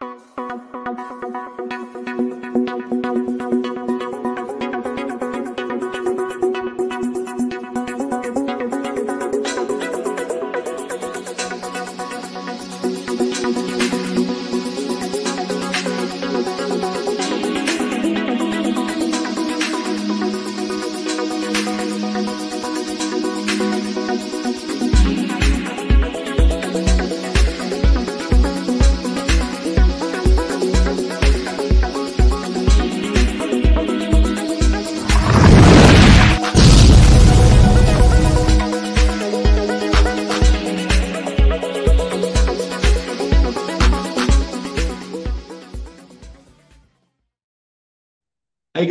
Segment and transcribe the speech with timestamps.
[0.00, 0.10] Hey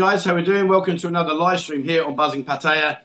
[0.03, 0.67] guys, how are we doing?
[0.67, 2.97] Welcome to another live stream here on Buzzin Pattaya.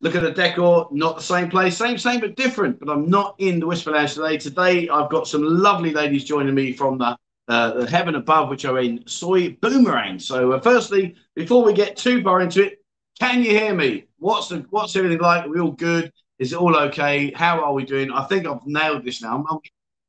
[0.00, 2.80] Look at the decor, not the same place, same, same, but different.
[2.80, 4.38] But I'm not in the Whisper Lounge today.
[4.38, 7.14] Today I've got some lovely ladies joining me from the,
[7.48, 10.18] uh, the heaven above, which are in Soi Boomerang.
[10.18, 12.82] So, uh, firstly, before we get too far into it,
[13.20, 14.06] can you hear me?
[14.18, 15.44] What's the what's everything like?
[15.44, 16.10] Are we all good?
[16.38, 17.32] Is it all okay?
[17.32, 18.10] How are we doing?
[18.10, 19.36] I think I've nailed this now.
[19.36, 19.58] I'm, I'm,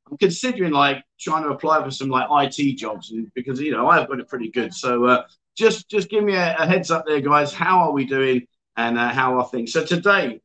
[0.09, 4.07] I'm considering like trying to apply for some like IT jobs because you know I've
[4.07, 4.73] got it pretty good.
[4.73, 5.23] So uh,
[5.57, 7.51] just just give me a, a, heads up there, guys.
[7.51, 9.73] How are we doing and uh, how are things?
[9.73, 10.39] So today,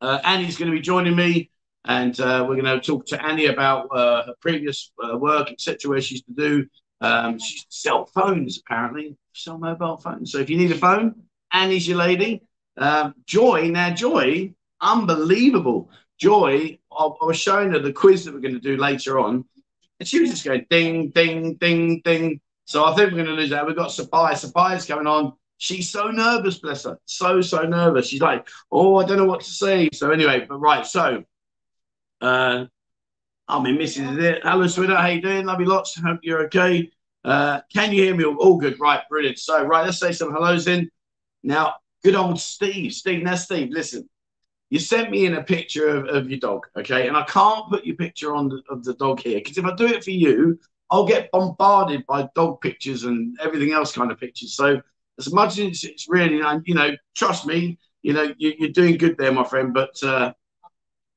[0.00, 1.50] uh, Annie's going to be joining me,
[1.86, 5.90] and uh, we're going to talk to Annie about uh, her previous uh, work, etc.,
[5.90, 6.66] where she used to do.
[7.00, 10.32] Um, she used to sell phones, apparently, sell mobile phones.
[10.32, 11.14] So if you need a phone,
[11.50, 12.42] Annie's your lady.
[12.76, 15.90] Um, Joy, now Joy, unbelievable.
[16.18, 19.46] Joy, I, I was showing her the quiz that we're going to do later on,
[19.98, 23.40] and she was just going ding, ding, ding, ding so I think we're going to
[23.40, 23.64] lose that.
[23.64, 24.34] We've got Sapphire.
[24.34, 25.32] Sapphire's coming on.
[25.56, 26.98] She's so nervous, bless her.
[27.06, 28.08] So, so nervous.
[28.08, 29.88] She's like, oh, I don't know what to say.
[29.94, 30.84] So anyway, but right.
[30.84, 31.22] So,
[32.20, 32.66] uh,
[33.46, 34.18] I mean, Mrs.
[34.18, 34.40] Is it.
[34.42, 35.00] Hello, sweetheart.
[35.00, 35.46] How you doing?
[35.46, 35.98] Love you lots.
[35.98, 36.90] Hope you're okay.
[37.24, 38.24] Uh, can you hear me?
[38.24, 38.80] All good.
[38.80, 39.00] Right.
[39.08, 39.38] Brilliant.
[39.38, 39.84] So, right.
[39.84, 40.90] Let's say some hellos in.
[41.44, 42.92] Now, good old Steve.
[42.92, 44.08] Steve, now, Steve, listen.
[44.70, 47.06] You sent me in a picture of, of your dog, okay?
[47.06, 49.72] And I can't put your picture on the, of the dog here because if I
[49.76, 50.58] do it for you,
[50.90, 54.54] I'll get bombarded by dog pictures and everything else kind of pictures.
[54.54, 54.80] So
[55.18, 59.16] as much as it's really, you know, trust me, you know, you, are doing good
[59.18, 59.74] there, my friend.
[59.74, 60.32] But uh,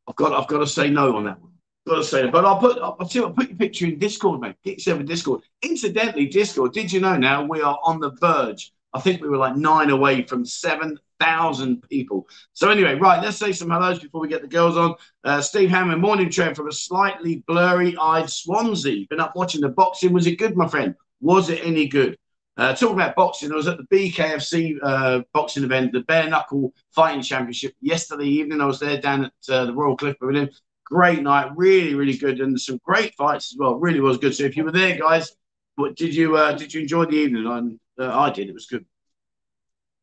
[0.07, 1.51] I've got, I've got to say no on that one.
[1.87, 4.55] Got to say, but I'll put, I'll, I'll put your picture in Discord, mate.
[4.63, 5.41] Get yourself in Discord.
[5.61, 6.73] Incidentally, Discord.
[6.73, 8.73] Did you know now we are on the verge?
[8.93, 12.27] I think we were like nine away from seven thousand people.
[12.53, 14.95] So anyway, right, let's say some hellos before we get the girls on.
[15.23, 19.05] Uh, Steve Hammond, morning train from a slightly blurry-eyed Swansea.
[19.09, 20.13] Been up watching the boxing.
[20.13, 20.95] Was it good, my friend?
[21.21, 22.17] Was it any good?
[22.59, 26.73] Uh, talking about boxing, I was at the BKFC uh, boxing event, the Bare Knuckle
[26.91, 28.59] Fighting Championship yesterday evening.
[28.59, 30.49] I was there down at uh, the Royal Cliff Pavilion.
[30.83, 33.75] Great night, really, really good, and some great fights as well.
[33.75, 34.35] Really was good.
[34.35, 35.31] So if you were there, guys,
[35.75, 37.47] what did you uh, did you enjoy the evening?
[37.47, 38.49] I, uh, I did.
[38.49, 38.85] It was good.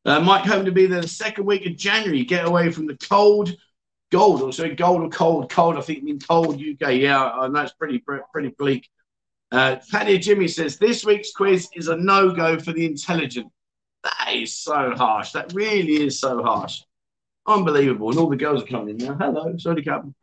[0.06, 2.24] Uh, Mike hoping to be there the second week of January.
[2.24, 3.52] Get away from the cold,
[4.12, 5.76] gold, or sorry, gold or cold, cold.
[5.76, 6.94] I think mean cold UK.
[6.94, 7.98] Yeah, and that's pretty
[8.32, 8.88] pretty bleak.
[9.50, 13.50] Uh, Paddy Jimmy says this week's quiz is a no go for the intelligent.
[14.04, 15.32] That is so harsh.
[15.32, 16.82] That really is so harsh.
[17.44, 18.10] Unbelievable.
[18.10, 19.14] And all the girls are coming in now.
[19.14, 20.14] Hello, sorry, Captain.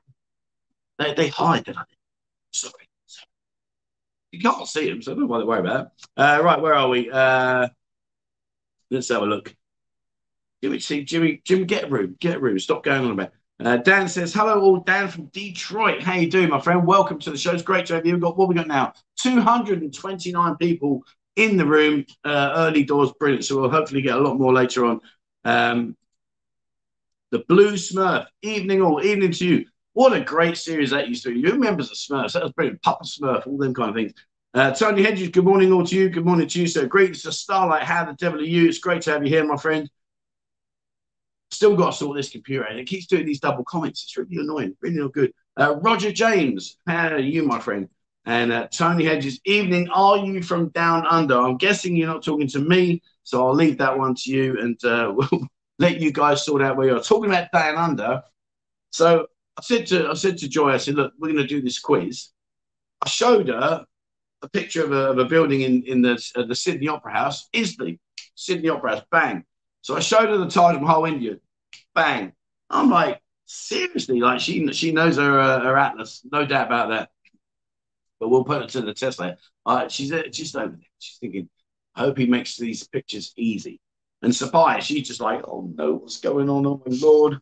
[0.97, 1.77] They they hide, don't?
[2.51, 2.87] Sorry.
[3.05, 3.27] sorry.
[4.31, 5.87] You can't see them, so don't worry about it.
[6.15, 7.11] Uh, right, where are we?
[7.11, 7.67] Uh,
[8.89, 9.53] let's have a look.
[10.63, 12.57] Jimmy, see, Jimmy, Jimmy, get a room, get a room.
[12.57, 13.33] Stop going on about.
[13.59, 14.79] Uh, Dan says, "Hello, all.
[14.79, 16.01] Dan from Detroit.
[16.01, 16.87] How you doing, my friend?
[16.87, 17.51] Welcome to the show.
[17.51, 18.13] It's great to have you.
[18.13, 18.93] We've got what we got now.
[19.17, 21.03] Two hundred and twenty-nine people
[21.35, 22.05] in the room.
[22.23, 23.43] Uh, early doors, brilliant.
[23.43, 25.01] So we'll hopefully get a lot more later on.
[25.43, 25.97] Um,
[27.31, 28.27] the Blue Smurf.
[28.41, 29.03] Evening all.
[29.03, 29.65] Evening to you.
[29.91, 31.41] What a great series that used to be.
[31.41, 32.31] Who remembers the Smurfs?
[32.33, 32.81] That was brilliant.
[32.83, 34.13] Papa Smurf, all them kind of things.
[34.53, 36.07] Uh, Tony Hedges, good morning all to you.
[36.07, 36.67] Good morning to you.
[36.67, 37.09] So great.
[37.09, 37.83] It's a starlight.
[37.83, 38.69] How the devil are you?
[38.69, 39.89] It's great to have you here, my friend.
[41.53, 42.75] Still got to sort this computer out.
[42.75, 44.03] It keeps doing these double comments.
[44.03, 44.75] It's really annoying.
[44.81, 45.31] Really not good.
[45.55, 47.87] Uh, Roger James, how are you, my friend?
[48.25, 49.87] And uh, Tony Hedges, evening.
[49.89, 51.37] Are you from down under?
[51.37, 54.83] I'm guessing you're not talking to me, so I'll leave that one to you, and
[54.83, 55.47] uh, we'll
[55.77, 58.23] let you guys sort out where you're talking about down under.
[58.91, 59.27] So
[59.57, 61.79] I said to I said to Joy, I said, look, we're going to do this
[61.79, 62.29] quiz.
[63.01, 63.85] I showed her
[64.41, 67.47] a picture of a, of a building in in the uh, the Sydney Opera House.
[67.53, 67.99] Instantly,
[68.35, 69.43] Sydney Opera House, bang.
[69.83, 71.37] So I showed her the Taj Mahal India,
[71.93, 72.33] bang.
[72.71, 77.09] I'm like, seriously, like she she knows her uh, her atlas, no doubt about that.
[78.19, 79.37] But we'll put it to the test later.
[79.65, 80.87] Uh, she's uh, just over there.
[80.99, 81.49] She's thinking,
[81.95, 83.79] I hope he makes these pictures easy.
[84.23, 86.65] And Sophia, she's just like, oh no, what's going on?
[86.65, 87.39] Oh my lord.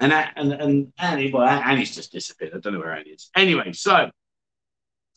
[0.00, 2.52] And and and Annie, well, Annie's just disappeared.
[2.54, 3.30] I don't know where Annie is.
[3.36, 4.10] Anyway, so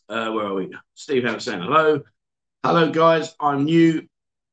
[0.10, 0.74] Uh, where are we?
[0.96, 2.02] Steve Howard saying hello.
[2.64, 3.36] Hello, guys.
[3.40, 4.08] I'm new.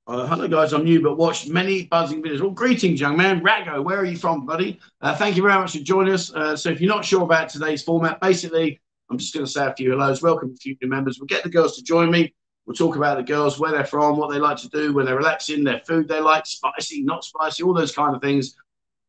[0.07, 0.75] Uh, hello, guys.
[0.75, 2.43] I'm new, but watched many buzzing videos.
[2.43, 3.41] Well, greetings, young man.
[3.41, 4.79] Rago, where are you from, buddy?
[5.01, 6.31] Uh, thank you very much for joining us.
[6.35, 9.65] Uh, so, if you're not sure about today's format, basically, I'm just going to say
[9.65, 10.21] a few hellos.
[10.21, 11.19] Welcome a few new members.
[11.19, 12.35] We'll get the girls to join me.
[12.67, 15.17] We'll talk about the girls, where they're from, what they like to do when they're
[15.17, 18.57] relaxing, their food they like, spicy, not spicy, all those kind of things.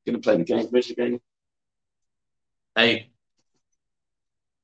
[0.05, 0.67] Going to play the game.
[0.69, 1.19] Where's the game?
[2.73, 3.09] Hey,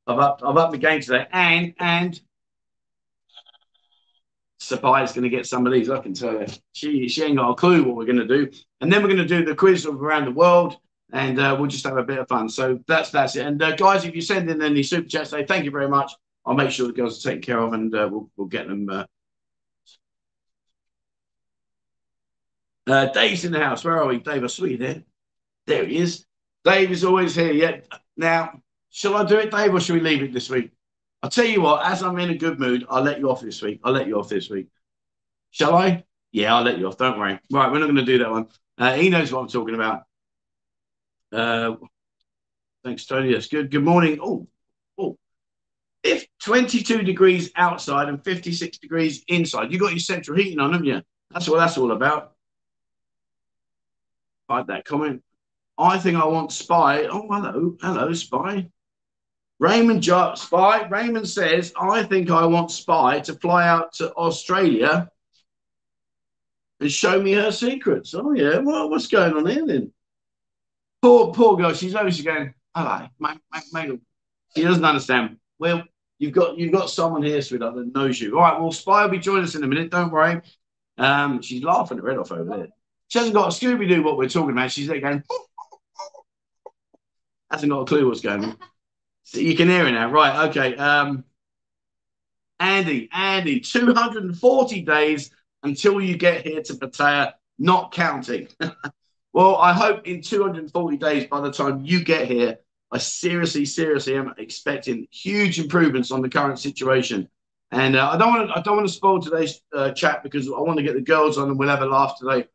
[0.08, 2.22] I've up, I've upped the game today, and and
[4.62, 5.90] Sapai going to get some of these.
[5.90, 8.50] I can tell you, she she ain't got a clue what we're going to do,
[8.80, 10.78] and then we're going to do the quiz of around the world,
[11.12, 12.48] and uh, we'll just have a bit of fun.
[12.48, 13.48] So that's that's it.
[13.48, 16.14] And uh, guys, if you send in any super chats, say thank you very much.
[16.46, 18.88] I'll make sure the girls are taken care of, and uh, we'll we'll get them.
[18.88, 19.06] Uh,
[22.86, 23.84] uh, Dave's in the house.
[23.84, 24.44] Where are we, Dave?
[24.44, 25.02] I saw you there.
[25.66, 26.24] There he is.
[26.64, 27.52] Dave is always here.
[27.52, 27.80] Yeah.
[28.16, 28.62] Now,
[28.92, 30.72] shall I do it, Dave, or should we leave it this week?
[31.24, 33.62] I'll tell you what, as I'm in a good mood, I'll let you off this
[33.62, 33.80] week.
[33.84, 34.68] I'll let you off this week.
[35.52, 36.04] Shall I?
[36.32, 36.98] Yeah, I'll let you off.
[36.98, 37.40] Don't worry.
[37.52, 38.48] Right, we're not going to do that one.
[38.78, 40.04] Uh, he knows what I'm talking about.
[41.32, 41.76] Uh,
[42.84, 43.34] thanks, Tony.
[43.34, 43.70] That's good.
[43.70, 44.20] Good morning.
[44.22, 44.48] Oh,
[44.98, 45.18] oh.
[46.04, 50.88] If 22 degrees outside and 56 degrees inside, you got your central heating on, haven't
[50.88, 51.02] you?
[51.30, 52.34] That's what that's all about.
[54.48, 55.22] Find that comment.
[55.78, 57.04] I think I want Spy.
[57.04, 57.78] Oh, hello.
[57.82, 58.68] Hello, Spy.
[59.62, 60.88] Raymond jo- Spy.
[60.88, 65.08] Raymond says, I think I want Spy to fly out to Australia
[66.80, 68.16] and show me her secrets.
[68.16, 68.58] Oh, yeah.
[68.58, 69.94] Well, what's going on here then?
[71.04, 71.74] Poor, poor girl.
[71.74, 72.56] She's obviously going,
[73.72, 74.02] Megan.
[74.58, 75.38] She doesn't understand.
[75.60, 75.84] Well,
[76.18, 78.36] you've got you've got someone here, sweetheart, that knows you.
[78.36, 79.92] All right, well, Spy will be joining us in a minute.
[79.92, 80.42] Don't worry.
[80.98, 82.68] Um, she's laughing her head off over there.
[83.10, 84.72] She hasn't got a Scooby Doo what we're talking about.
[84.72, 85.24] She's there going,
[87.52, 88.58] hasn't got a clue what's going on.
[89.34, 90.10] You can hear it now.
[90.10, 90.50] Right.
[90.50, 90.76] Okay.
[90.76, 91.24] Um,
[92.60, 95.32] Andy, Andy, 240 days
[95.64, 98.48] until you get here to Pattaya, not counting.
[99.34, 102.60] well, I hope in 240 days, by the time you get here,
[102.92, 107.30] I seriously, seriously am expecting huge improvements on the current situation.
[107.72, 110.48] And uh, I don't want to, I don't want to spoil today's uh, chat because
[110.48, 112.48] I want to get the girls on and we'll have a laugh today.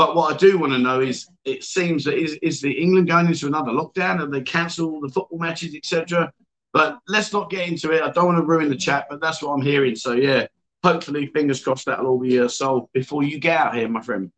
[0.00, 3.06] But what I do want to know is, it seems that is, is the England
[3.06, 4.22] going into another lockdown?
[4.22, 6.32] and they cancelled the football matches, etc.?
[6.72, 8.02] But let's not get into it.
[8.02, 9.94] I don't want to ruin the chat, but that's what I'm hearing.
[9.94, 10.46] So yeah,
[10.82, 14.32] hopefully, fingers crossed that'll all be uh, solved before you get out here, my friend.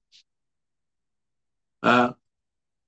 [1.81, 2.15] Uh,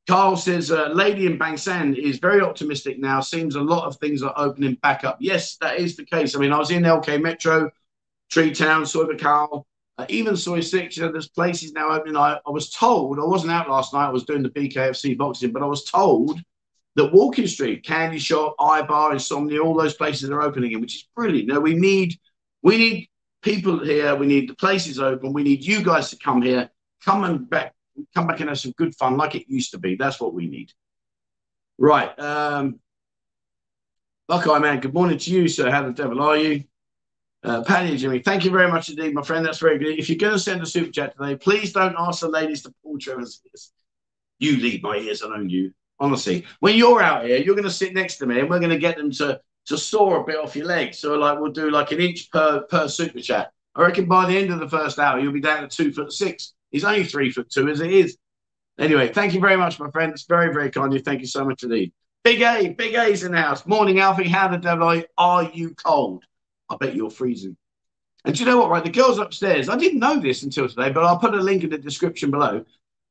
[0.08, 3.20] Carl says, uh, Lady in Bang Saen is very optimistic now.
[3.20, 5.18] Seems a lot of things are opening back up.
[5.20, 6.34] Yes, that is the case.
[6.34, 7.70] I mean, I was in LK Metro,
[8.32, 8.84] Tree Town,
[9.16, 9.64] Carl.
[9.96, 12.16] Uh, even Soi 6, you know, there's places now opening.
[12.16, 15.52] I, I was told, I wasn't out last night, I was doing the BKFC boxing,
[15.52, 16.40] but I was told
[16.96, 21.08] that Walking Street, Candy Shop, iBar, Insomnia, all those places are opening again, which is
[21.14, 21.48] brilliant.
[21.48, 22.14] Now we need
[22.62, 23.08] we need
[23.42, 26.70] people here, we need the places open, we need you guys to come here,
[27.04, 27.74] come and back,
[28.14, 29.96] come back and have some good fun like it used to be.
[29.96, 30.72] That's what we need.
[31.78, 32.18] Right.
[32.18, 32.80] Um
[34.26, 35.70] Buckeye man, good morning to you, sir.
[35.70, 36.64] How the devil are you?
[37.44, 39.44] Uh, Paddy Jimmy, thank you very much indeed, my friend.
[39.44, 39.98] That's very good.
[39.98, 42.72] If you're going to send a super chat today, please don't ask the ladies to
[42.82, 43.70] pull Trevor's ears.
[44.38, 45.72] You lead my ears, own you.
[46.00, 48.70] Honestly, when you're out here, you're going to sit next to me, and we're going
[48.70, 50.98] to get them to to saw a bit off your legs.
[50.98, 53.52] So, like, we'll do like an inch per per super chat.
[53.74, 56.12] I reckon by the end of the first hour, you'll be down to two foot
[56.12, 56.54] six.
[56.70, 58.16] He's only three foot two as it is.
[58.78, 60.12] Anyway, thank you very much, my friend.
[60.12, 61.00] It's very, very kind of you.
[61.00, 61.92] Thank you so much indeed.
[62.24, 63.66] Big A, Big A's in the house.
[63.66, 64.28] Morning, Alfie.
[64.28, 66.24] How the devil are you cold?
[66.70, 67.56] I bet you're freezing.
[68.24, 68.82] And you know what, right?
[68.82, 71.70] The girls upstairs, I didn't know this until today, but I'll put a link in
[71.70, 72.64] the description below.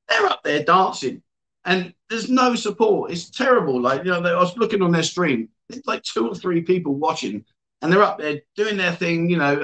[0.09, 1.21] They're up there dancing
[1.65, 3.11] and there's no support.
[3.11, 3.79] It's terrible.
[3.79, 6.61] Like, you know, they, I was looking on their stream, there's like two or three
[6.61, 7.45] people watching
[7.81, 9.63] and they're up there doing their thing, you know.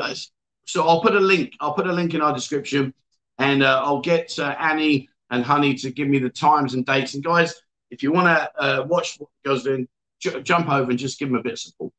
[0.66, 2.94] So I'll put a link, I'll put a link in our description
[3.40, 7.16] and uh, I'll get uh, Annie and Honey to give me the times and dates.
[7.16, 7.56] And guys,
[7.90, 9.88] if you want to uh, watch what goes in,
[10.20, 11.92] j- jump over and just give them a bit of support.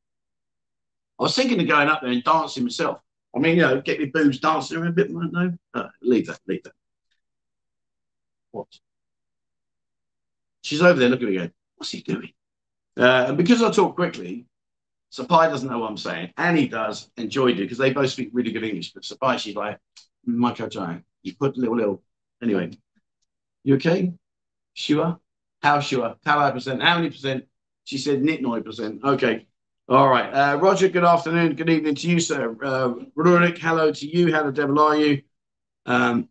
[1.21, 2.97] I was thinking of going up there and dancing myself.
[3.35, 5.11] I mean, you know, get my boobs dancing a bit.
[5.11, 6.73] No, uh, leave that, leave that.
[8.49, 8.65] What?
[10.63, 12.31] She's over there looking at me going, what's he doing?
[12.97, 14.47] Uh, and because I talk quickly,
[15.13, 16.33] Sapai doesn't know what I'm saying.
[16.37, 18.91] Annie does, and Joy do, because they both speak really good English.
[18.91, 19.77] But Sapai, she's like,
[20.25, 22.01] Michael Jai, you put little, little.
[22.41, 22.71] Anyway,
[23.63, 24.11] you okay?
[24.73, 25.19] Sure?
[25.61, 26.15] How sure?
[26.25, 26.81] How high percent?
[26.81, 27.45] How many percent?
[27.83, 29.01] She said, nit percent.
[29.03, 29.45] Okay.
[29.89, 30.29] All right.
[30.29, 31.55] Uh, Roger, good afternoon.
[31.55, 32.55] Good evening to you, sir.
[32.63, 34.33] Uh, Rurik, hello to you.
[34.33, 35.21] How the devil are you?
[35.85, 36.29] Um,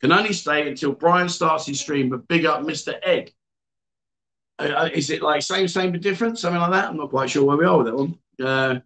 [0.00, 2.94] can only stay until Brian starts his stream, but big up Mr.
[3.02, 3.32] Egg.
[4.58, 6.38] Uh, uh, is it like same, same, but different?
[6.38, 6.90] Something like that?
[6.90, 8.18] I'm not quite sure where we are with that one.
[8.42, 8.80] Uh,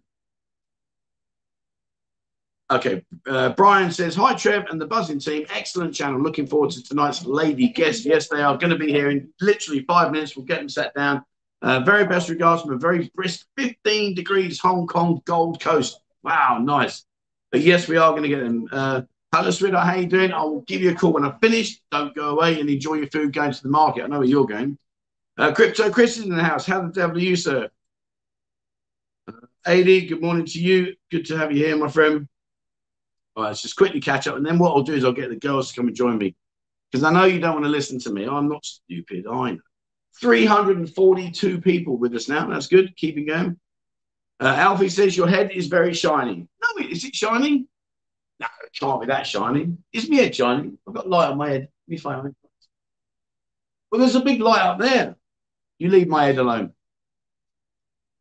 [2.71, 3.05] Okay.
[3.27, 5.45] Uh, Brian says, Hi, Trev and the Buzzing team.
[5.53, 6.19] Excellent channel.
[6.19, 8.05] Looking forward to tonight's lady guest.
[8.05, 10.35] Yes, they are going to be here in literally five minutes.
[10.35, 11.23] We'll get them sat down.
[11.65, 15.99] Uh, very best regards from a very brisk 15 degrees Hong Kong Gold Coast.
[16.21, 17.05] Wow, nice.
[17.51, 18.67] But yes, we are going to get them.
[18.71, 19.01] Uh,
[19.33, 19.87] hello, sweetheart.
[19.87, 20.31] How you doing?
[20.31, 21.81] I'll give you a call when I finish.
[21.89, 24.03] Don't go away and enjoy your food going to the market.
[24.03, 24.77] I know where you're going.
[25.39, 26.67] Uh, Crypto Chris is in the house.
[26.67, 27.67] How the devil are you, sir?
[29.27, 29.31] Uh,
[29.65, 30.93] AD, good morning to you.
[31.09, 32.27] Good to have you here, my friend.
[33.35, 34.37] All right, let's just quickly catch up.
[34.37, 36.35] And then what I'll do is I'll get the girls to come and join me.
[36.91, 38.27] Because I know you don't want to listen to me.
[38.27, 39.25] I'm not stupid.
[39.25, 39.59] I know.
[40.21, 42.47] 342 people with us now.
[42.47, 42.95] That's good.
[42.95, 43.59] Keeping going.
[44.39, 46.47] Uh, Alfie says your head is very shiny.
[46.61, 47.67] No, is it shiny?
[48.39, 49.77] No, it can't be that shiny.
[49.93, 50.71] Is my head shiny?
[50.87, 51.61] I've got light on my head.
[51.61, 52.35] Let me find it.
[53.91, 55.15] Well, there's a big light up there.
[55.79, 56.73] You leave my head alone.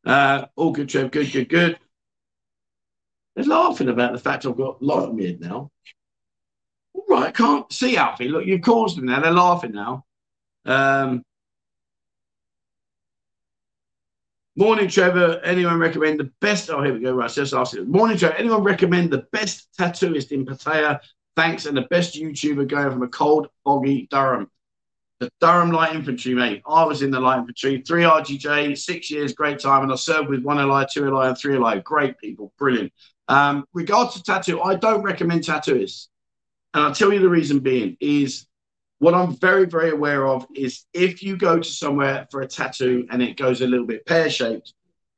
[0.07, 1.11] Uh, all good, Trev.
[1.11, 1.79] Good, good, good.
[3.35, 5.71] They're laughing about the fact I've got light on my head now.
[6.93, 8.29] All right, I can't see Alfie.
[8.29, 9.21] Look, you've caused them now.
[9.21, 10.05] They're laughing now.
[10.65, 11.25] Um,
[14.57, 15.41] Morning, Trevor.
[15.43, 16.71] Anyone recommend the best?
[16.71, 17.13] Oh, here we go.
[17.13, 17.89] Right, so just ask it.
[17.89, 18.37] Morning, Trevor.
[18.37, 21.01] Anyone recommend the best tattooist in Pattaya?
[21.35, 24.49] Thanks, and the best YouTuber going from a cold, foggy Durham.
[25.19, 26.63] The Durham Light Infantry, mate.
[26.69, 30.29] I was in the Light Infantry, three RGJ, six years, great time, and I served
[30.29, 31.81] with one LI, two LI, and three LI.
[31.81, 32.93] Great people, brilliant.
[33.27, 36.09] Um, regards to tattoo, I don't recommend tattooists,
[36.75, 38.47] and I'll tell you the reason being is
[38.99, 43.07] what I'm very, very aware of is if you go to somewhere for a tattoo
[43.11, 44.73] and it goes a little bit pear shaped,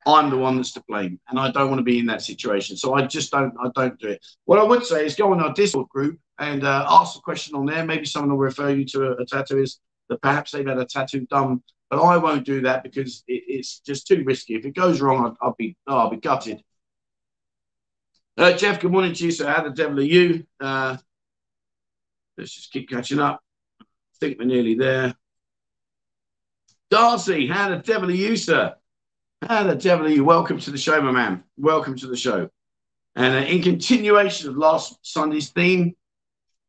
[0.05, 2.77] I'm the one that's to blame, and I don't want to be in that situation.
[2.77, 4.25] So I just don't, I don't do it.
[4.45, 7.55] What I would say is go on our Discord group and uh, ask a question
[7.55, 7.85] on there.
[7.85, 9.79] Maybe someone will refer you to a, a tattooist
[10.09, 13.79] that perhaps they've had a tattoo done, but I won't do that because it, it's
[13.79, 14.55] just too risky.
[14.55, 16.63] If it goes wrong, I'll, I'll be, oh, I'll be gutted.
[18.37, 19.31] Uh, Jeff, good morning to you.
[19.31, 20.45] So how the devil are you?
[20.59, 20.95] Uh,
[22.37, 23.41] let's just keep catching up
[24.19, 25.15] think we're nearly there.
[26.89, 28.75] Darcy, how the devil are you, sir?
[29.41, 30.23] How the devil are you?
[30.23, 31.43] Welcome to the show, my man.
[31.57, 32.49] Welcome to the show.
[33.15, 35.95] And uh, in continuation of last Sunday's theme,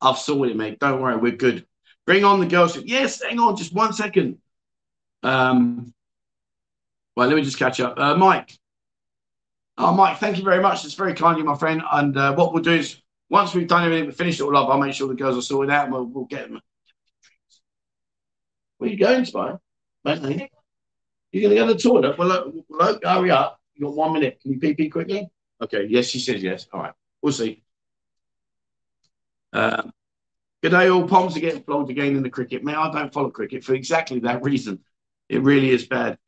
[0.01, 0.79] I've sorted it, mate.
[0.79, 1.67] Don't worry, we're good.
[2.07, 2.77] Bring on the girls.
[2.77, 4.39] Yes, hang on, just one second.
[5.23, 5.93] Um,
[7.17, 7.99] well, let me just catch up.
[7.99, 8.59] Uh, Mike.
[9.77, 10.85] Oh, Mike, thank you very much.
[10.85, 11.83] It's very kind of you, my friend.
[11.93, 13.01] And uh, what we'll do is
[13.31, 15.43] once we've done everything, we finish it all up, I'll make sure the girls are
[15.43, 16.61] sorted out and we'll, we'll get them
[18.79, 19.55] where are you going, Spy?
[20.05, 20.51] Mate,
[21.33, 22.19] you're going to go to the toilet?
[22.19, 23.61] Well, look, look, hurry up.
[23.75, 24.41] you got one minute.
[24.41, 25.29] Can you pee pee quickly?
[25.61, 26.67] Okay, yes, she says yes.
[26.73, 27.63] All right, we'll see.
[29.53, 29.93] Um,
[30.63, 31.07] good day, all.
[31.07, 32.65] Poms are getting flogged again in the cricket.
[32.65, 34.79] Man, I don't follow cricket for exactly that reason.
[35.29, 36.19] It really is bad.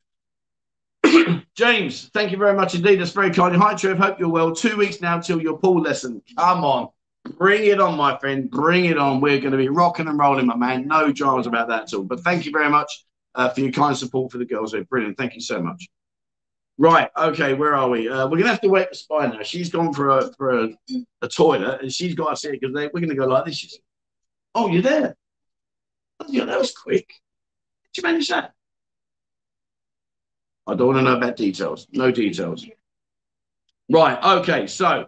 [1.55, 2.99] James, thank you very much indeed.
[2.99, 3.55] That's very kind.
[3.55, 3.97] Hi, Trev.
[3.97, 4.53] Hope you're well.
[4.53, 6.21] Two weeks now till your pool lesson.
[6.37, 6.89] Come on.
[7.25, 8.49] Bring it on, my friend.
[8.49, 9.21] Bring it on.
[9.21, 10.87] We're going to be rocking and rolling, my man.
[10.87, 12.03] No dramas about that at all.
[12.03, 14.71] But thank you very much uh, for your kind support for the girls.
[14.71, 15.17] They're brilliant.
[15.17, 15.87] Thank you so much.
[16.77, 17.09] Right.
[17.15, 17.53] Okay.
[17.53, 18.09] Where are we?
[18.09, 19.43] Uh, we're going to have to wait for Spy now.
[19.43, 20.69] She's gone for a for a,
[21.21, 23.57] a toilet and she's got to see it because we're going to go like this.
[23.57, 23.79] She's,
[24.55, 25.15] oh, you're there.
[26.19, 27.07] Oh, that was quick.
[27.93, 28.53] Did you manage that?
[30.65, 31.87] I don't want to know about details.
[31.91, 32.65] No details.
[33.89, 34.39] Right.
[34.39, 34.65] Okay.
[34.65, 35.05] So,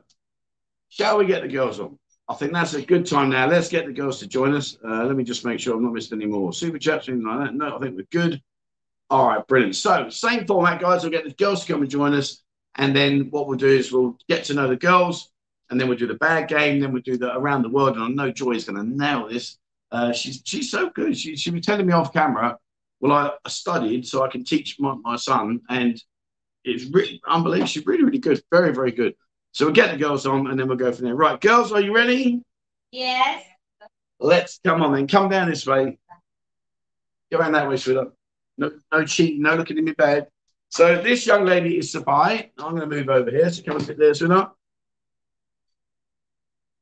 [0.90, 1.98] shall we get the girls on?
[2.30, 3.48] I think that's a good time now.
[3.48, 4.78] Let's get the girls to join us.
[4.84, 7.48] Uh, let me just make sure I've not missed any more super chats, anything like
[7.48, 7.56] that.
[7.56, 8.42] No, I think we're good.
[9.10, 9.76] All right, brilliant.
[9.76, 11.04] So, same format, guys.
[11.04, 12.42] We'll get the girls to come and join us.
[12.76, 15.32] And then what we'll do is we'll get to know the girls,
[15.70, 16.80] and then we'll do the bag game.
[16.80, 17.98] Then we'll do the around the world.
[17.98, 19.58] And I know Joy is going to nail this.
[19.92, 21.16] Uh, she's she's so good.
[21.16, 22.58] She she was telling me off camera.
[23.00, 26.02] Well, I, I studied so I can teach my, my son, and
[26.64, 27.68] it's really unbelievable.
[27.68, 28.42] She's really really good.
[28.50, 29.14] Very very good.
[29.54, 31.16] So we'll get the girls on and then we'll go from there.
[31.16, 32.42] Right, girls, are you ready?
[32.92, 33.44] Yes.
[34.20, 35.08] Let's come on then.
[35.08, 36.00] Come down this way.
[37.32, 38.14] Go around that way, sweetheart.
[38.58, 40.28] No, no cheating, no looking in my bed.
[40.70, 42.50] So this young lady is Sabai.
[42.58, 43.50] I'm going to move over here.
[43.52, 44.52] So come and sit there, sweetheart.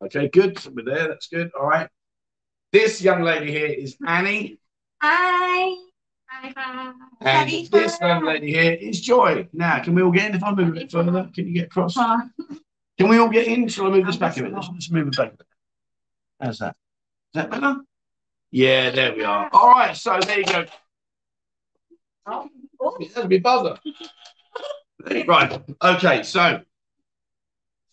[0.05, 0.57] Okay, good.
[0.57, 1.09] So we're there.
[1.09, 1.51] That's good.
[1.59, 1.89] All right.
[2.71, 4.59] This young lady here is Annie.
[5.01, 5.90] Hi.
[6.41, 6.93] Hi, hi.
[7.21, 9.47] And this young lady here is Joy.
[9.53, 10.35] Now, can we all get in?
[10.35, 11.93] If I move a bit further, can you get across?
[11.93, 13.67] Can we all get in?
[13.67, 14.51] Shall I move this back a bit?
[14.51, 15.47] Let's, let's move it back a bit.
[16.39, 16.75] How's that?
[17.35, 17.75] Is that better?
[18.49, 19.51] Yeah, there we are.
[19.53, 20.65] All right, so there you go.
[22.25, 22.49] Oh,
[23.13, 23.77] that'll be buzzer.
[25.27, 25.61] Right.
[25.83, 26.61] Okay, so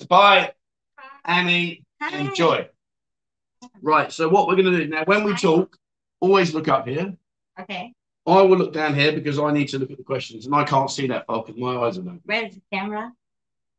[0.09, 0.53] bye,
[1.23, 2.67] Annie, and Joy.
[3.83, 5.77] Right, so what we're going to do now, when we talk,
[6.21, 7.15] always look up here.
[7.61, 7.93] Okay.
[8.29, 10.65] I will look down here because I need to look at the questions and I
[10.65, 12.21] can't see that far because my eyes are open.
[12.25, 13.13] Where's the camera?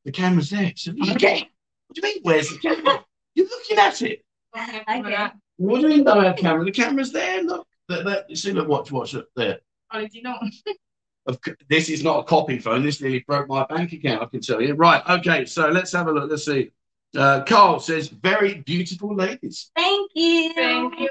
[0.06, 0.74] The camera's there.
[0.76, 1.50] So Okay.
[1.88, 2.22] What do you mean?
[2.24, 3.06] Where's the camera?
[3.36, 4.26] You're looking at it.
[4.58, 5.28] Okay.
[5.58, 6.66] What do you mean don't have camera?
[6.66, 7.44] The camera's there.
[7.44, 9.60] Look, that, that, see, look, watch, watch it there.
[9.92, 10.26] Oh, did
[11.26, 12.84] Of c- This is not a copy phone.
[12.84, 14.24] This nearly broke my bank account.
[14.24, 14.74] I can tell you.
[14.74, 15.04] Right.
[15.10, 15.46] Okay.
[15.46, 16.30] So let's have a look.
[16.30, 16.72] Let's see.
[17.16, 20.54] Uh, Carl says, "Very beautiful ladies." Thank you.
[20.54, 21.10] Thank you.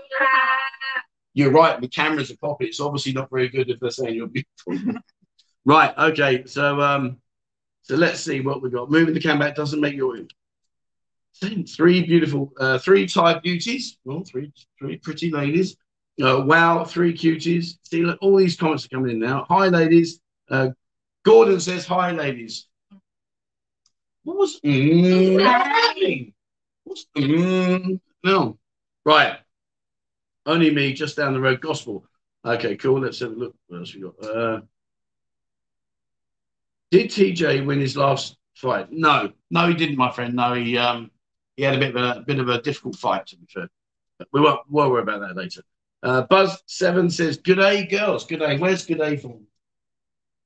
[1.39, 1.81] You're right.
[1.81, 2.67] The camera's a copy.
[2.67, 5.01] It's obviously not very good if they're saying you're beautiful.
[5.65, 5.97] right.
[5.97, 6.45] Okay.
[6.47, 7.19] So um,
[7.83, 8.91] so let's see what we got.
[8.91, 10.19] Moving the camera back doesn't make your
[11.41, 13.99] three beautiful, uh, three Thai beauties.
[14.05, 15.77] Well, three three pretty ladies.
[16.21, 17.79] Uh, wow, three cuties.
[17.85, 19.47] See, look, all these comments are coming in now.
[19.49, 20.21] Hi, ladies.
[20.51, 20.71] Uh,
[21.25, 22.67] Gordon says hi, ladies.
[24.25, 26.33] What was mm.
[26.83, 28.59] What's mm, no?
[29.05, 29.39] Right.
[30.49, 31.61] Only me, just down the road.
[31.61, 32.07] Gospel.
[32.43, 33.01] Okay, cool.
[33.01, 33.55] Let's have a look.
[33.67, 34.25] What else we got?
[34.25, 34.61] Uh,
[36.91, 38.91] did TJ win his last fight?
[38.91, 40.35] No, no, he didn't, my friend.
[40.35, 41.11] No, he um
[41.59, 43.69] he had a bit of a bit of a difficult fight to be fair.
[44.33, 45.61] We won't we'll worry about that later.
[46.03, 48.25] Uh, Buzz Seven says, "Good day, girls.
[48.25, 48.57] Good day.
[48.57, 49.47] Where's good day from?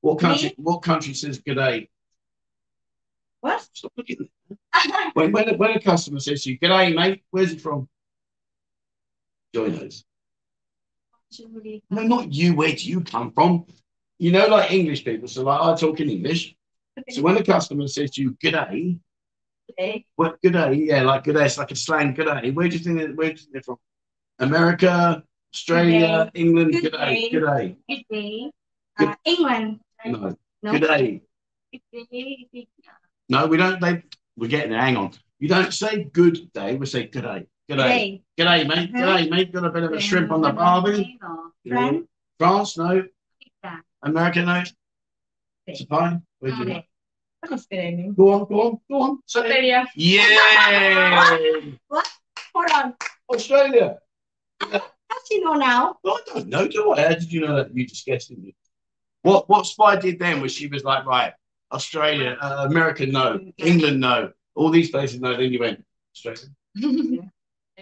[0.01, 0.53] What country?
[0.57, 1.89] What country says good day?
[3.39, 3.65] What?
[3.71, 4.27] Stop looking.
[5.13, 7.87] When when a, when a customer says to you, "Good day, mate," where's it from?
[9.53, 10.03] Joy us.
[11.89, 12.55] No, not you.
[12.55, 13.65] Where do you come from?
[14.19, 15.27] You know, like English people.
[15.27, 16.55] So, like, I talk in English.
[17.09, 18.99] So, when a customer says to you, "Good day,"
[20.15, 20.73] what good day?
[20.73, 21.45] Yeah, like good day.
[21.45, 22.13] It's like a slang.
[22.13, 22.51] Good day.
[22.51, 22.99] Where do you think?
[22.99, 23.77] That, where do you think they're from?
[24.39, 26.73] America, Australia, England.
[26.73, 27.15] Good Good day.
[27.15, 27.29] day.
[27.31, 27.77] Good day.
[27.89, 28.51] Good day.
[28.99, 29.79] Uh, England.
[30.05, 30.35] No.
[30.61, 30.71] No.
[30.71, 31.21] Good day.
[31.71, 32.67] Good day.
[33.29, 33.81] No, we don't.
[33.81, 34.03] They.
[34.37, 34.81] We're getting there.
[34.81, 35.13] Hang on.
[35.39, 36.75] You don't say good day.
[36.75, 37.47] We say good day.
[37.69, 37.87] Good day.
[37.87, 38.23] day.
[38.37, 38.93] Good day, mate.
[38.93, 39.53] Good day, mate.
[39.53, 41.17] Got a bit of a shrimp on the barbie.
[41.67, 42.07] France.
[42.37, 43.03] France, no.
[44.01, 44.57] America, no.
[44.59, 44.71] Okay.
[45.67, 46.19] It's a pie.
[46.39, 47.55] Where'd you Okay.
[47.55, 48.15] Is?
[48.15, 49.19] Go on, go on, go on.
[49.25, 49.39] Say.
[49.41, 49.85] Australia.
[49.95, 51.71] Yeah.
[51.87, 52.07] What?
[52.53, 52.93] Hold on.
[53.29, 53.97] Australia.
[54.61, 54.69] How
[55.29, 55.97] do you know now?
[56.03, 57.01] Well, I don't know, do I?
[57.01, 57.75] How did you know that?
[57.75, 58.53] You just guessed, didn't you?
[59.23, 61.33] What what Spy did then was she was like, right,
[61.71, 63.39] Australia, uh, America, no.
[63.57, 64.31] England, no.
[64.55, 65.35] All these places, no.
[65.35, 65.83] Then you went,
[66.15, 66.49] Australia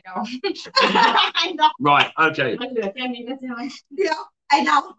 [0.05, 1.67] know.
[1.79, 2.11] Right.
[2.19, 2.57] Okay.
[3.91, 4.13] Yeah,
[4.51, 4.93] I know.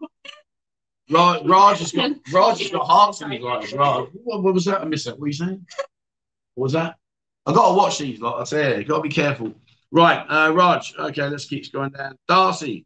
[1.09, 1.41] Right.
[1.45, 3.73] Raj has got Raj has got hearts in his eyes.
[3.73, 4.81] What, what was that?
[4.81, 5.19] I missed that.
[5.19, 5.65] What are you saying?
[6.55, 6.95] What was that?
[7.45, 8.19] I gotta watch these.
[8.19, 9.53] Like I say, you gotta be careful.
[9.91, 10.93] Right, uh, Raj.
[10.97, 12.17] Okay, let's keep going down.
[12.27, 12.85] Darcy.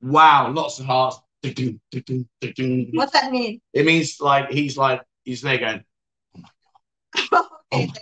[0.00, 1.18] Wow, lots of hearts.
[1.42, 3.60] What's that mean?
[3.72, 5.84] It means like he's like he's there going.
[7.22, 7.48] Oh my god.
[7.72, 7.94] oh my god.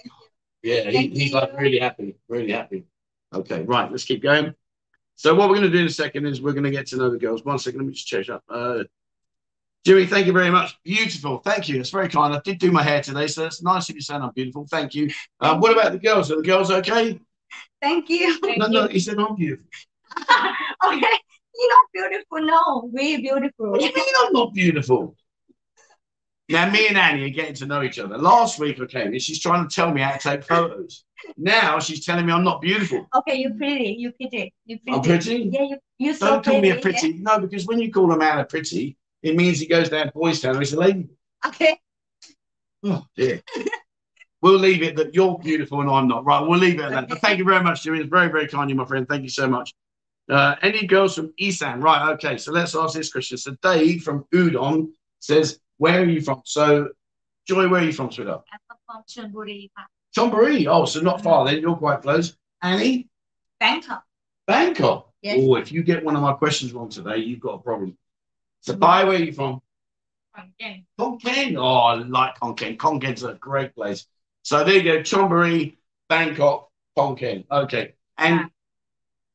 [0.62, 2.84] Yeah, he, he's like really happy, really happy.
[3.32, 4.54] Okay, right, let's keep going.
[5.14, 6.96] So what we're going to do in a second is we're going to get to
[6.96, 7.44] know the girls.
[7.44, 8.42] One second, let me just check up.
[8.48, 8.84] Uh,
[9.84, 10.76] Jimmy, thank you very much.
[10.84, 11.80] Beautiful, thank you.
[11.80, 12.34] It's very kind.
[12.34, 14.66] I did do my hair today, so it's nice of you saying I'm beautiful.
[14.70, 15.10] Thank you.
[15.40, 16.30] Um, what about the girls?
[16.30, 17.18] Are the girls okay?
[17.80, 18.38] Thank you.
[18.58, 19.66] No, no, he said I'm beautiful.
[20.20, 21.18] okay.
[21.54, 22.40] You're not beautiful.
[22.40, 23.70] No, we're beautiful.
[23.70, 25.16] What do you mean I'm not beautiful?
[26.50, 28.16] Now, me and Annie are getting to know each other.
[28.16, 31.04] Last week I came in, she's trying to tell me how to take photos.
[31.36, 33.06] Now she's telling me I'm not beautiful.
[33.14, 33.96] Okay, you're pretty.
[33.98, 34.54] You're pretty.
[34.64, 34.96] You're pretty.
[34.96, 35.50] I'm pretty?
[35.52, 36.98] Yeah, you you're so Don't call me a pretty.
[36.98, 37.18] pretty.
[37.18, 40.40] No, because when you call a man a pretty, it means he goes down Boys
[40.40, 41.08] Town and he's a lady.
[41.44, 41.78] Okay.
[42.84, 43.42] Oh, dear.
[44.42, 46.24] we'll leave it that you're beautiful and I'm not.
[46.24, 47.08] Right, we'll leave it at that.
[47.08, 47.98] But thank you very much, Jimmy.
[47.98, 49.08] It's very, very kind of you, my friend.
[49.08, 49.74] Thank you so much.
[50.30, 51.80] Uh, any girls from Isan?
[51.80, 52.36] Right, okay.
[52.36, 53.38] So let's ask this question.
[53.38, 56.42] So Dave from Udon says, where are you from?
[56.44, 56.90] So,
[57.46, 58.44] Joy, where are you from, sweetheart?
[58.52, 59.70] I'm from Chonburi.
[60.16, 60.66] Chonburi.
[60.68, 61.60] Oh, so not far then.
[61.60, 62.36] You're quite close.
[62.62, 63.08] Annie.
[63.58, 64.04] Bangkok.
[64.46, 65.10] Bangkok.
[65.22, 65.38] Yes.
[65.40, 67.96] Oh, if you get one of my questions wrong today, you've got a problem.
[68.60, 69.06] So, mm -hmm.
[69.06, 69.62] where are you from?
[70.98, 71.56] Khon Kaen.
[71.56, 72.76] Oh, I like Khon Kaen.
[72.76, 74.06] Konken's a great place.
[74.42, 75.00] So there you go.
[75.00, 75.76] Chonburi,
[76.08, 77.44] Bangkok, Khon Kaen.
[77.50, 77.94] Okay.
[78.16, 78.46] And yeah.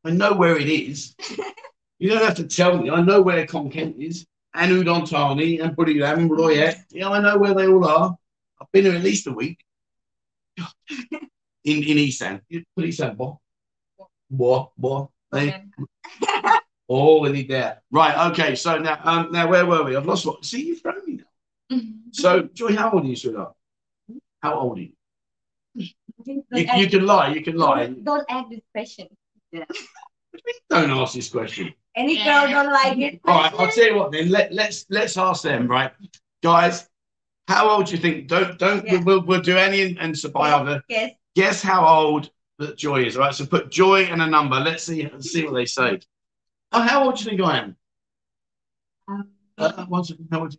[0.06, 1.16] I know where it is.
[2.00, 2.90] you don't have to tell me.
[2.90, 6.78] I know where Khon Kaen is and Udon Thani and Buriram and Roi Et.
[6.92, 8.16] Yeah, I know where they all are.
[8.62, 9.60] I've been here at least a week.
[11.64, 12.42] in in end
[12.76, 13.38] Put Isan, what?
[14.30, 14.72] What?
[14.78, 15.10] What?
[16.90, 17.82] Oh, in there.
[17.92, 18.56] Right, okay.
[18.56, 19.96] So now um, now where were we?
[19.96, 20.44] I've lost what?
[20.46, 21.22] See, you from me
[21.70, 21.82] now.
[22.12, 23.54] so, Joy, how old are you, sweetheart?
[24.42, 24.92] How old are you?
[26.26, 27.88] You, you, can lie, you can lie.
[27.88, 29.08] Don't, don't ask this question.
[29.52, 29.66] Yeah.
[30.70, 31.74] don't ask this question.
[31.96, 33.22] Any girl don't like it.
[33.26, 34.30] All right, I'll tell you what then.
[34.30, 35.92] Let let's let's ask them, right,
[36.42, 36.90] guys.
[37.48, 38.28] How old do you think?
[38.28, 39.02] Don't don't yeah.
[39.04, 41.12] we'll, we'll do any and by Yes.
[41.36, 43.16] Guess how old that Joy is.
[43.16, 44.60] All right, so put Joy and a number.
[44.60, 46.00] Let's see see what they say.
[46.72, 47.76] Oh, how old do you think I am?
[49.08, 49.28] Um,
[49.58, 50.28] uh, one second.
[50.32, 50.56] How old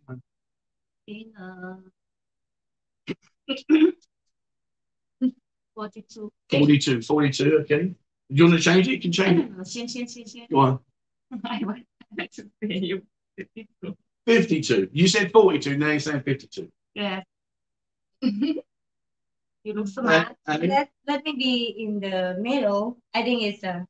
[1.06, 1.32] you?
[1.40, 1.74] Uh,
[5.74, 6.32] Forty-two.
[6.50, 7.02] Forty-two.
[7.02, 7.58] Forty-two.
[7.62, 7.82] Okay.
[7.82, 7.94] Do
[8.28, 8.92] you want to change it?
[8.92, 10.50] You can change it.
[10.50, 10.78] Go on.
[11.44, 11.84] I want
[12.32, 13.02] to say you
[13.36, 14.88] 52 52.
[14.92, 16.70] You said 42, now you're saying 52.
[16.94, 17.24] yes
[18.22, 18.62] you
[19.66, 22.98] look smart Uh, Let, let me be in the middle.
[23.14, 23.80] I think it's uh,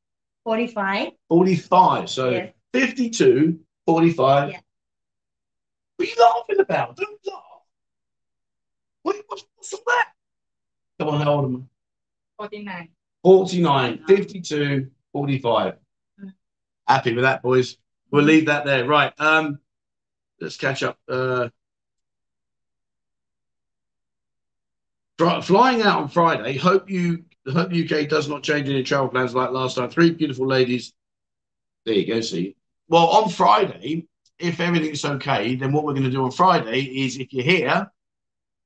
[0.45, 1.13] 45.
[1.29, 2.11] 45.
[2.11, 2.53] So Yes.
[2.73, 4.51] 52, 45.
[4.51, 4.61] Yeah.
[5.97, 6.97] What are you laughing about?
[6.97, 7.43] Don't laugh.
[9.03, 10.09] What, what's, what's all that?
[10.99, 11.69] Come on, how old am
[12.41, 12.49] I?
[12.49, 12.89] 49
[13.23, 15.75] 49, 52, 45.
[16.87, 17.77] Happy with that, boys.
[18.11, 18.87] We'll leave that there.
[18.87, 19.13] Right.
[19.19, 19.59] Um,
[20.41, 20.99] let's catch up.
[21.09, 21.49] Uh,
[25.43, 26.57] flying out on Friday.
[26.57, 29.91] Hope you hope the UK does not change any travel plans like last time.
[29.91, 30.93] Three beautiful ladies.
[31.85, 32.21] There you go.
[32.21, 32.57] See.
[32.89, 34.07] Well, on Friday,
[34.39, 37.91] if everything's okay, then what we're going to do on Friday is if you're here,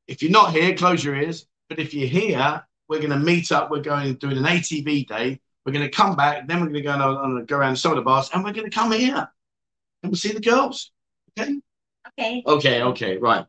[0.06, 1.46] if you're not here, close your ears.
[1.68, 3.70] But if you're here, we're going to meet up.
[3.70, 5.40] We're going doing an ATV day.
[5.68, 6.48] We're going to come back.
[6.48, 8.90] Then we're going to go on, go around the bars, and we're going to come
[8.90, 9.28] here
[10.02, 10.92] and we'll see the girls.
[11.38, 11.60] Okay.
[12.18, 12.42] Okay.
[12.46, 12.82] Okay.
[12.82, 13.16] Okay.
[13.18, 13.44] Right.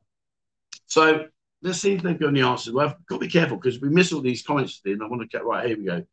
[0.87, 1.27] So
[1.61, 2.73] let's see if they've got any answers.
[2.73, 4.81] Well, I've got to be careful because we miss all these comments.
[4.83, 5.65] Then I want to get right.
[5.65, 6.05] Here we go.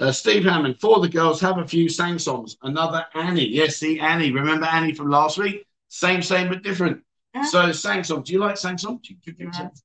[0.00, 2.56] Uh, Steve Hammond, for the girls, have a few Sang Soms.
[2.64, 3.46] Another Annie.
[3.46, 4.32] Yes, see Annie.
[4.32, 5.64] Remember Annie from last week?
[5.86, 7.04] Same, same, but different.
[7.36, 7.44] Huh?
[7.44, 8.22] So Sang Som.
[8.22, 8.98] Do you like Sang Som?
[9.00, 9.82] Do you, do you yes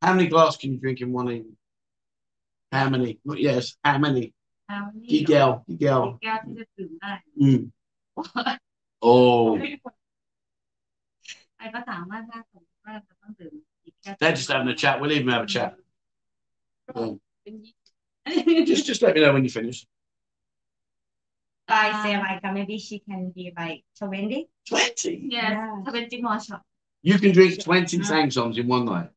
[0.00, 1.56] How many glasses can you drink in one evening?
[2.75, 3.11] How many?
[3.25, 4.25] Well, Yes, how many?
[4.67, 7.59] เอา กี่ นี่ แก้วกี่แก้ว แก้วที่จะดื่มได้ อืม
[9.09, 9.43] Oh,
[11.57, 13.53] ไอ้ก็ถามว่าถ้าสมมติว่าจะต้องดื่ม
[13.83, 14.95] กี่แก้ว they're just having a chat.
[14.99, 15.71] We'll leave them have a chat.
[16.95, 17.09] Um,
[17.43, 17.83] เป ็นยี่สิ
[18.63, 19.79] บ just, just let me know when you finish.
[21.85, 24.47] I say like uh, maybe she can be like 20.
[24.71, 25.13] Twenty.
[25.35, 25.83] yes Yeah.
[25.85, 26.61] ถ้าเป็นจิมอช็อต
[27.09, 29.09] You can drink twenty sang songs in one night.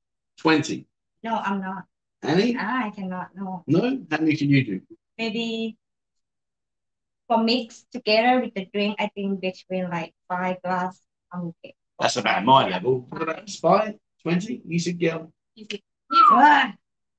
[0.43, 0.79] Twenty.
[1.27, 1.83] No, I'm not.
[2.26, 2.56] Annie?
[2.60, 3.64] Ah, I cannot know.
[3.68, 3.82] No?
[4.12, 4.82] How many can you do?
[5.18, 5.78] Maybe
[7.28, 11.00] for mix together with the drink, I think between like five glass,
[11.36, 11.76] okay.
[12.00, 13.06] That's about my level.
[13.10, 13.96] What about Spy?
[14.24, 14.62] 20?
[14.66, 15.22] You should get
[15.56, 15.82] You should.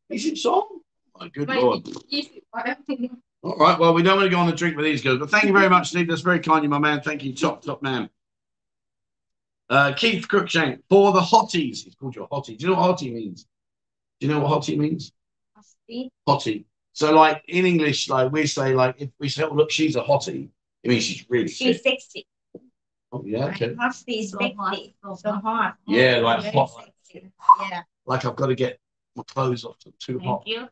[0.08, 0.80] You song?
[1.18, 1.88] My good lord.
[3.42, 5.30] All right, well, we don't want to go on a drink with these girls, but
[5.30, 6.08] thank you very much, Steve.
[6.08, 7.00] That's very kind of you, my man.
[7.00, 8.10] Thank you, top, top man.
[9.68, 11.84] Uh, Keith Cruikshank, for the hotties.
[11.84, 12.58] He's called you a hottie.
[12.58, 13.46] Do you know what hottie means?
[14.20, 15.12] Do you know what hottie means?
[15.88, 16.10] see?
[16.28, 16.64] Hottie.
[16.92, 20.02] So, like in English, like we say, like if we say, "Oh, look, she's a
[20.02, 20.48] hottie,"
[20.82, 22.00] it means she's really She's sick.
[22.00, 22.26] sexy.
[23.12, 23.46] Oh, yeah.
[23.46, 23.74] Okay.
[23.74, 24.54] Hot is So sexy.
[24.58, 25.76] hot, so So hot.
[25.86, 26.70] Yeah, like Very hot.
[27.04, 27.30] sexy.
[27.70, 27.82] Yeah.
[28.06, 28.78] Like I've got to get
[29.14, 29.76] my clothes off.
[29.86, 30.44] It's too hot.
[30.46, 30.68] thank you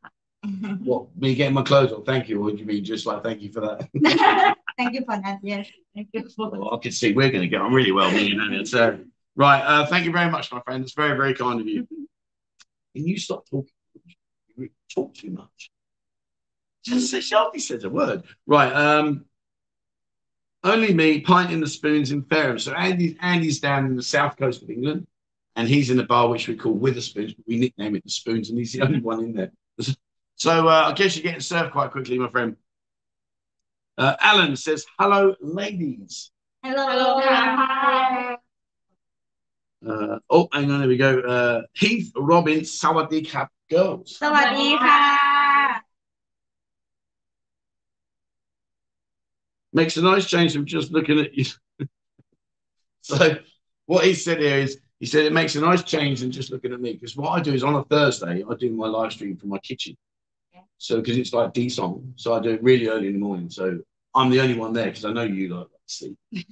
[0.85, 1.16] What?
[1.16, 2.04] Me getting my clothes off?
[2.04, 2.42] Thank you.
[2.42, 3.88] Or do you mean just like thank you for that?
[4.76, 5.38] Thank you for that.
[5.42, 5.68] Yes.
[5.94, 8.11] thank you for Well, I can see we're going to get on really well.
[8.11, 8.64] me and Annie.
[8.64, 8.98] So,
[9.37, 9.61] right.
[9.62, 10.83] Uh, thank you very much, my friend.
[10.83, 11.87] It's very, very kind of you.
[12.94, 13.70] Can you stop talking?
[14.57, 15.70] You talk too much.
[16.85, 18.24] Just say, she says a word.
[18.46, 18.72] Right.
[18.72, 19.24] Um,
[20.62, 22.59] only me, pint in the spoons in Fareham.
[22.59, 25.07] So Andy, Andy's down in the south coast of England,
[25.57, 28.50] and he's in a bar which we call Wetherspoons, but we nickname it the Spoons,
[28.50, 29.52] and he's the only one in there.
[30.37, 32.57] So uh, I guess you're getting served quite quickly, my friend.
[33.96, 37.20] Uh, Alan says, "Hello, ladies." Hello.
[37.22, 38.37] Hello.
[39.87, 41.20] Uh, oh, hang on, there we go.
[41.20, 44.18] Uh, Heath, Robin, Sawadee Cap Girls.
[44.20, 44.79] Sawadee
[49.73, 51.44] Makes a nice change from just looking at you.
[53.03, 53.37] so,
[53.87, 56.73] what he said here is he said it makes a nice change than just looking
[56.73, 59.37] at me because what I do is on a Thursday, I do my live stream
[59.37, 59.97] from my kitchen.
[60.55, 60.61] Yeah.
[60.79, 63.51] So, because it's like D song, so I do it really early in the morning.
[63.51, 63.81] So,
[64.14, 66.18] I'm the only one there because I know you like to sleep.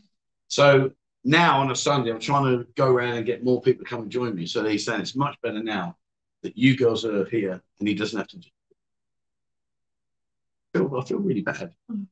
[0.49, 0.91] so,
[1.25, 4.03] now on a Sunday, I'm trying to go around and get more people to come
[4.03, 4.47] and join me.
[4.47, 5.97] So, he's saying it's much better now
[6.43, 8.39] that you girls are here and he doesn't have to.
[10.75, 11.73] I feel, I feel really bad.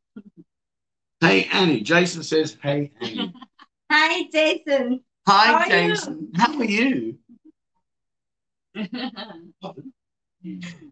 [1.23, 3.35] Hey Annie, Jason says, Hey Annie.
[3.93, 5.69] Hi Jason Hi How?
[5.69, 7.19] Jason, how are you?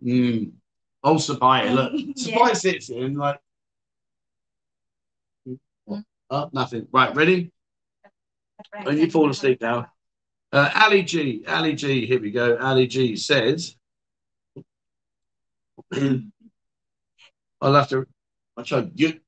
[0.05, 0.53] Mm.
[1.03, 1.93] Oh, Sabaya, look.
[2.17, 3.41] Sabaya sits here and like,
[6.31, 6.87] oh, nothing.
[6.93, 7.51] Right, ready?
[8.83, 9.91] When you fall asleep now.
[10.51, 12.57] Uh, Ali G, Ali G, here we go.
[12.59, 13.77] Ali G says,
[15.93, 18.07] I'll have to,
[18.57, 19.21] I'll try you,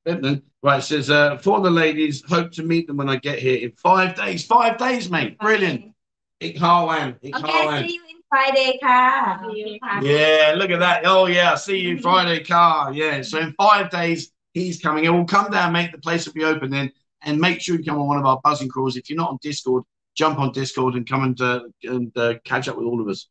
[0.63, 3.57] right, it says, uh, for the ladies, hope to meet them when I get here
[3.57, 4.45] in five days.
[4.45, 5.37] Five days, mate.
[5.37, 5.93] Brilliant.
[6.39, 7.17] Ik Harwan.
[7.21, 7.87] Ik Okay Harwan.
[7.87, 10.01] see you in Friday car.
[10.01, 11.05] Yeah, look at that.
[11.05, 12.93] Oh, yeah, see you Friday car.
[12.93, 15.05] Yeah, so in five days, he's coming.
[15.05, 15.91] And we'll come down, mate.
[15.91, 16.91] The place will be open then.
[17.23, 18.97] And make sure you come on one of our buzzing calls.
[18.97, 19.83] If you're not on Discord,
[20.15, 23.27] jump on Discord and come and, uh, and uh, catch up with all of us.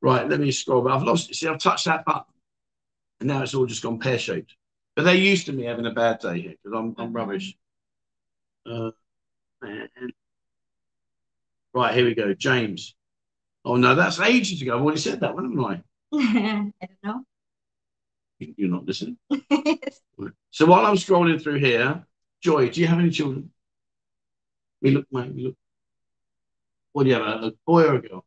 [0.00, 0.82] Right, let me scroll.
[0.82, 1.36] But I've lost it.
[1.36, 2.24] See, I've touched that button,
[3.20, 4.54] and now it's all just gone pear shaped.
[4.96, 7.56] But they're used to me having a bad day here because I'm I'm rubbish.
[8.66, 8.90] Uh.
[11.74, 12.34] Right, here we go.
[12.34, 12.94] James.
[13.64, 14.76] Oh no, that's ages ago.
[14.76, 15.82] I've already said that one, haven't I?
[16.80, 17.24] I don't know.
[18.38, 19.18] You're not listening.
[20.54, 22.04] So while I'm scrolling through here,
[22.42, 23.50] Joy, do you have any children?
[24.80, 25.56] We look, mate, we look.
[26.92, 28.24] What do you have, a, a boy or a girl?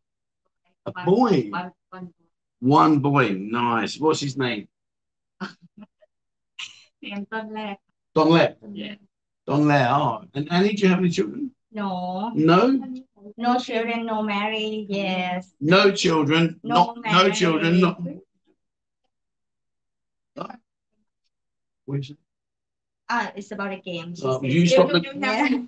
[0.86, 1.50] A one, boy.
[1.50, 2.12] One, one boy.
[2.60, 4.00] One boy, nice.
[4.00, 4.70] What's his name?
[7.30, 7.78] Don Lair.
[8.16, 8.56] Don Lair?
[8.72, 8.96] Yeah.
[9.46, 10.24] Don Lair, oh.
[10.34, 11.52] And Annie, do you have any children?
[11.74, 12.32] No.
[12.34, 12.80] No?
[13.38, 15.52] No children, no marriage, yes.
[15.60, 18.02] No children, no not, no children, not.
[21.86, 22.18] What is it?
[23.09, 24.15] Ah, it's about a game.
[24.15, 24.51] she Oh, said.
[24.53, 25.63] you stop You- the- you have Yeah.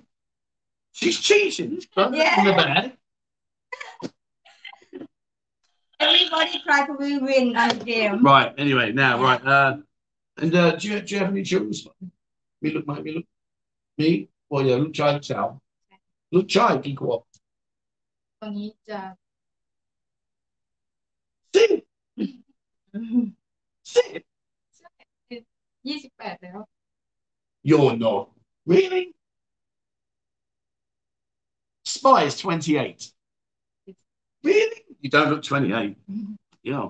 [0.99, 1.71] She's cheating.
[1.95, 2.39] Don't look Yeah.
[2.39, 2.85] in the bag.
[5.99, 8.23] Everybody try to win on the game.
[8.23, 8.53] Right.
[8.63, 9.23] Anyway, now, Yeah.
[9.27, 9.43] right.
[9.53, 9.71] Uh,
[10.41, 11.71] and uh, do you do you have any children?
[12.61, 13.03] Me look, mate.
[13.05, 13.25] Me look.
[13.97, 14.09] Me.
[14.49, 14.75] Well, yeah.
[14.75, 15.59] Look, child, child.
[16.33, 16.77] Look, child.
[16.85, 17.23] Keep up.
[18.39, 18.99] ตรงนี้จะ
[21.55, 21.71] Sit.
[23.93, 25.43] Sit.
[25.87, 26.59] ยี่สิบแปดแล้ว
[27.62, 28.30] You're not.
[28.66, 29.14] Really?
[31.84, 33.10] Spy is 28.
[34.42, 34.82] Really?
[35.00, 35.96] You don't look 28.
[36.62, 36.88] Yeah.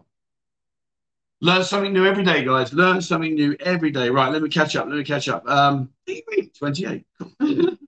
[1.41, 2.73] Learn something new every day, guys.
[2.73, 4.11] Learn something new every day.
[4.11, 4.87] Right, let me catch up.
[4.87, 5.49] Let me catch up.
[5.49, 7.07] Um, are you really 28.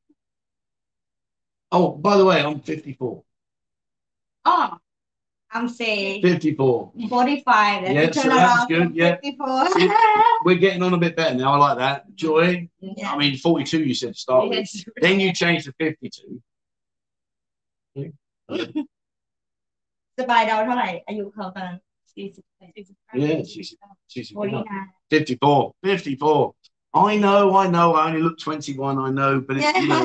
[1.72, 3.22] Oh, by the way, I'm 54.
[4.44, 4.78] Oh,
[5.51, 6.91] I'm saying 54.
[7.07, 7.83] 45.
[7.83, 9.15] Then Yeah, you so turn that's around good, to yeah.
[9.23, 9.69] 54.
[10.43, 11.53] We're getting on a bit better now.
[11.53, 12.13] I like that.
[12.15, 12.67] Joy.
[12.81, 13.11] yeah.
[13.13, 14.57] I mean, 42 you said to start with.
[14.57, 14.83] Yes.
[15.01, 16.41] Then you changed to 52.
[20.19, 21.77] สบายดาวเท่าไหร่ อายุเขาตอนนั้น
[22.13, 23.69] สี่สิบแปดสี่สิบ Yeah, she's,
[24.11, 24.63] she's 49
[25.09, 25.73] 54.
[25.83, 26.53] 54.
[27.09, 27.87] I know, I know.
[27.99, 28.97] I only look 21.
[29.07, 30.03] I know, but it's, you know,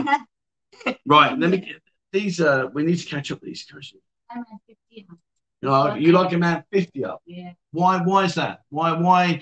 [1.14, 1.33] right.
[1.40, 1.81] Let me get
[2.12, 2.37] these.
[2.40, 4.03] Uh, we need to catch up with these questions.
[4.31, 5.16] ประมาณสิบสี่ค่ะ
[5.65, 7.21] you, know, you like a man 50 up.
[7.25, 7.54] Yeah.
[7.71, 7.97] Why?
[8.04, 8.62] Why is that?
[8.69, 8.93] Why?
[8.93, 9.41] Why?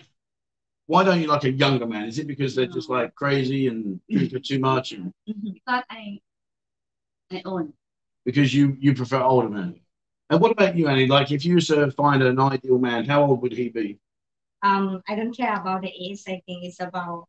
[0.87, 2.05] Why don't you like a younger man?
[2.07, 6.19] Is it because they're just like crazy and drinking too much, and because I
[7.31, 7.73] I own
[8.25, 9.79] because you you prefer older men?
[10.29, 11.07] And what about you, Annie?
[11.07, 13.99] Like, if you were to find an ideal man, how old would he be?
[14.61, 16.21] Um, I don't care about the age.
[16.27, 17.27] I think it's about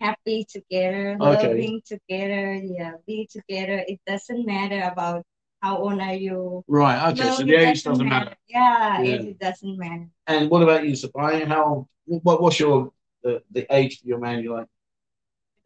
[0.00, 1.48] happy together, Okay.
[1.48, 3.84] loving together, yeah, be together.
[3.86, 5.24] It doesn't matter about
[5.60, 6.64] how old are you.
[6.66, 7.10] Right.
[7.12, 7.24] Okay.
[7.24, 8.34] No, so the age doesn't matter.
[8.48, 9.14] Yeah, Yeah.
[9.14, 10.08] It, it doesn't matter.
[10.26, 11.46] And what about you, Sabai?
[11.46, 11.86] How?
[12.06, 12.42] What?
[12.42, 12.92] What's your
[13.22, 14.66] the, the age for your man you like?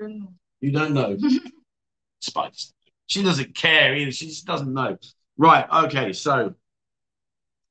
[0.00, 1.16] I don't know You don't know.
[2.20, 2.72] Spice.
[3.06, 4.10] She doesn't care either.
[4.10, 4.96] She just doesn't know.
[5.36, 5.66] Right.
[5.84, 6.12] Okay.
[6.12, 6.54] So,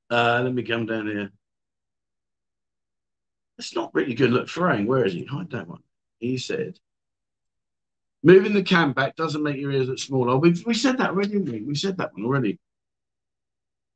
[0.09, 1.31] uh, let me come down here.
[3.57, 4.31] It's not really good.
[4.31, 5.25] Look, Farang, where is he?
[5.25, 5.81] Hide that one.
[6.19, 6.79] He said,
[8.23, 10.37] moving the cam back doesn't make your ears look smaller.
[10.37, 11.61] We we said that already, didn't we?
[11.61, 12.59] We said that one already.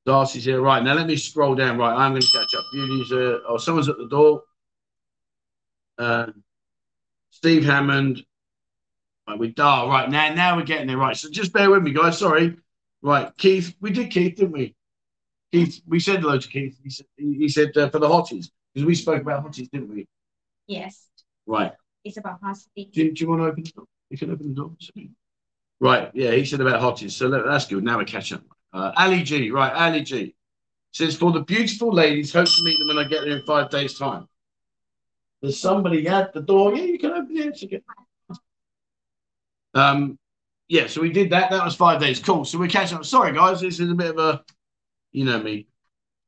[0.05, 0.61] Darcy's here.
[0.61, 0.83] Right.
[0.83, 1.77] Now let me scroll down.
[1.77, 1.93] Right.
[1.93, 2.63] I'm going to catch up.
[2.71, 4.43] Beauty's, uh, oh, someone's at the door.
[5.97, 6.27] Uh,
[7.31, 8.23] Steve Hammond.
[9.27, 10.33] Right, we oh, right now.
[10.33, 10.97] Now we're getting there.
[10.97, 12.17] Right, so just bear with me, guys.
[12.17, 12.55] Sorry.
[13.01, 13.75] Right, Keith.
[13.81, 14.75] We did Keith, didn't we?
[15.51, 15.81] Keith.
[15.85, 16.77] We said hello to Keith.
[16.81, 20.07] He said, he said uh, for the hotties because we spoke about hotties, didn't we?
[20.67, 21.07] Yes,
[21.45, 21.73] Right.
[22.03, 22.89] it's about hospital.
[22.93, 23.85] Do, do you want to open the door?
[24.09, 24.71] You can open the door.
[25.79, 26.09] Right.
[26.13, 27.11] Yeah, he said about hotties.
[27.11, 27.83] So that's good.
[27.83, 28.43] Now we're catching up.
[28.73, 29.51] Uh, Ali G.
[29.51, 30.35] Right, Ali G.
[30.93, 33.69] Says for the beautiful ladies, hope to meet them when I get there in five
[33.69, 34.27] days' time.
[35.41, 36.73] There's somebody at the door.
[36.75, 37.63] Yeah, you can open it.
[37.63, 37.81] Okay.
[39.75, 40.17] Um,
[40.67, 41.51] yeah, so we did that.
[41.51, 42.19] That was five days.
[42.19, 42.45] Cool.
[42.45, 43.05] So we're catching up.
[43.05, 43.61] Sorry, guys.
[43.61, 44.43] This is a bit of a,
[45.11, 45.67] you know me.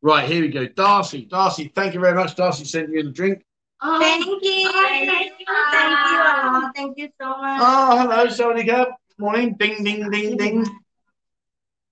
[0.02, 0.68] Right, here we go.
[0.68, 1.26] Darcy.
[1.26, 2.36] Darcy, thank you very much.
[2.36, 3.44] Darcy sent you the drink.
[3.82, 4.72] Oh Thank you.
[4.72, 5.46] Thank you.
[5.72, 6.20] Thank you.
[6.22, 7.62] Oh, thank you so much.
[7.62, 8.92] Oh, hello, Sonika.
[9.18, 9.56] Morning.
[9.60, 10.66] Ding, ding, ding, ding.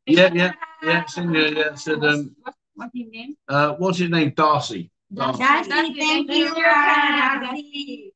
[0.05, 1.05] Yeah, yeah, yeah.
[1.05, 1.75] Send you, yeah.
[1.75, 4.31] Said, um, what what his name uh, what's his name?
[4.35, 4.89] Darcy.
[5.13, 5.39] Darcy.
[5.39, 6.45] Darcy, Darcy, thank thank you.
[6.45, 6.63] you.
[6.63, 8.13] Darcy.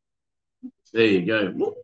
[0.94, 1.76] There you go.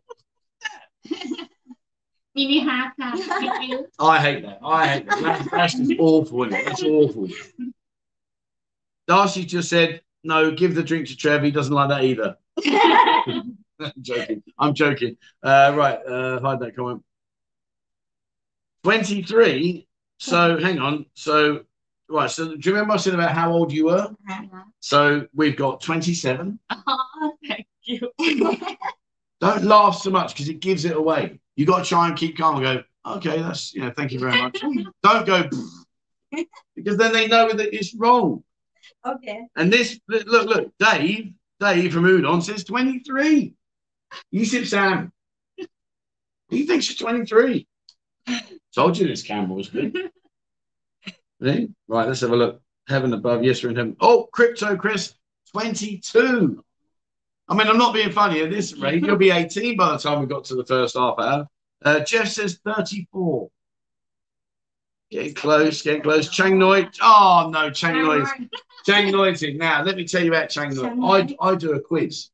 [2.34, 4.58] mini heart Thank you I hate that.
[4.64, 5.48] I hate that.
[5.50, 6.48] That's, that's awful.
[6.48, 7.28] That's awful.
[9.08, 11.42] Darcy just said, no, give the drink to Trev.
[11.42, 12.36] He doesn't like that either.
[12.66, 13.56] I'm
[14.02, 14.42] joking.
[14.58, 15.16] I'm joking.
[15.42, 17.02] Uh, right, uh, hide that comment.
[18.84, 19.86] 23.
[20.18, 21.06] So hang on.
[21.14, 21.64] So,
[22.08, 22.30] right.
[22.30, 24.08] So, do you remember I said about how old you were?
[24.80, 26.58] So, we've got 27.
[26.70, 28.10] oh thank you
[29.40, 31.40] Don't laugh so much because it gives it away.
[31.56, 34.18] You got to try and keep calm and go, okay, that's, you know, thank you
[34.18, 34.60] very much.
[35.02, 35.48] Don't go,
[36.76, 38.44] because then they know that it's wrong.
[39.06, 39.46] Okay.
[39.56, 43.54] And this, look, look, Dave, Dave from Udon says 23.
[44.30, 45.12] Yusuf Sam.
[46.48, 47.66] He thinks you're 23.
[48.74, 50.10] Told you this camera was good.
[51.40, 52.60] Right, let's have a look.
[52.88, 53.96] Heaven above, yes, we're in heaven.
[54.00, 55.14] Oh, Crypto Chris,
[55.52, 56.64] 22.
[57.48, 59.04] I mean, I'm not being funny at this rate.
[59.04, 61.46] You'll be 18 by the time we got to the first half hour.
[61.84, 63.48] Uh, Jeff says 34.
[65.10, 66.28] Getting close, getting close.
[66.28, 66.88] Chang Noi.
[67.00, 68.24] Oh, no, Chang Noi.
[68.88, 69.34] Chang Noi.
[69.54, 70.96] Now, let me tell you about Chang Noi.
[71.06, 72.30] I, I do a quiz.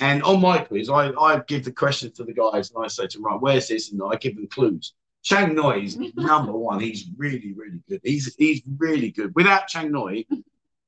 [0.00, 3.06] And on my quiz, I, I give the questions to the guys and I say
[3.06, 3.92] to them, right, where's this?
[3.92, 4.94] And I give them clues.
[5.22, 6.80] Chang Noi is number one.
[6.80, 8.00] He's really, really good.
[8.02, 9.32] He's he's really good.
[9.36, 10.24] Without Chang Noi,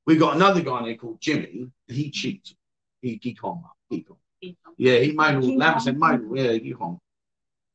[0.06, 1.68] we've got another guy there called Jimmy.
[1.86, 2.54] He cheats.
[3.00, 3.58] He he can't.
[3.90, 4.56] He can't.
[4.78, 6.98] Yeah, he made all Lam said made all- yeah, he can't.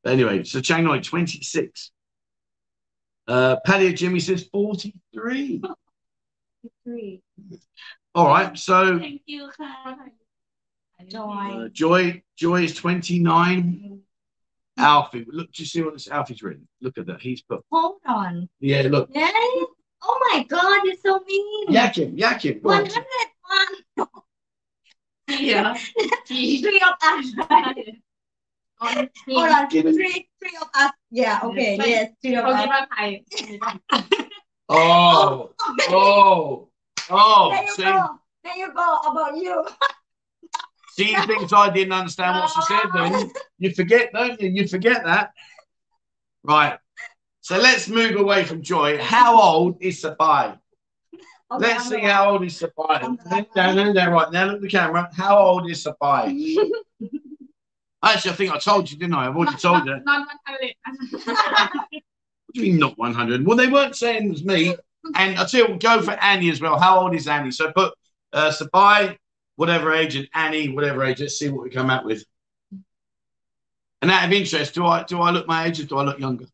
[0.06, 1.92] Anyway, so Chang Noi 26.
[3.28, 5.62] Uh Paddy Jimmy says 43.
[6.84, 7.22] three.
[8.16, 9.00] All right, so.
[9.00, 9.50] Thank you,
[11.08, 11.26] Joy.
[11.26, 12.24] Uh, Joy.
[12.38, 14.00] Joy is 29.
[14.78, 16.68] Alfie, look, do you see what this Alfie's written?
[16.82, 17.22] Look at that.
[17.22, 17.62] He's put.
[17.72, 18.50] Hold on.
[18.60, 19.10] Yeah, look.
[19.14, 19.30] Yeah.
[20.06, 21.72] Oh my God, you're so mean.
[21.72, 22.60] Yak him, yak him.
[22.62, 24.08] 101.
[25.30, 25.78] yeah.
[26.28, 27.34] three of us.
[28.80, 30.92] Hold on, three, three of us.
[31.10, 32.68] Yeah, okay, yes, three of us.
[34.70, 35.78] oh, oh.
[35.90, 36.70] oh
[37.10, 37.78] Oh, there you?
[37.78, 38.20] Go.
[38.44, 39.66] There you go about you.
[40.96, 43.32] see things I didn't understand what she said then.
[43.58, 44.50] You forget, don't you?
[44.50, 45.32] You forget that.
[46.44, 46.78] Right.
[47.42, 49.02] So let's move away from joy.
[49.02, 50.58] How old is Sabai?
[51.52, 53.54] Okay, let's I'm see how old is Sabai.
[53.54, 55.10] Down there, there, right now, look at the camera.
[55.14, 56.32] How old is Sabai?
[58.04, 59.28] Actually, I think I told you, didn't I?
[59.28, 60.00] I've already told you.
[60.04, 60.76] Not 100.
[61.24, 61.92] what
[62.54, 63.46] do you mean, not 100?
[63.46, 64.76] Well, they weren't saying it was me.
[65.16, 66.80] And I tell you, go for Annie as well.
[66.80, 67.52] How old is Annie?
[67.52, 67.94] So put
[68.32, 69.18] uh, Sabai,
[69.56, 71.20] whatever age, and Annie, whatever age.
[71.20, 72.24] Let's see what we come out with.
[74.02, 76.20] And out of interest, do I do I look my age or do I look
[76.20, 76.46] younger?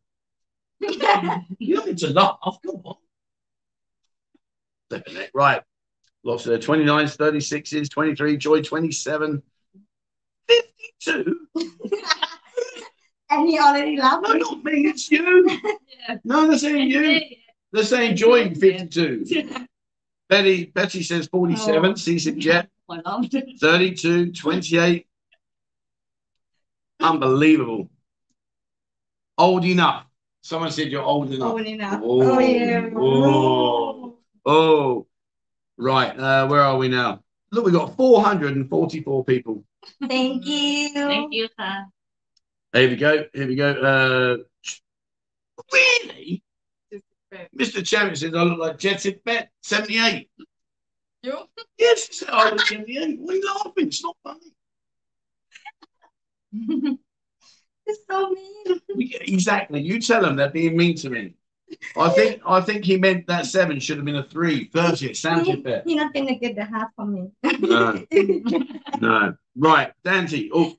[1.58, 2.38] You don't need to laugh.
[2.42, 2.96] Come on.
[4.88, 5.30] Flipping it.
[5.34, 5.62] Right.
[6.22, 9.42] Lots of 29s, 36s, 23, Joy 27,
[10.48, 11.36] 52.
[13.30, 14.28] and he already laughed.
[14.28, 15.58] No, not me, it's you.
[16.24, 17.20] No, they're saying you.
[17.72, 19.66] Let's say enjoying 52.
[20.28, 21.94] Betty, Betty says 47, oh.
[21.94, 22.68] season jet.
[23.60, 25.06] 32, 28.
[27.00, 27.90] Unbelievable.
[29.38, 30.06] Old enough.
[30.42, 31.52] Someone said you're old enough.
[31.52, 32.00] Old enough.
[32.02, 32.90] Oh, oh yeah.
[32.96, 35.06] Oh, oh.
[35.76, 36.18] Right.
[36.18, 37.22] Uh, where are we now?
[37.52, 39.64] Look, we've got 444 people.
[40.06, 40.90] Thank you.
[40.92, 41.84] Thank you, sir.
[42.72, 43.24] Here we go.
[43.32, 43.70] Here we go.
[43.70, 44.36] Uh,
[45.72, 46.42] really?
[47.58, 47.84] Mr.
[47.86, 50.30] Champion says I look like Jetson Bet, 78.
[51.22, 51.38] You?
[51.78, 53.20] Yes, he said I look 78.
[53.20, 53.86] What are you laughing?
[53.88, 54.52] It's not funny.
[57.86, 58.80] It's so mean.
[59.22, 59.80] Exactly.
[59.80, 61.34] You tell them they're being mean to me.
[61.96, 64.66] I think I think he meant that seven should have been a three.
[64.66, 65.82] 30 it sounded.
[65.84, 67.30] He's not gonna get the half from me.
[67.60, 68.04] No,
[69.00, 69.34] no.
[69.56, 70.48] Right, Dante.
[70.52, 70.74] Oh,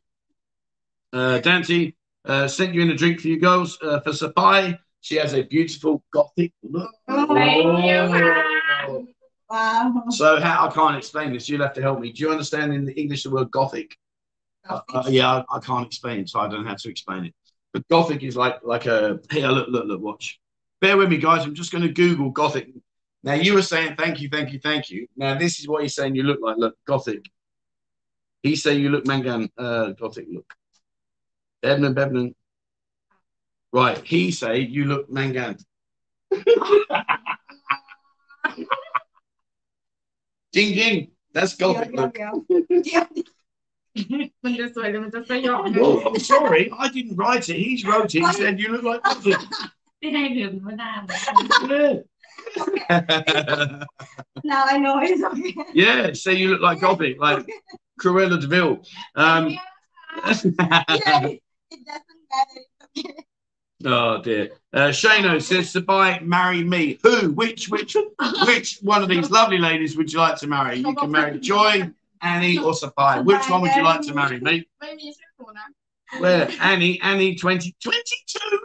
[1.13, 1.93] uh, Dante
[2.25, 4.77] uh, sent you in a drink for you girls uh, for Sabai.
[5.01, 6.91] She has a beautiful gothic look.
[7.07, 7.27] Thank
[7.83, 9.07] you,Oh.
[9.49, 10.03] wow.
[10.09, 11.49] So how I can't explain this.
[11.49, 12.11] You'll have to help me.
[12.11, 13.95] Do you understand in the English the word gothic?
[14.69, 17.25] Uh, uh, yeah, I, I can't explain it, so I don't know how to explain
[17.25, 17.33] it.
[17.73, 19.47] But gothic is like like a here.
[19.49, 20.01] Look, look, look.
[20.01, 20.39] Watch.
[20.81, 21.45] Bear with me, guys.
[21.45, 22.69] I'm just going to Google gothic.
[23.23, 25.07] Now you were saying thank you, thank you, thank you.
[25.15, 26.15] Now this is what he's saying.
[26.15, 27.25] You look like look gothic.
[28.43, 29.49] He's saying you look mangan.
[29.57, 30.51] Uh, gothic look.
[31.63, 32.33] Bebnan, Bebnan.
[33.73, 35.57] Right, he say you look mangan.
[40.53, 41.93] Jing Jing, that's Gothic.
[42.69, 43.05] Yeah.
[46.05, 47.57] I'm sorry, I didn't write it.
[47.57, 48.25] He's wrote it.
[48.25, 49.01] He said you look like
[54.43, 55.55] now I know he's okay.
[55.73, 57.47] Yeah, so you look like Gobby, like
[58.01, 58.47] Cruella de
[59.15, 59.59] Um, yeah,
[60.25, 61.39] it doesn't matter.
[62.95, 63.25] It's okay.
[63.85, 64.49] Oh dear.
[64.73, 66.99] Uh, Shano says, Sabai, marry me.
[67.03, 67.31] Who?
[67.31, 67.69] Which?
[67.69, 67.95] Which?
[68.45, 70.77] Which one of these lovely ladies would you like to marry?
[70.77, 71.89] You can marry Joy,
[72.21, 73.23] Annie, or Sabai.
[73.25, 74.39] Which one would you like to marry?
[74.39, 74.67] Me.
[76.19, 76.49] Where?
[76.61, 77.01] Annie.
[77.01, 77.35] Annie.
[77.35, 77.75] Twenty.
[77.81, 78.59] Twenty-two.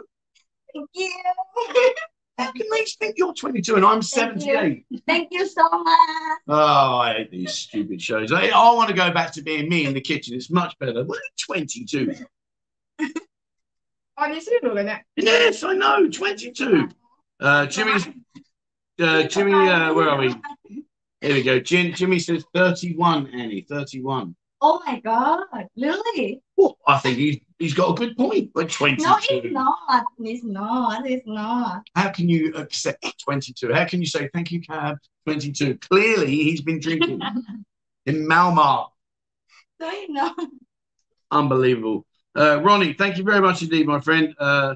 [0.73, 1.93] Thank you.
[2.37, 4.85] How can they think you're 22 and I'm 78?
[5.07, 6.39] Thank you, so much.
[6.47, 8.31] Oh, I hate these stupid shows.
[8.31, 10.35] I, I want to go back to being me in the kitchen.
[10.35, 11.03] It's much better.
[11.03, 11.17] What?
[11.43, 12.13] 22.
[14.17, 14.99] On your?
[15.15, 16.09] Yes, I know.
[16.09, 16.89] Twenty-two.
[17.39, 18.07] Uh, Jimmy's.
[18.99, 20.33] Uh, Jimmy, uh, where are we?
[21.21, 21.59] Here we go.
[21.59, 23.27] Jim, Jimmy says thirty-one.
[23.27, 24.35] Annie, thirty-one.
[24.59, 25.43] Oh my God,
[25.75, 26.41] Lily.
[26.55, 28.49] Well, I think he's he's got a good point.
[28.55, 29.03] But twenty-two.
[29.03, 30.03] No, he's not.
[30.19, 31.05] He's not.
[31.05, 31.83] He's not.
[31.95, 33.71] How can you accept twenty-two?
[33.71, 34.97] How can you say thank you, cab?
[35.27, 35.77] Twenty-two.
[35.91, 37.21] Clearly, he's been drinking
[38.07, 38.87] in Malmar.
[39.79, 40.33] No, you know.
[41.29, 42.06] Unbelievable.
[42.37, 44.35] Uh, Ronnie, thank you very much indeed, my friend.
[44.37, 44.75] Uh,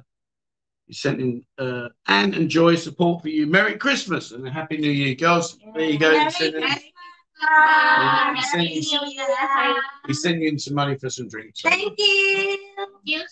[0.87, 3.45] you sent in uh, Anne and Joy support for you.
[3.45, 5.59] Merry Christmas and a Happy New Year, girls.
[5.75, 6.11] There you go.
[6.11, 6.83] Merry send Christmas.
[6.83, 11.63] In, he sent, you, he sent you in some money for some drinks.
[11.63, 11.73] Right?
[11.73, 12.57] Thank you.
[13.03, 13.23] You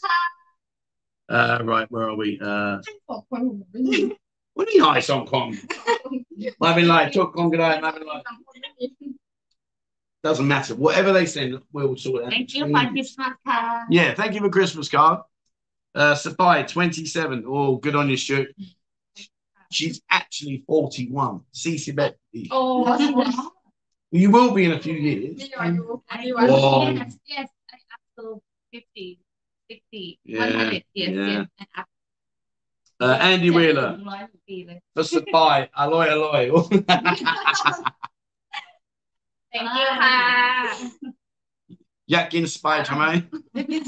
[1.29, 2.39] uh, right, where are we?
[2.41, 5.53] Uh, what are you ice on con?
[6.61, 8.23] Mavi lai, chok I've been like
[10.23, 10.75] doesn't matter.
[10.75, 12.31] Whatever they send, we'll sort it out.
[12.31, 13.87] Thank you for Christmas card.
[13.89, 15.21] Yeah, thank you for Christmas card.
[15.95, 17.45] Uh, Sabai, 27.
[17.47, 18.49] Oh, good on you, Stuart.
[19.71, 21.41] She's actually 41.
[21.53, 22.49] Cece Betty.
[22.51, 22.83] Oh,
[24.11, 25.49] You will be in a few years.
[25.57, 25.71] I
[26.11, 26.91] Wow.
[26.91, 28.41] Yes, yes, I up to
[28.73, 29.19] 50,
[29.69, 30.83] 60, Yeah, 100.
[30.93, 31.27] Yes, yeah.
[31.27, 31.47] yes.
[31.59, 31.87] I up
[32.99, 33.95] Uh, Andy Wheeler.
[39.54, 39.88] ร้อยปีเลย For Sapai.
[39.88, 39.88] Aloy, aloy.
[39.88, 40.16] Thank you ค่ะ
[42.14, 43.14] Yakin Spy, Tomei.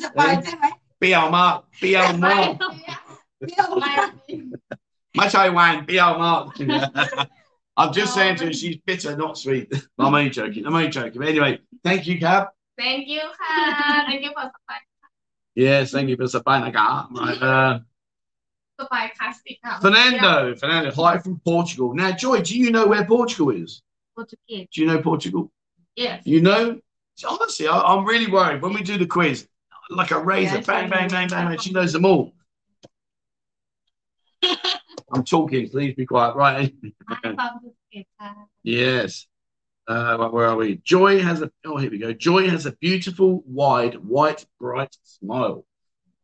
[0.05, 0.65] สบายใช่ไหม
[1.03, 1.57] Biao Mark.
[1.83, 2.51] Biao Mark.
[3.49, 3.93] เที่ยวมา
[5.19, 5.75] My Taiwan.
[5.89, 6.47] Biao Mark.
[7.81, 9.67] I'm just saying to her, she's bitter, not sweet.
[9.99, 10.63] I'm only joking.
[10.67, 11.19] I'm only joking.
[11.21, 11.53] But anyway,
[11.87, 12.43] thank you, Cab.
[12.83, 13.55] Thank you ค่ะ
[14.09, 14.81] Thank you for สปาย
[15.67, 16.87] Yes, thank you for Sapai Naga.
[17.19, 17.73] Right, uh,
[18.79, 21.89] สปายคลาสสิกค่ะ Fernando, Fernando, hi from Portugal.
[22.01, 23.73] Now, Joy, do you know where Portugal is?
[24.16, 24.68] Portuguese.
[24.74, 25.52] Do you know Portugal?
[25.96, 26.22] Yes.
[26.26, 26.80] You know?
[27.28, 28.62] Honestly, I, am really worried.
[28.62, 29.48] When we do the quiz,
[29.90, 32.34] like a razor, bang bang, bang, bang, bang, she knows them all.
[35.14, 35.70] I'm talking.
[35.70, 36.36] Please be quiet.
[36.36, 36.74] Right.
[38.64, 39.28] yes.
[39.88, 40.78] Uh, where are we?
[40.78, 41.52] Joy has a.
[41.66, 42.14] Oh, here we go.
[42.14, 45.66] Joy has a beautiful, wide, white, bright smile.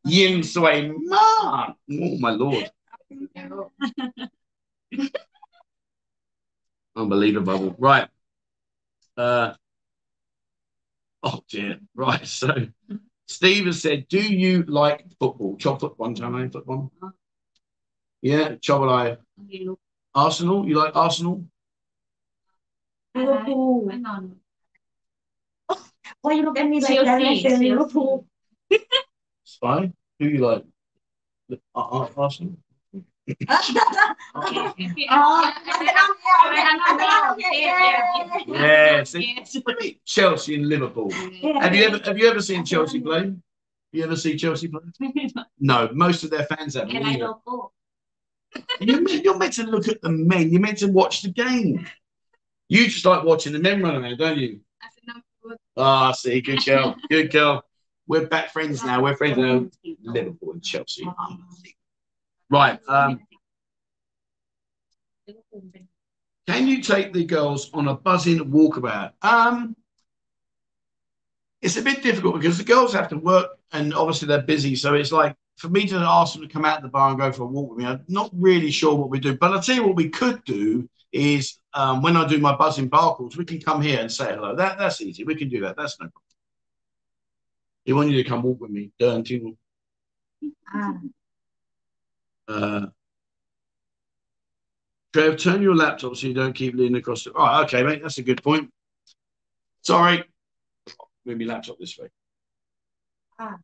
[0.06, 1.74] Yin Sui Ma.
[1.92, 2.72] Oh my lord.
[6.98, 7.76] Unbelievable.
[7.78, 8.08] Right.
[9.16, 9.54] Uh,
[11.24, 11.80] oh, dear.
[11.96, 12.26] Right.
[12.28, 12.68] So
[13.28, 15.58] Steve has said, Do you like football?
[15.58, 16.90] Chop foot one, Channel foot one.
[18.22, 19.20] Yeah, chocolate.
[20.16, 20.68] Arsenal?
[20.68, 21.46] You like Arsenal?
[23.14, 23.90] Liverpool.
[23.90, 24.36] Hang on.
[26.22, 27.22] Why you look at me like that?
[27.22, 28.26] I said Liverpool.
[29.44, 29.92] Spy?
[30.20, 30.64] Who you like?
[31.52, 32.58] Uh, uh, Arsenal?
[38.48, 39.16] Yes,
[40.06, 41.12] Chelsea and Liverpool.
[41.12, 43.34] Have you ever have you ever seen Chelsea play?
[43.92, 44.82] You ever see Chelsea play?
[45.60, 46.92] no, most of their fans haven't.
[46.92, 47.34] Yeah,
[48.80, 50.52] you're, meant to look at the men.
[50.52, 51.86] You're meant to watch the game.
[52.70, 54.62] You just like watching the men running around, don't you?
[55.78, 57.64] Ah, oh, see, good girl, good girl.
[58.08, 59.02] We're back friends now.
[59.02, 59.68] We're friends now.
[60.02, 61.08] Liverpool and Chelsea.
[62.50, 62.80] Right.
[62.88, 63.20] Um,
[66.48, 69.12] can you take the girls on a buzzing walkabout?
[69.22, 69.76] Um,
[71.62, 74.76] it's a bit difficult because the girls have to work and obviously they're busy.
[74.76, 77.32] So it's like for me to ask them to come out the bar and go
[77.32, 79.36] for a walk with me, I'm not really sure what we do.
[79.38, 82.88] But I'll tell you what we could do is um, when I do my buzzing
[82.88, 84.56] bar calls, we can come here and say hello.
[84.56, 85.24] That that's easy.
[85.24, 85.76] We can do that.
[85.76, 86.24] That's no problem.
[87.86, 89.58] You want you to come walk with me, don't you?
[90.74, 91.14] Um.
[92.48, 92.88] Uh,
[95.14, 97.32] Trev, turn your laptop so you don't keep leaning across the.
[97.36, 98.02] Oh, okay, mate.
[98.02, 98.70] That's a good point.
[99.82, 100.24] Sorry.
[101.26, 102.10] Move your laptop this way.
[103.40, 103.58] Ah,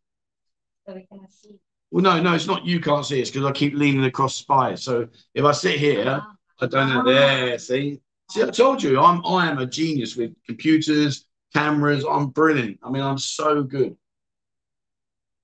[0.88, 1.60] so we can see
[1.92, 3.20] Well, no, no, it's not you can't see.
[3.20, 4.76] It's because I keep leaning across spy.
[4.76, 6.22] So if I sit here,
[6.60, 7.04] I don't know.
[7.04, 12.06] There, see, see, I told you, I'm I am a genius with computers, cameras.
[12.10, 12.80] I'm brilliant.
[12.84, 13.96] I mean, I'm so good.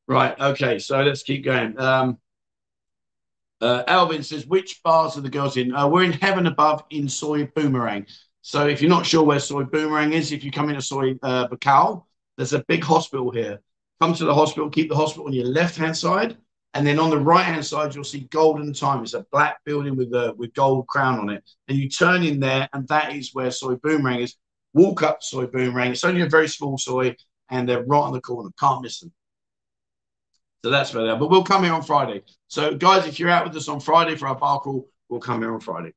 [0.07, 0.39] Right.
[0.39, 0.79] Okay.
[0.79, 1.79] So let's keep going.
[1.79, 2.17] Um,
[3.61, 5.73] uh, Alvin says, which bars are the girls in?
[5.73, 8.05] Uh, we're in Heaven Above in Soi Boomerang.
[8.41, 11.47] So if you're not sure where Soi Boomerang is, if you come into Soy uh,
[11.47, 12.03] Buakhao,
[12.37, 13.59] there's a big hospital here.
[13.99, 16.37] Come to the hospital, keep the hospital on your left hand side.
[16.73, 19.03] And then on the right hand side, you'll see Golden Time.
[19.03, 21.43] It's a black building with a with gold crown on it.
[21.67, 24.35] And you turn in there, and that is where Soi Boomerang is.
[24.73, 25.91] Walk up Soi Boomerang.
[25.91, 27.15] It's only a very small soy,
[27.49, 28.51] and they're right on the corner.
[28.59, 29.11] Can't miss them.
[30.63, 31.17] So that's where they are.
[31.17, 32.23] But we'll come here on Friday.
[32.47, 35.41] So, guys, if you're out with us on Friday for our bar crawl, we'll come
[35.41, 35.93] here on Friday.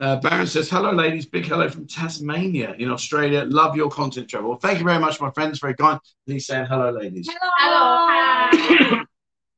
[0.00, 1.26] Uh, Baron says, hello, ladies.
[1.26, 3.44] Big hello from Tasmania in Australia.
[3.46, 4.48] Love your content, Trevor.
[4.48, 5.60] Well, thank you very much, my friends.
[5.60, 6.00] Very kind.
[6.26, 7.28] He's saying hello, ladies.
[7.30, 8.48] Hello.
[8.50, 9.02] hello.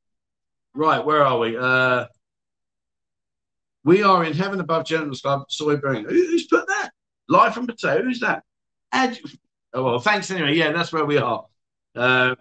[0.75, 1.57] right, where are we?
[1.57, 2.05] Uh,
[3.83, 5.77] we are in heaven above Gentlemen's Club, soy.
[5.77, 6.91] Who's put that?
[7.27, 8.03] Live from Potato.
[8.03, 8.43] Who's that?
[8.91, 9.19] Ad-
[9.73, 10.55] oh, well, thanks anyway.
[10.55, 11.45] Yeah, that's where we are.
[11.95, 12.35] Uh,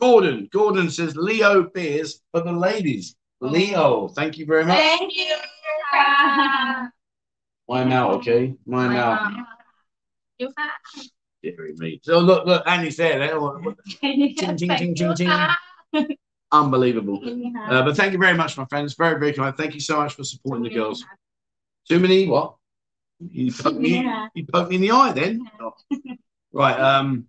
[0.00, 0.48] Gordon.
[0.52, 3.14] Gordon says Leo beers for the ladies.
[3.40, 4.78] Leo, thank you very much.
[4.78, 5.36] Thank you.
[7.66, 8.54] Why out, okay?
[8.66, 9.32] Mine out.
[11.42, 12.04] Dairy meat.
[12.04, 13.18] So look, look, Annie's there.
[13.18, 13.38] there.
[14.00, 16.16] ting, ting, ting, ting, ting.
[16.52, 17.20] Unbelievable.
[17.68, 18.94] Uh, but thank you very much, my friends.
[18.94, 19.56] Very, very kind.
[19.56, 21.04] Thank you so much for supporting the girls.
[21.88, 22.56] Too many what?
[23.20, 25.48] You poked me, you poked me in the eye then.
[25.60, 25.74] Oh.
[26.52, 26.76] Right.
[26.80, 27.28] Um,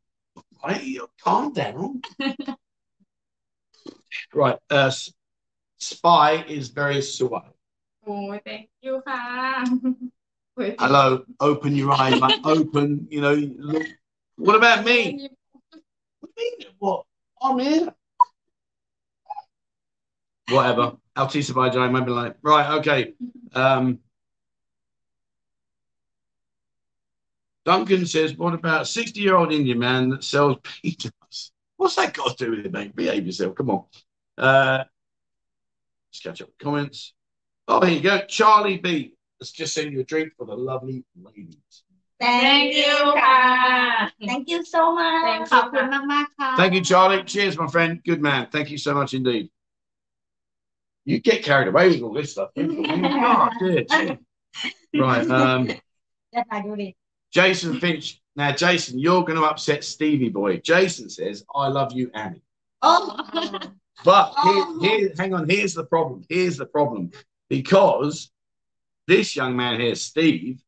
[0.61, 2.01] why you calm down?
[4.33, 4.57] right.
[4.69, 4.91] Uh,
[5.79, 7.51] spy is very suave.
[8.07, 9.01] Oh, thank you.
[10.57, 11.23] Hello.
[11.39, 12.19] Open your eyes.
[12.19, 13.85] Like, open, you know, look.
[14.37, 15.29] What about me?
[16.19, 16.67] What do you mean?
[16.79, 17.05] What?
[17.41, 17.93] I'm here.
[20.49, 20.97] Whatever.
[21.15, 23.13] Altis Abijai might be like, right, okay.
[23.53, 23.99] Um,
[27.65, 31.51] Duncan says, What about 60 year old Indian man that sells peanuts?
[31.77, 32.95] What's that got to do with it, mate?
[32.95, 33.55] Behave yourself.
[33.55, 33.85] Come on.
[34.37, 34.83] Uh,
[36.09, 37.13] let's catch up with comments.
[37.67, 38.21] Oh, here you go.
[38.27, 39.13] Charlie B.
[39.39, 41.55] Let's just send you a drink for the lovely ladies.
[42.19, 43.13] Thank, Thank you.
[43.13, 44.11] Ka.
[44.23, 45.49] Thank you so much.
[46.57, 47.23] Thank you, Charlie.
[47.23, 47.99] Cheers, my friend.
[48.05, 48.47] Good man.
[48.51, 49.49] Thank you so much indeed.
[51.05, 52.49] You get carried away with all this stuff.
[52.57, 53.85] oh, dear.
[54.93, 55.27] Right.
[55.27, 55.67] Um,
[56.31, 56.93] yes, I do this.
[57.31, 58.21] Jason Finch.
[58.35, 60.57] Now, Jason, you're going to upset Stevie Boy.
[60.57, 62.43] Jason says, I love you, Annie.
[62.81, 63.59] Oh.
[64.03, 64.33] But.
[64.43, 64.79] Here, oh.
[64.81, 66.23] here, hang on, here's the problem.
[66.27, 67.11] Here's the problem.
[67.49, 68.31] Because
[69.07, 70.59] this young man here, Steve,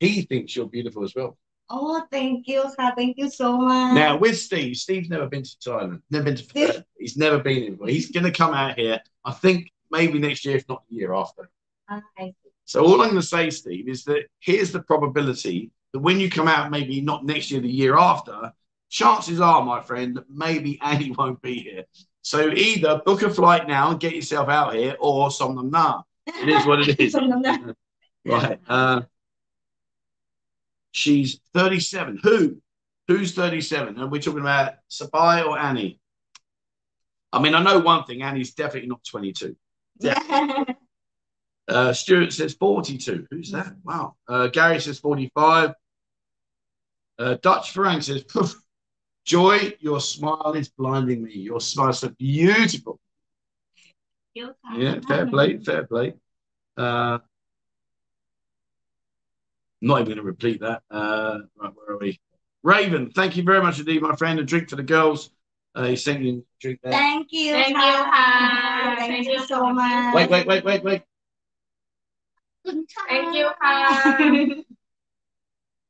[0.00, 1.38] he thinks you're beautiful as well.
[1.70, 2.92] Oh, thank you, sir.
[2.96, 3.94] Thank you so much.
[3.94, 7.88] Now, with Steve, Steve's never been to Thailand, never been to He's never been anywhere.
[7.88, 11.14] He's going to come out here, I think, maybe next year, if not the year
[11.14, 11.48] after.
[11.88, 12.34] Ah, okay.
[12.66, 16.28] So, all I'm going to say, Steve, is that here's the probability that when you
[16.28, 18.52] come out, maybe not next year, the year after,
[18.90, 21.84] chances are, my friend, that maybe Annie won't be here.
[22.20, 26.02] So either book a flight now and get yourself out here, or somnamna.
[26.26, 27.14] It is what it is.
[28.26, 28.60] right.
[28.68, 29.02] Uh,
[30.90, 32.20] she's 37.
[32.22, 32.60] Who?
[33.06, 34.00] Who's 37?
[34.00, 36.00] Are we talking about Sabai or Annie?
[37.32, 38.22] I mean, I know one thing.
[38.22, 39.54] Annie's definitely not 22.
[40.00, 40.64] Yeah.
[41.68, 43.26] uh, Stuart says 42.
[43.30, 43.74] Who's that?
[43.84, 44.16] Wow.
[44.26, 45.74] Uh, Gary says 45.
[47.18, 48.24] Uh, Dutch Frank says,
[49.24, 51.32] Joy, your smile is blinding me.
[51.32, 53.00] Your smile is so beautiful.
[54.34, 56.14] Yeah, fair play, fair play.
[56.76, 57.18] Uh,
[59.80, 60.82] not even going to repeat that.
[60.90, 62.20] Uh, right, where are we?
[62.62, 64.38] Raven, thank you very much indeed, my friend.
[64.40, 65.30] A drink for the girls.
[65.74, 66.92] Uh, he's sending a drink there.
[66.92, 67.52] Thank you.
[67.52, 67.82] Thank you.
[67.82, 70.14] Thank, thank, you so much.
[70.14, 71.02] Wait, wait, wait, wait, wait.
[73.08, 73.50] Thank you.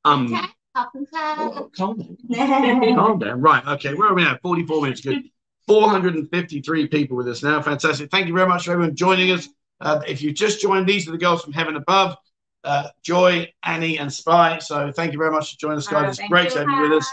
[0.05, 2.95] um, ขอบคุณค่ะ oh, calm down.
[2.99, 3.38] Calm down.
[3.49, 3.64] Right.
[3.76, 3.93] Okay.
[3.97, 4.38] Where are we now?
[4.41, 5.01] 44 minutes.
[5.01, 5.24] Good.
[5.68, 7.62] 453 people with us now.
[7.62, 8.10] Fantastic.
[8.10, 9.43] Thank you very much for everyone joining us.
[9.82, 12.18] Uh, if you just joined, these are the girls from Heaven Above
[12.64, 14.60] uh, Joy, Annie, and Spy.
[14.60, 16.05] So thank you very much for joining us, guys.
[16.05, 17.03] Uh, it's thank great you, to have you with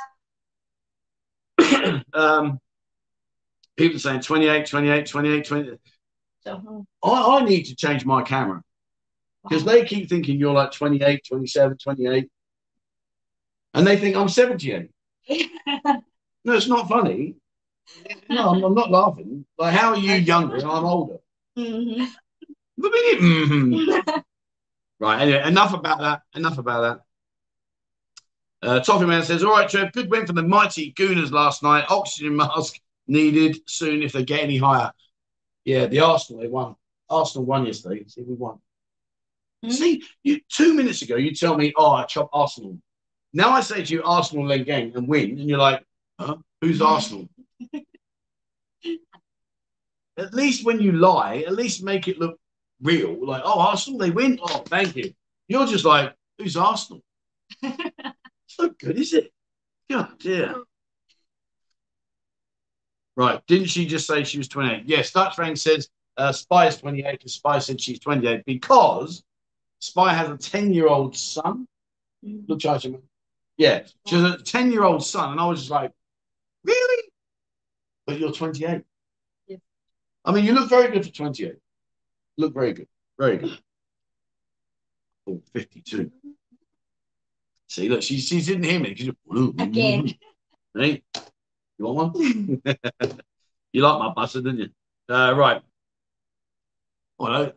[1.59, 2.05] us.
[2.15, 2.61] um,
[3.77, 5.79] people saying 28, 28, 28, 20.
[6.41, 8.63] So, I, I need to change my camera
[9.43, 12.29] because they keep thinking you're like 28, 27, 28.
[13.74, 14.90] And they think I'm 78.
[16.44, 17.36] No, it's not funny.
[18.28, 19.46] No, I'm, I'm not laughing.
[19.60, 21.18] Like, how are you younger and I'm older?
[21.56, 22.10] Mhm.
[22.78, 24.24] What do you mean, mhm?
[25.00, 26.22] right, anyway, enough about that.
[26.34, 26.82] Enough about
[28.62, 28.68] that.
[28.68, 31.86] Uh, Toffee Man says, All right, Trev, good win for the mighty Gooners last night.
[31.90, 34.92] Oxygen mask needed soon if they get any higher.
[35.66, 36.76] Yeah, the Arsenal, they won.
[37.10, 38.04] Arsenal won yesterday.
[38.08, 38.60] See, we won.
[39.64, 39.70] Hmm?
[39.72, 42.78] See, you two minutes ago, you tell me, Oh, I chop Arsenal.
[43.34, 45.84] Now I say to you, Arsenal led game and win, and you're like,
[46.20, 46.38] huh?
[46.62, 47.30] Who's Arsenal?
[50.18, 52.38] at least when you lie, at least make it look
[52.82, 53.26] real.
[53.26, 54.40] Like, oh, Arsenal, they win.
[54.42, 55.14] Oh, thank you.
[55.48, 57.02] You're just like, who's Arsenal?
[57.64, 59.32] not good, is it?
[59.90, 60.56] God dear.
[63.16, 63.42] Right.
[63.48, 64.84] Didn't she just say she was 28?
[64.86, 69.24] Yes, Dutch Frank says uh, Spy is 28 because Spy said she's 28 because
[69.80, 71.68] Spy has a 10 year old son.
[72.24, 73.02] Look, charge him.
[73.62, 75.34] Yeah, she has a 10 year old son.
[75.34, 75.92] And I was just like,
[76.64, 77.04] really?
[78.08, 78.82] But you're 28.
[79.46, 79.60] Yes.
[80.26, 81.58] I mean, you look very good for 28.
[82.40, 82.88] Look very good.
[83.20, 83.58] Very good.
[85.28, 86.12] Oh, 52.
[87.68, 88.96] See, look, she, she didn't hear me.
[88.96, 90.12] 'cause you- Again.
[90.74, 91.04] Hey,
[91.78, 92.62] you want one?
[93.74, 94.70] you like my butter, didn't you?
[95.14, 95.62] Uh, right.
[97.20, 97.52] Hello.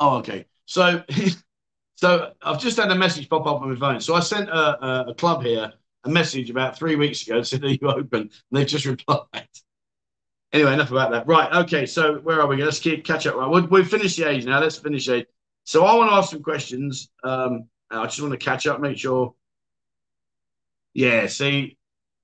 [0.00, 0.46] Oh, okay.
[0.64, 1.02] So,
[1.96, 4.00] so I've just had a message pop up on my phone.
[4.00, 5.72] So I sent a, a, a club here
[6.04, 7.36] a message about three weeks ago.
[7.36, 9.48] and Said, "Are you open?" And they've just replied.
[10.52, 11.26] Anyway, enough about that.
[11.26, 11.52] Right.
[11.64, 11.86] Okay.
[11.86, 12.62] So where are we?
[12.62, 13.34] Let's keep catch up.
[13.34, 13.50] Right.
[13.50, 14.60] We've, we've finished the age now.
[14.60, 15.26] Let's finish age.
[15.64, 17.10] So I want to ask some questions.
[17.24, 19.34] Um, I just want to catch up, make sure.
[20.92, 21.26] Yeah.
[21.26, 21.76] See,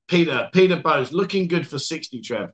[0.09, 2.21] Peter, Peter Bowes, looking good for sixty.
[2.21, 2.51] Trev.
[2.51, 2.53] I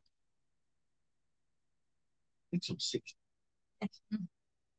[2.51, 3.17] think I'm sixty.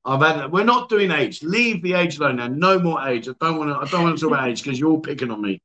[0.07, 0.51] I've had.
[0.51, 1.43] We're not doing age.
[1.43, 2.47] Leave the age alone now.
[2.47, 3.27] No more age.
[3.27, 3.75] I don't want to.
[3.75, 5.61] I don't want to talk about age because you're all picking on me.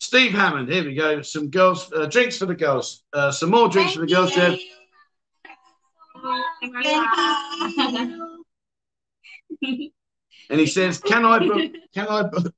[0.00, 0.70] Steve Hammond.
[0.70, 1.22] Here we go.
[1.22, 1.92] Some girls.
[1.92, 3.02] Uh, drinks for the girls.
[3.12, 4.58] Uh, some more drinks for the girls, Trev.
[10.48, 11.72] And he says, "Can I book?
[11.92, 12.54] Can I book?"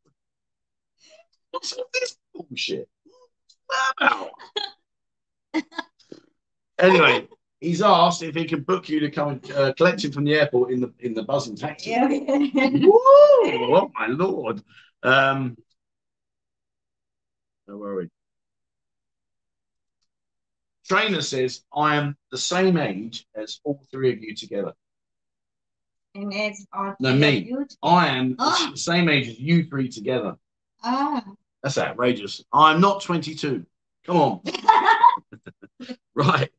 [1.50, 2.86] What's all this bullshit?
[3.66, 4.30] What's about?
[6.78, 7.26] anyway,
[7.60, 10.34] he's asked if he can book you to come and uh, collect him from the
[10.34, 11.90] airport in the in the buzzing taxi.
[11.90, 12.06] Yeah.
[12.08, 13.00] Woo!
[13.44, 14.62] Oh my lord!
[15.02, 15.56] Um,
[17.66, 18.08] where were we?
[20.88, 24.72] Trainer says I am the same age as all three of you together.
[26.14, 27.52] and it's our No, me.
[27.82, 28.70] I am Ah.
[28.72, 30.36] the same age as you three together.
[30.82, 31.22] Ah.
[31.62, 32.42] That's outrageous.
[32.52, 33.66] I'm not 22.
[34.06, 34.40] Come on.
[36.14, 36.50] right.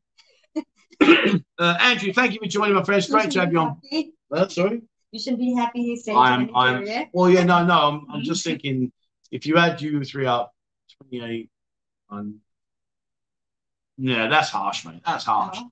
[1.00, 3.06] Uh, Andrew, thank you for joining my friends.
[3.10, 3.80] Great to have you on.
[4.32, 4.80] Uh, sorry.
[5.12, 7.04] You shouldn't be happy he said I'm, I'm, yeah?
[7.12, 8.92] well, yeah, no, no, I'm, I'm just thinking
[9.30, 10.52] if you add you three up,
[11.08, 11.50] 28,
[12.08, 12.40] I'm,
[13.98, 15.02] yeah, that's harsh, mate.
[15.04, 15.58] That's harsh.
[15.60, 15.70] Oh.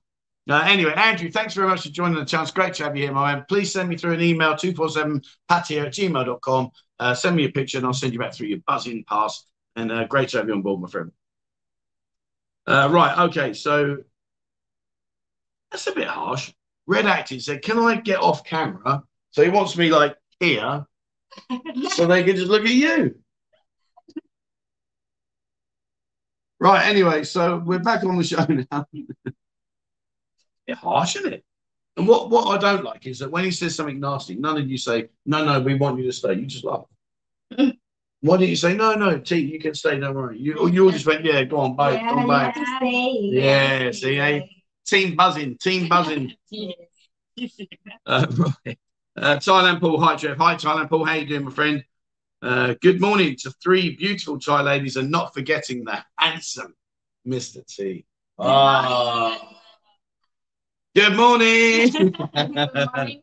[0.49, 2.51] Uh, anyway, Andrew, thanks very much for joining the chance.
[2.51, 3.45] Great to have you here, my man.
[3.47, 6.71] Please send me through an email, 247pattaya at gmail.com.
[6.99, 9.43] Uh, send me a picture and I'll send you back through your buzzing pass.
[9.75, 11.11] And uh, great to have you on board, my friend.
[12.65, 13.97] Uh, right, okay, so
[15.71, 16.53] that's a bit harsh.
[16.87, 19.03] Red Acting said, Can I get off camera?
[19.31, 20.85] So he wants me like here
[21.91, 23.15] so they can just look at you.
[26.59, 28.85] Right, anyway, so we're back on the show now.
[30.67, 31.45] bit harsh, isn't it?
[31.97, 34.69] And what, what I don't like is that when he says something nasty, none of
[34.69, 36.33] you say, No, no, we want you to stay.
[36.33, 36.85] You just laugh.
[38.21, 40.39] Why didn't you say, No, no, T, you can stay, don't worry.
[40.39, 42.55] You, you all just went, Yeah, go on, babe, yeah, come you back.
[42.55, 43.19] have to stay.
[43.31, 44.41] Yeah, see, eh?
[44.89, 46.33] Team buzzing, team buzzing.
[48.05, 48.25] Uh,
[48.65, 48.77] right.
[49.15, 50.37] Uh, Thailand Paul, hi Jeff.
[50.39, 51.85] Hi Thailand Paul, how you doing, my friend?
[52.41, 56.73] Uh, good morning to three beautiful Thai ladies, and not forgetting the handsome
[57.25, 57.65] Mr.
[57.65, 58.05] T.
[58.37, 59.39] Ah,
[60.95, 62.13] good morning.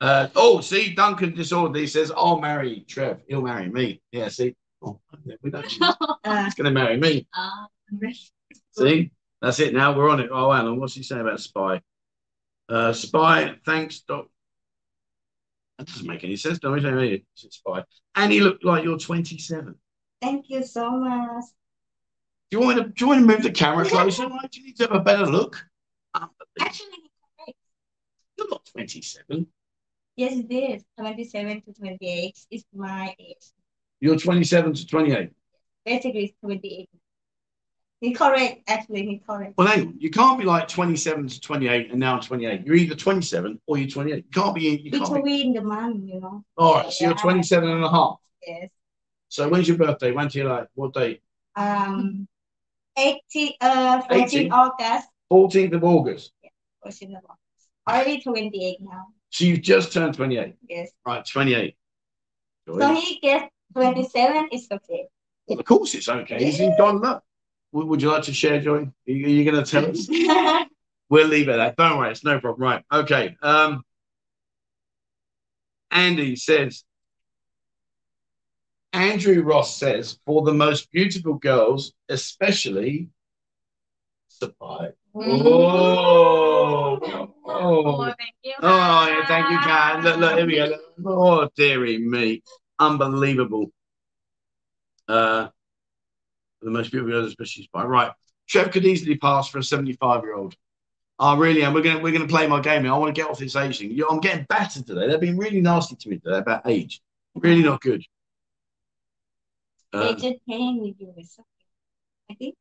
[0.00, 3.20] uh, oh, see, Duncan Disorderly says, "I'll marry Trev.
[3.28, 4.98] He'll marry me." Yeah, see, oh,
[5.42, 5.66] we don't.
[5.70, 5.80] He's
[6.24, 7.28] Uh, gonna marry me.
[8.72, 9.12] See,
[9.44, 9.74] that's it.
[9.74, 10.30] Now we're on it.
[10.32, 11.80] Oh, Alan, what's he saying about Spy?
[12.68, 14.26] Uh, Spy, thanks, Doc.
[15.78, 16.58] That doesn't make any sense.
[16.58, 17.84] Don't saying hey, it's Spy.
[18.14, 19.74] And he looked like you're 27.
[20.22, 21.44] thank you so much.
[22.50, 22.84] Do you want to?
[22.84, 24.26] Do you want to move the camera closer?
[24.26, 25.62] Do you need to have a better look?
[26.60, 26.88] Actually,
[28.38, 29.46] You're not 27.
[30.16, 30.84] yes, it is.
[30.98, 33.36] 27 to 28 is my age.
[34.00, 35.30] You're 27 to 28.
[35.84, 36.88] Basically, it's 28.
[38.00, 38.62] He's correct.
[38.68, 39.54] Actually, he's correct.
[39.56, 39.94] Well, hang on.
[39.98, 42.66] You can't be like 27 to 28 and now 28.
[42.66, 44.16] You're either 27 or you're 28.
[44.16, 44.62] You can't be.
[44.62, 45.20] You can't be.
[45.20, 46.44] Between the month, you know.
[46.56, 46.92] All right.
[46.92, 48.18] So you're 27 and a half.
[48.46, 48.68] Yes.
[49.28, 50.12] So when's your birthday?
[50.12, 50.68] When do you like?
[50.74, 51.22] What date?
[51.56, 52.28] Um,
[52.96, 54.52] 18, uh, 14 18.
[54.52, 55.08] August.
[55.32, 56.32] 14th of August.
[56.82, 57.30] 14 August.
[57.88, 59.06] Already 28 now.
[59.30, 60.54] So you've just turned 28.
[60.68, 60.90] Yes.
[61.06, 61.76] Right, 28.
[62.68, 65.06] So he gets 27 is okay.
[65.46, 66.44] Well, of course it's okay.
[66.44, 67.24] He's in Don Luck.
[67.74, 68.82] Would, you like to share, Joy?
[68.82, 70.08] Are you, you going to tell us?
[71.10, 71.76] We'll leave it at that.
[71.76, 72.62] Don't worry, it's no problem.
[72.62, 72.82] Right.
[72.90, 73.36] Okay.
[73.42, 73.82] Um,
[75.90, 76.82] Andy says,
[78.94, 83.10] Andrew Ross says, for the most beautiful girls, especially
[84.28, 84.94] Sapphire.
[85.14, 86.98] Oh,
[87.46, 88.54] oh, thank you.
[88.62, 90.02] oh, yeah, thank you, Karen.
[90.02, 90.78] Look, look, here we go.
[91.06, 92.42] Oh, dearie me.
[92.78, 93.70] Unbelievable.
[95.06, 95.48] Uh,
[96.64, 98.12] the most beautiful girls, especially by Right.
[98.48, 100.54] Trev could easily pass for a 75 year old.
[101.18, 101.72] I really am.
[101.74, 102.92] We're gonna we're gonna play my game here.
[102.92, 103.98] I want to get off this age thing.
[104.10, 105.06] I'm getting battered today.
[105.08, 107.00] They've been really nasty to me today about age.
[107.36, 108.02] Really not good.
[109.92, 111.44] They Uh, just paying with you something.
[112.30, 112.54] I think.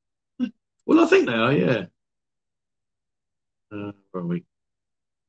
[0.86, 1.52] well, I think they are.
[1.54, 1.86] Yeah.
[3.72, 4.44] Uh, where are we?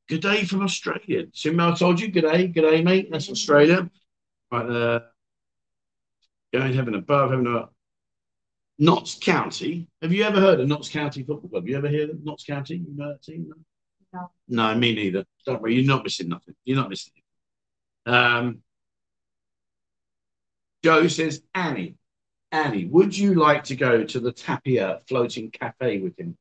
[0.09, 1.25] Good day from Australia.
[1.33, 2.09] Sim, I told you.
[2.09, 3.09] Good day, good day, mate.
[3.11, 3.91] That's Australia.
[4.53, 5.03] Right there.
[6.53, 7.71] Going heaven above, heaven above.
[8.79, 9.87] Notts County.
[10.03, 11.69] Have you ever heard of Notts County Football Club?
[11.69, 12.77] You ever hear of Notts County?
[12.77, 13.53] You know that team?
[14.13, 14.31] No?
[14.49, 14.75] No.
[14.75, 15.25] Me neither.
[15.47, 16.55] Don't worry, you're not missing nothing.
[16.65, 17.13] You're not missing
[18.07, 18.25] anything.
[18.25, 18.59] Um,
[20.83, 21.97] Joe says, Annie,
[22.53, 26.37] Annie, would you like to go to the Tapia floating cafe with him?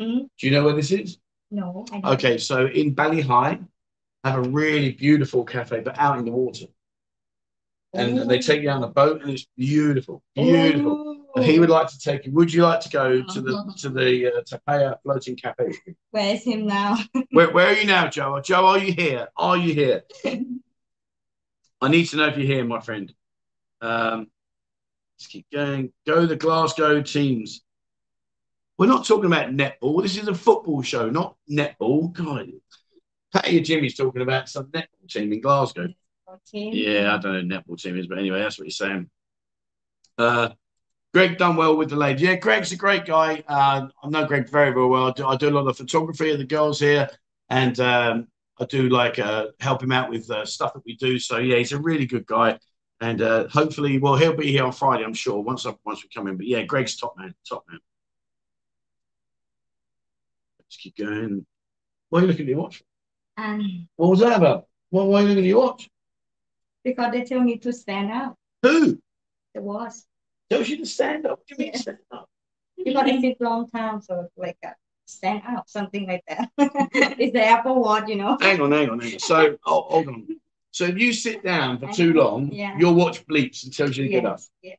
[0.00, 0.28] Mhm.
[0.38, 1.18] Do you know where this is?
[1.50, 1.86] No.
[2.04, 3.60] Okay, so in Bali Hai,
[4.24, 6.66] have a really beautiful cafe, but out in the water.
[7.94, 11.00] And they take you on a boat, and it's beautiful, beautiful.
[11.00, 12.32] And he would like to take you.
[12.32, 15.72] Would you like to go to the to the uh, Tapia floating cafe?
[16.10, 16.98] Where is him now?
[17.30, 18.40] Where, where are you now, Joe?
[18.40, 19.28] Joe, are you here?
[19.36, 20.02] Are you here?
[21.80, 23.12] I need to know if you're here, my friend.
[23.80, 24.28] Um,
[25.16, 25.92] let's keep going.
[26.06, 27.62] Go the Glasgow teams.
[28.78, 30.02] We're not talking about netball.
[30.02, 32.12] This is a football show, not netball.
[32.12, 32.50] God,
[33.32, 35.88] Patty or Jimmy's talking about some netball team in Glasgow.
[36.28, 36.70] Okay.
[36.72, 39.08] Yeah, I don't know netball team is, but anyway, that's what he's saying.
[40.16, 40.50] Uh,
[41.14, 42.24] Greg done well with the lady.
[42.24, 43.42] Yeah, Greg's a great guy.
[43.48, 45.06] Uh, I know Greg very, very well.
[45.08, 47.08] I do, I do a lot of photography of the girls here,
[47.48, 48.28] and um,
[48.60, 51.18] I do like uh, help him out with uh, stuff that we do.
[51.18, 52.58] So yeah, he's a really good guy,
[53.00, 55.40] and uh, hopefully, well, he'll be here on Friday, I'm sure.
[55.42, 57.80] Once I, once we come in, but yeah, Greg's top man, top man.
[60.60, 61.46] Let's keep going.
[62.10, 62.82] Why are you looking at your watch?
[63.38, 64.66] And What was that about?
[64.90, 65.88] Why, why are you looking at your watch?
[66.84, 68.98] because they tell me to stand up, Who
[69.54, 70.06] the was
[70.50, 71.38] tells you to stand up?
[71.38, 71.80] What do you mean Yeah.
[71.80, 72.28] stand up?
[72.76, 74.74] because I sit long time, so it's like a
[75.06, 76.48] stand up, something like that.
[76.58, 78.36] it's the Apple Watch, you know.
[78.40, 79.18] Hang on, hang on, hang on.
[79.18, 80.26] So, oh, hold on.
[80.70, 82.78] So if you sit down for too long, Yeah.
[82.78, 84.38] your watch bleeps and tells you to get up.
[84.38, 84.78] Yes, yes.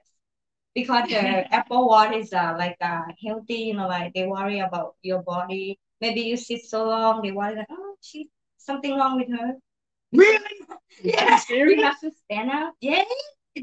[0.73, 4.95] Because the Apple Watch is uh, like uh, healthy, you know, like they worry about
[5.01, 5.79] your body.
[5.99, 9.55] Maybe you sit so long, they worry that oh, she something wrong with her.
[10.13, 10.39] Really?
[11.01, 12.73] Yeah, you have to stand up.
[12.81, 13.03] Yeah,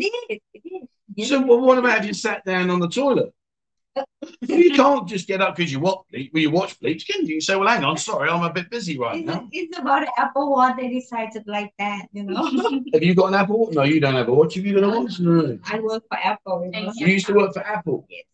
[0.01, 0.41] it is.
[0.55, 1.29] It is.
[1.29, 3.33] So well, what about if you sat down on the toilet?
[4.43, 7.37] you can't just get up because you watch bleep, well, you watch bleeps, can you?
[7.37, 9.49] You say, well, hang on, sorry, I'm a bit busy right It's, now.
[9.51, 10.77] it's about Apple Watch.
[10.77, 12.45] They decided like that, you know.
[12.93, 13.67] Have you got an Apple?
[13.67, 13.75] Watch?
[13.75, 14.55] No, you don't have a watch.
[14.55, 15.19] Have you got a watch?
[15.19, 15.59] No.
[15.65, 16.93] I work for Apple, you know.
[16.95, 18.07] You used to work for Apple.
[18.11, 18.25] Yes.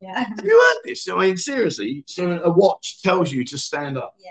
[0.00, 0.24] Yeah.
[0.24, 1.08] Have you heard this?
[1.08, 2.04] I mean, seriously.
[2.06, 4.14] So a watch tells you to stand up.
[4.18, 4.30] Yeah.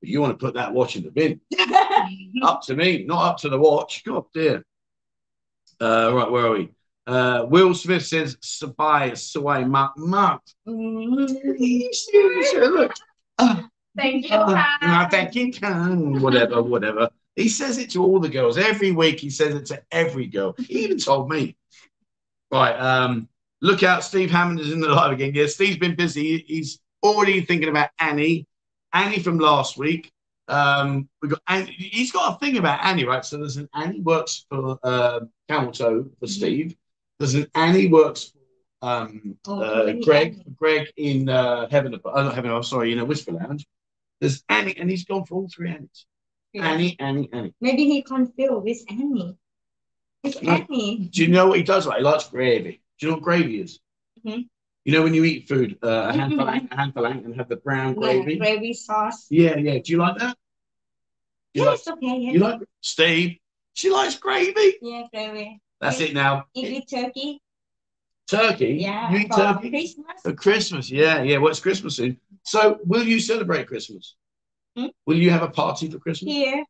[0.00, 1.40] But you want to put that watch in the bin.
[2.42, 4.04] up to me, not up to the watch.
[4.04, 4.64] God dear.
[5.84, 6.70] Uh, right, where are we?
[7.06, 10.40] Uh, Will Smith says, Sabai, Sawai, Mark, Mark.
[10.64, 11.30] Look.
[13.96, 14.36] Thank you.
[14.36, 16.22] Uh, thank you, Khan.
[16.22, 17.10] Whatever, whatever.
[17.36, 18.56] He says it to all the girls.
[18.56, 20.54] Every week he says it to every girl.
[20.56, 21.54] He even told me.
[22.50, 22.72] Right.
[22.72, 23.28] Um,
[23.60, 25.32] look out, Steve Hammond is in the live again.
[25.34, 26.44] Yeah, Steve's been busy.
[26.46, 28.46] He's already thinking about Annie.
[28.94, 30.12] Annie from last week.
[30.48, 31.72] Um, we got Annie.
[31.72, 33.24] He's got a thing about Annie, right?
[33.24, 36.76] So there's an Annie works for uh, Camel Toe for Steve.
[37.18, 38.32] There's an Annie works
[38.80, 40.42] for um, Oh, uh, Greg.
[40.56, 41.94] Greg in uh, Heaven.
[41.94, 42.50] Uh, not Heaven.
[42.50, 43.66] I'm sorry, in a Whisper Lounge.
[44.20, 46.06] There's Annie, and he's gone for all three Annies.
[46.52, 46.68] Yeah.
[46.68, 47.54] Annie, Annie, Annie.
[47.60, 49.36] Maybe he confused with Annie.
[50.22, 51.08] It's Annie.
[51.12, 51.86] Do you know what he does?
[51.86, 52.80] Like he likes gravy.
[52.98, 53.80] Do you know what gravy is?
[54.24, 54.48] Mhm.
[54.84, 56.70] You know when you eat food, uh, a handful, Mhm.
[56.70, 58.36] a handful, and have the brown gravy.
[58.36, 59.26] gravy sauce.
[59.30, 59.78] Yeah, yeah.
[59.78, 60.36] Do you like that?
[61.54, 61.78] You Yeah, like?
[61.78, 62.18] it's okay.
[62.18, 63.38] Yeah, You like Steve?
[63.72, 64.76] She likes gravy.
[64.82, 65.60] yeah gravy.
[65.80, 66.46] That's it now.
[66.54, 67.40] You eat turkey?
[68.26, 68.74] Turkey.
[68.80, 70.20] Yeah, You eat for turkey Christmas.
[70.22, 70.90] for Christmas.
[70.90, 71.38] Yeah, yeah.
[71.38, 72.18] Well, it's Christmas soon.
[72.42, 74.16] So, will you celebrate Christmas?
[74.76, 74.86] Hmm?
[75.06, 76.32] Will you have a party for Christmas?
[76.32, 76.64] Here.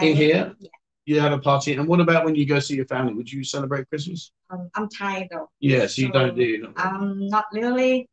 [0.00, 0.54] In here?
[0.58, 0.68] Yeah.
[1.06, 3.12] You have a party, and what about when you go see your family?
[3.12, 4.32] Would you celebrate Christmas?
[4.48, 5.50] Um, I'm tired though.
[5.60, 6.42] Yes, you So, don't do.
[6.44, 8.08] You Um, not really.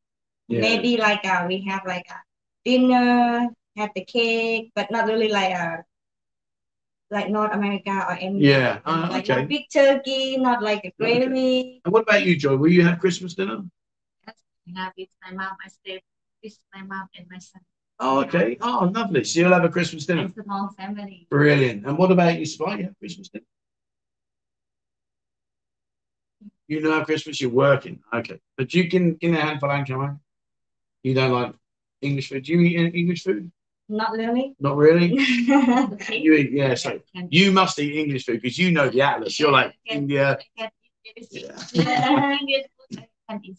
[0.49, 0.59] Yeah.
[0.61, 2.19] Maybe like uh, we have like a
[2.65, 5.85] dinner, have the cake, but not really like a
[7.11, 8.39] like North America or any.
[8.39, 9.45] Yeah, you uh, like okay.
[9.45, 11.81] big turkey, not like a gravy.
[11.85, 12.55] And what about you, Joy?
[12.57, 13.63] Will you have Christmas dinner?
[14.27, 14.35] Yes,
[14.67, 15.55] I have with my mom.
[15.63, 16.01] I stay
[16.43, 17.61] with my mom and my son.
[18.03, 18.57] Oh, okay.
[18.61, 19.23] Oh, lovely.
[19.23, 20.25] So you'll have a Christmas dinner.
[20.25, 21.27] It's the small family.
[21.29, 21.85] Brilliant.
[21.85, 22.77] And what about you, Spy?
[22.77, 23.45] You have Christmas dinner?
[26.67, 27.99] You know Christmas, you're working.
[28.11, 28.39] Okay.
[28.57, 30.19] But you can in a handful and come on.
[31.03, 31.53] You don't like
[32.01, 32.43] English food.
[32.43, 33.51] Do you eat any English food?
[33.87, 34.55] Not really.
[34.59, 35.09] Not really?
[36.09, 36.99] You eat, yeah, so
[37.29, 39.39] you must eat English food because you know the atlas.
[39.39, 40.39] You're like India.
[40.57, 40.69] can
[41.05, 41.27] eat it.
[41.31, 42.37] Yeah.
[42.39, 43.57] English food, I can eat.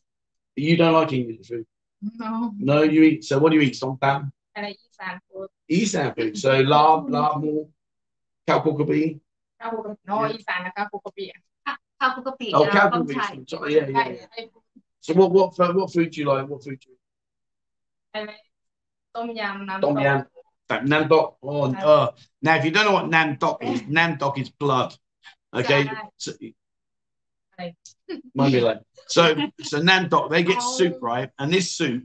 [0.56, 1.66] You don't like English food.
[2.02, 2.52] No.
[2.58, 3.24] No, you eat.
[3.24, 4.30] So what do you eat, Songtan?
[4.54, 5.48] And I eat San food.
[5.68, 6.36] Eat San food.
[6.36, 7.68] So lab, lab more.
[8.46, 9.20] Cow porkabi.
[9.60, 9.96] Cow.
[10.06, 11.30] No, eat San cow porkabi.
[11.66, 12.50] Cow porkabi.
[12.54, 13.48] Oh, cow porkabi.
[13.48, 14.46] Sorry, yeah, yeah.
[15.00, 16.48] So what what what food do you like?
[16.48, 16.96] What food do you?
[18.14, 18.36] Like?
[19.14, 19.66] Tom yam.
[19.80, 20.26] Tom yam.
[20.70, 21.36] Nantok.
[21.42, 24.94] Oh, uh, now if you don't know what nam dok is, nam dok is blood.
[25.54, 26.32] Okay, so
[27.61, 27.75] Right.
[28.35, 29.35] might be like so.
[29.63, 30.77] So nandok, they get Oh.
[30.77, 32.03] soup right, and this soup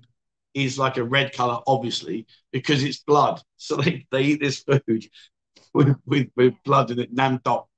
[0.55, 3.41] is like a red color, obviously, because it's blood.
[3.57, 5.07] So they, they eat this food
[5.73, 7.69] with, with, with blood in it, nam tok.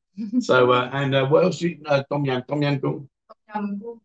[0.40, 3.08] So, uh, and uh, what else do you uh, Tom Yam, Tom Yam Goong?
[3.26, 3.96] ต้มยำกุ้ง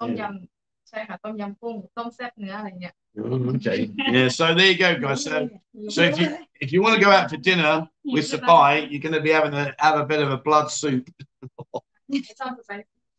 [0.00, 3.90] ต้มยำใช่ค่ะต้มยำกุ้งต้มแซ่บเนื้ออะไรเงี้ย Oh, okay.
[4.14, 5.24] Yeah, so there you go, guys.
[5.24, 5.48] So,
[5.94, 6.26] so if you
[6.64, 9.54] if you want to go out for dinner with Sapai, you're going to be having
[9.54, 11.04] a have a bit of a blood soup.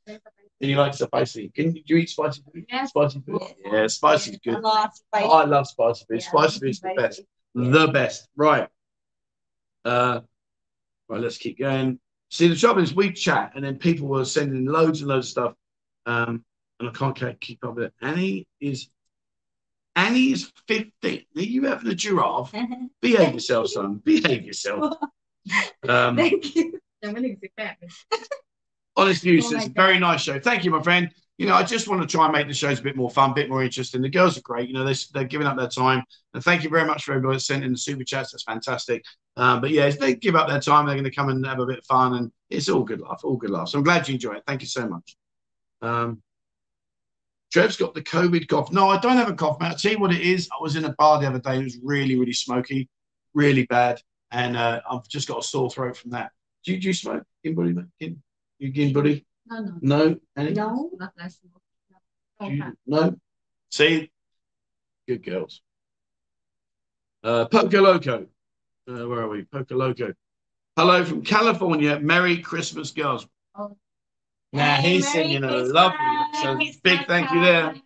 [0.07, 1.51] and you like spicy?
[1.55, 2.65] Can you, eat spicy food?
[2.69, 2.85] Yeah.
[2.87, 3.43] Spicy food?
[3.65, 4.57] Yeah, spicy is good.
[4.57, 6.21] I love spicy, I love spicy food.
[6.21, 7.21] Yeah, spicy food is the best.
[7.55, 7.71] Yeah.
[7.71, 8.29] The best.
[8.37, 8.69] Right.
[9.85, 10.21] Uh,
[11.09, 11.99] right, let's keep going.
[12.31, 15.31] See, the trouble is we chat and then people were sending loads and loads of
[15.31, 15.55] stuff.
[16.07, 16.45] Um,
[16.81, 17.95] and I can't keep up with it.
[18.01, 18.89] Annie is
[19.97, 21.23] Annie is 15.
[21.37, 22.53] Are you having a giraffe?
[23.01, 24.01] Behave yourself, son.
[24.05, 24.95] Behave yourself.
[25.87, 26.81] Um, Thank you.
[27.05, 27.77] I'm going to
[28.97, 30.39] honest Oh it's a very nice show.
[30.39, 31.11] Thank you, my friend.
[31.37, 33.33] You know, I just want to try and make the shows a bit more fun,
[33.33, 34.03] a bit more interesting.
[34.03, 34.69] The girls are great.
[34.69, 36.05] You know, they're, they're giving up their time.
[36.33, 38.31] And thank you very much for everybody that sent in the super chats.
[38.31, 39.05] That's fantastic.
[39.37, 41.59] Um, but yeah, if they give up their time, they're going to come and have
[41.59, 42.15] a bit of fun.
[42.15, 43.69] And it's all good laugh, all good laugh.
[43.69, 44.45] So I'm glad you enjoy it.
[44.47, 45.17] Thank you so much.
[45.83, 46.23] Um,
[47.53, 48.71] Trev's got the COVID cough.
[48.71, 49.69] No, I don't have a cough, mate.
[49.69, 50.49] I'll tell you what it is.
[50.53, 51.59] I was in a bar the other day.
[51.59, 52.89] It was really, really smoky,
[53.33, 54.01] really bad.
[54.31, 56.31] And uh, I've just got a sore throat from that.
[56.65, 57.75] Do you, do you smoke in buddy.
[58.01, 58.23] In,
[58.59, 59.15] you in buddy?
[59.51, 60.01] no no No?
[60.37, 60.53] Any?
[60.53, 60.91] No.
[61.03, 61.49] not less Do
[62.41, 63.03] no you- ค่ะ no?
[63.77, 63.95] See?
[65.09, 65.55] Good girls.
[67.29, 68.17] Uh, Poco Loco.
[68.91, 69.39] Uh, where are we?
[69.55, 70.09] Poco Loco.
[70.79, 71.93] Hello from California.
[72.13, 73.23] Merry Christmas, girls.
[73.59, 73.71] Oh.
[74.53, 75.73] Now Hey, he's Merry singing a Christmas.
[75.81, 76.15] lovely.
[76.43, 77.67] So Christmas big thank you there.
[77.73, 77.83] time.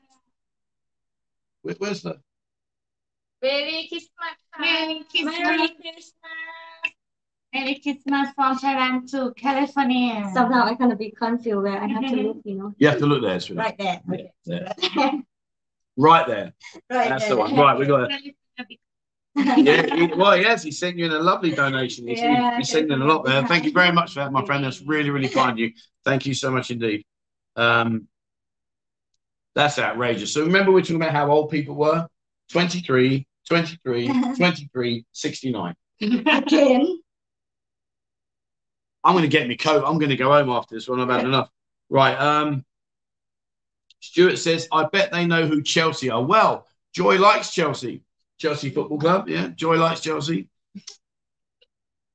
[1.64, 2.14] Where- where's the?
[3.42, 5.38] Merry Christmas Merry Christmas.
[5.38, 6.06] Merry Christmas.
[7.52, 10.30] Merry Christmas from Thailand to California.
[10.34, 12.74] Somehow I kind of be confused where I have to look, you know.
[12.78, 13.74] You have to look there, sweetheart.
[13.78, 14.00] Right there.
[14.10, 14.30] Okay.
[14.96, 15.12] Yeah.
[16.00, 16.52] Right there.
[16.88, 17.34] right That's there.
[17.34, 17.56] the one.
[17.56, 18.34] Right, we got it.
[18.56, 18.78] Very-
[19.44, 22.06] very- Yeah, he, well, yes, he sent you in a lovely donation.
[22.06, 23.44] He's, Yeah, he's sending in a lot there.
[23.48, 24.62] Thank you very much for that, my friend.
[24.62, 25.72] That's really, really kind of you.
[26.04, 27.04] Thank you so much indeed.
[27.56, 28.06] Um,
[29.56, 30.32] that's outrageous.
[30.32, 32.06] So remember, we're talking about how old people were
[32.52, 35.74] 23, 23, 23, 69.
[36.00, 37.00] Again.
[39.08, 39.84] I'm going to get me coat.
[39.86, 41.00] I'm going to go home after this one.
[41.00, 41.48] I've had enough.
[41.88, 42.14] Right.
[42.14, 42.62] Um,
[44.00, 46.22] Stuart says, I bet they know who Chelsea are.
[46.22, 48.02] Well, Joy likes Chelsea.
[48.36, 49.26] Chelsea Football Club.
[49.30, 49.48] Yeah.
[49.48, 50.50] Joy likes Chelsea.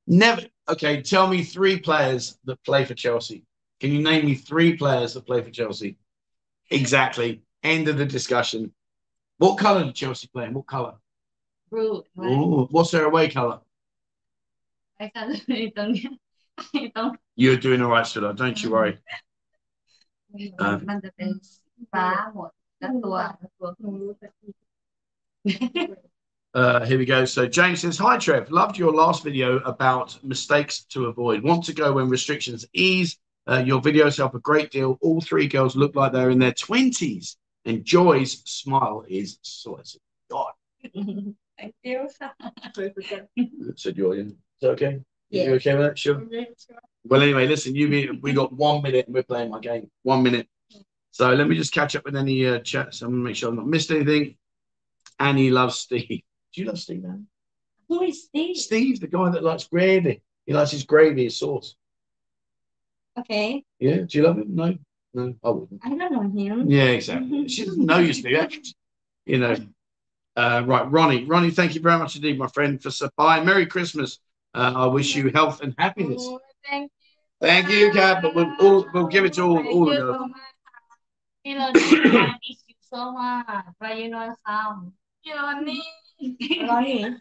[0.06, 0.44] Never.
[0.70, 1.02] Okay.
[1.02, 3.44] Tell me three players that play for Chelsea.
[3.80, 5.98] Can you name me three players that play for Chelsea?
[6.70, 7.42] Exactly.
[7.64, 8.72] End of the discussion.
[9.40, 10.54] What colour did Chelsea play in?
[10.54, 10.94] What colour?
[11.72, 12.04] Blue.
[12.20, 13.62] Ooh, what's their away colour?
[15.00, 15.40] I don't
[17.36, 18.34] You're doing all right, Sula.
[18.34, 18.98] Don't you worry.
[26.54, 27.26] Uh, here we go.
[27.26, 31.42] So James says, Hi Trev, loved your last video about mistakes to avoid.
[31.42, 33.18] Want to go when restrictions ease.
[33.48, 35.00] Uh, your videos help a great deal.
[35.02, 37.38] All three girls look like they're in their 20s.
[37.66, 39.98] And Joy's smile is source
[40.30, 40.52] God.
[40.94, 42.08] Thank you.
[43.76, 44.12] so, Joy.
[44.12, 45.00] Is it okay?
[45.34, 45.46] Yeah.
[45.46, 45.98] You okay with that?
[45.98, 46.24] Sure.
[47.06, 49.90] Well, anyway, listen, you we got one minute and we're playing my game.
[50.04, 50.48] One minute.
[51.10, 53.02] So let me just catch up with any uh, chats.
[53.02, 54.36] I'm gonna make sure I've not missed anything.
[55.20, 56.22] Annie loves Steve.
[56.54, 57.26] Do you love Steve, Annie?
[57.90, 58.58] Who is Steve?
[58.58, 60.22] Steve, the guy that likes gravy.
[60.46, 61.76] He likes his gravy, his sauce.
[63.18, 63.64] Okay.
[63.80, 64.02] Yeah.
[64.08, 64.56] Do you love him?
[64.56, 64.78] No.
[65.16, 65.82] No, I wouldn't.
[65.84, 66.70] I don't know him.
[66.70, 67.48] Yeah, exactly.
[67.48, 68.62] She doesn't know you, Steve.
[69.26, 69.56] You know.
[70.36, 71.26] Uh, right, Ronnie.
[71.26, 73.44] Ronnie, thank you very much indeed, my friend, for supply.
[73.44, 74.20] Merry Christmas.
[74.54, 76.28] Uh, I wish you health and happiness.
[76.70, 76.90] Thank you.
[77.42, 80.34] Thank you, Kat, but we'll, all, we'll give it to all, all of you.
[81.44, 84.92] You know, I miss you so much, but you know how.
[85.24, 85.84] You know me.
[86.62, 87.18] Lonnie.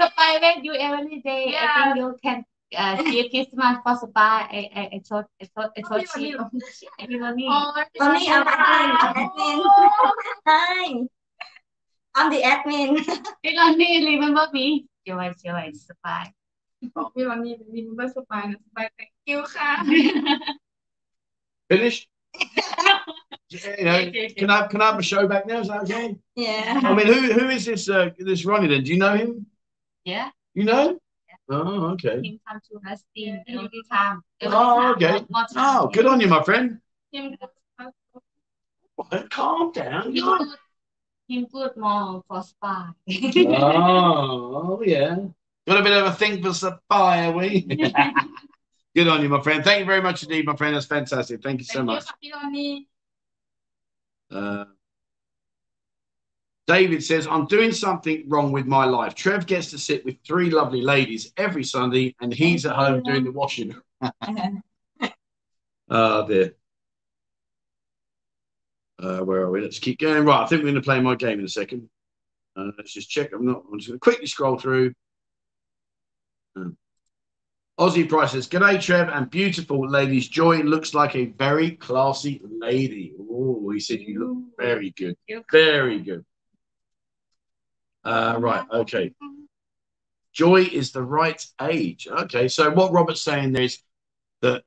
[0.00, 1.46] Spy you every day.
[1.48, 1.66] Yeah.
[1.74, 2.44] I think you can
[2.76, 4.20] uh, see Christmas for Spy.
[4.20, 6.38] I, I, I told, I told, I told you.
[7.08, 7.48] You know oh, me.
[7.48, 9.62] I'm admin.
[9.64, 10.12] Oh.
[10.46, 11.06] Hi.
[12.14, 13.04] I'm the admin.
[13.44, 14.86] Lonnie, remember me?
[15.07, 16.25] joy joy spy
[16.95, 19.71] บอกพี่รอนนี่เป็นวินเบอร์สปายนะสปาย thank you ค่ะ
[21.69, 22.03] Finished?
[23.49, 23.99] you know,
[24.39, 25.59] can I can I have a show back now?
[25.63, 26.05] Is that okay?
[26.35, 26.81] Yeah.
[26.89, 28.83] I mean, who who is this uh, this Ronnie then?
[28.85, 29.31] Do you know him?
[30.11, 30.27] yeah
[30.59, 30.85] You know?
[31.49, 32.17] Oh, okay.
[32.27, 35.15] him come to us team every time every Oh, time, okay.
[35.35, 35.63] more time.
[35.67, 36.67] Oh, good on you, my friend.
[37.11, 37.25] ทีม
[38.97, 40.05] Well, Calm down.
[40.15, 40.27] Him
[41.28, 42.88] include more for spy.
[43.08, 45.16] oh, yeah.
[45.66, 47.60] Got a bit of a thing for spy, are we?
[48.94, 49.62] Good on you, my friend.
[49.62, 50.74] Thank you very much indeed, my friend.
[50.74, 51.42] That's fantastic.
[51.42, 52.04] Thank you so Thank much.
[52.20, 52.84] You,
[54.30, 54.64] uh,
[56.66, 59.14] David says, I'm doing something wrong with my life.
[59.14, 63.24] Trev gets to sit with three lovely ladies every Sunday, and he's at home doing
[63.24, 63.74] the washing.
[65.90, 66.54] Ah, oh, dear.
[69.00, 69.60] Uh, where are we?
[69.60, 70.24] Let's keep going.
[70.24, 71.88] Right, I think we're going to play my game in a second.
[72.56, 73.32] Uh, let's just check.
[73.32, 73.62] I'm not.
[73.70, 74.92] I'm just going to quickly scroll through.
[76.56, 76.76] Um,
[77.78, 80.26] Aussie Price says, G'day, Trev, and beautiful ladies.
[80.26, 83.14] Joy looks like a very classy lady.
[83.20, 85.16] Oh, he said you look very good.
[85.52, 86.24] Very good.
[88.02, 89.12] Uh, right, okay.
[90.32, 92.08] Joy is the right age.
[92.10, 93.78] Okay, so what Robert's saying there is
[94.42, 94.62] that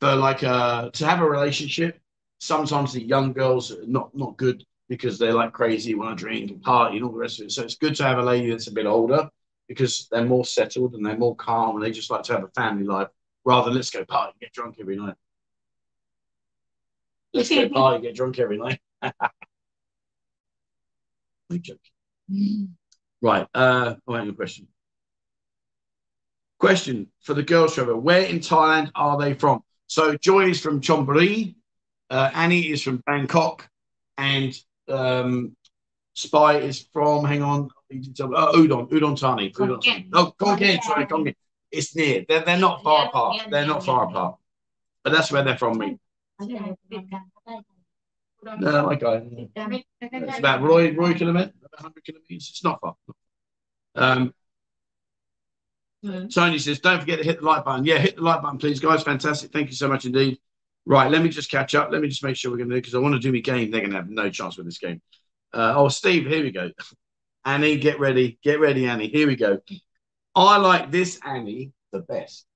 [0.00, 1.98] for like uh to have a relationship,
[2.38, 6.50] sometimes the young girls are not not good because they're like crazy, want to drink
[6.50, 7.52] and party and all the rest of it.
[7.52, 9.28] So it's good to have a lady that's a bit older
[9.68, 12.48] because they're more settled and they're more calm and they just like to have a
[12.48, 13.08] family life
[13.44, 15.14] rather than let's go party and get drunk every night.
[17.34, 18.80] Let's go party and get drunk every night.
[19.02, 19.12] I'm
[21.60, 22.76] joking.
[23.20, 23.46] Right.
[23.54, 24.68] Uh, oh, hang on, question.
[26.58, 27.96] Question for the girls, Trevor.
[27.96, 29.62] Where in Thailand are they from?
[29.86, 31.54] So Joy is from Chonburi,
[32.10, 33.68] uh, Annie is from Bangkok,
[34.16, 34.54] and
[34.88, 35.56] um,
[36.14, 37.24] Spy is from.
[37.24, 39.50] Hang on, uh, Udon, Udon Thani.
[39.52, 40.78] Udon No, Khon Kaen.
[40.82, 41.36] Oh, sorry,
[41.70, 42.24] It's near.
[42.28, 43.42] They're, they're not far apart.
[43.50, 44.36] They're not far apart.
[45.04, 45.78] But that's where they're from.
[45.78, 45.98] Me.
[48.58, 49.22] No, my guy.
[50.00, 52.48] It's about Roy Roy kilometer, about 100 kilometers.
[52.50, 52.94] It's not far.
[53.94, 54.34] Um,
[56.02, 56.28] hmm.
[56.28, 57.84] Tony says, don't forget to hit the like button.
[57.84, 59.02] Yeah, hit the like button, please, guys.
[59.02, 59.52] Fantastic.
[59.52, 60.38] Thank you so much indeed.
[60.88, 61.90] Right, let me just catch up.
[61.90, 63.40] Let me just make sure we're going to do because I want to do my
[63.40, 63.70] game.
[63.70, 65.02] They're going to have no chance with this game.
[65.52, 66.70] Uh, oh, Steve, here we go.
[67.44, 68.38] Annie, get ready.
[68.42, 69.08] Get ready, Annie.
[69.08, 69.58] Here we go.
[70.34, 72.46] I like this Annie the best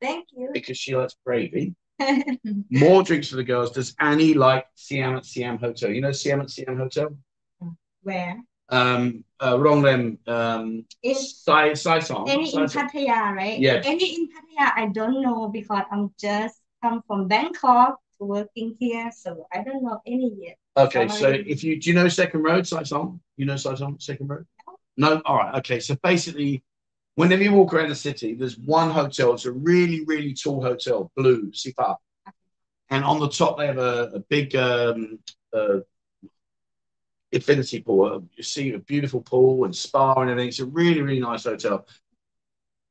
[0.00, 0.50] Thank you.
[0.52, 1.74] because she likes gravy.
[2.70, 3.70] More drinks for the girls.
[3.72, 5.90] Does Annie like Siam at Siam Hotel?
[5.90, 7.16] You know Siam at Siam Hotel?
[8.02, 8.38] Where?
[8.70, 12.28] um uh Ronglem um In Sai Sai Song.
[12.28, 13.58] any in Pattaya, right?
[13.58, 13.80] Yeah.
[13.84, 19.10] Any in Pattaya, I don't know because I'm just come from Bangkok to working here,
[19.16, 20.56] so I don't know any yet.
[20.76, 23.20] Okay, so if you do you know Second Road, Sai Song?
[23.36, 24.46] You know Sai Song, Second Road?
[24.96, 25.80] No, all right, okay.
[25.80, 26.62] So basically,
[27.14, 31.10] whenever you walk around the city, there's one hotel, it's a really, really tall hotel,
[31.16, 31.96] blue, Sipa.
[32.90, 35.18] And on the top they have a, a big um
[35.52, 35.80] uh
[37.32, 38.24] infinity pool.
[38.36, 40.48] You see a beautiful pool and spa and everything.
[40.48, 41.86] It's a really, really nice hotel.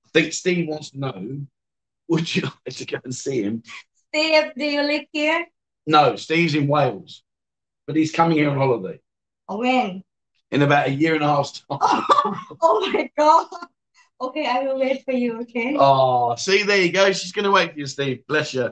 [0.06, 1.40] I think Steve wants to know,
[2.10, 3.64] would you like to go and see him?
[4.10, 5.46] Steve, do you live here?
[5.86, 7.24] No, Steve's in Wales,
[7.86, 9.00] but he's coming here on holiday
[9.48, 10.04] Or when?
[10.52, 11.80] in about a year and a half's time.
[12.62, 13.48] oh my god.
[14.20, 15.76] Okay, I will wait for you, okay?
[15.80, 17.12] Oh, see, there you go.
[17.12, 18.26] She's going to wait for you, Steve.
[18.28, 18.72] Bless you.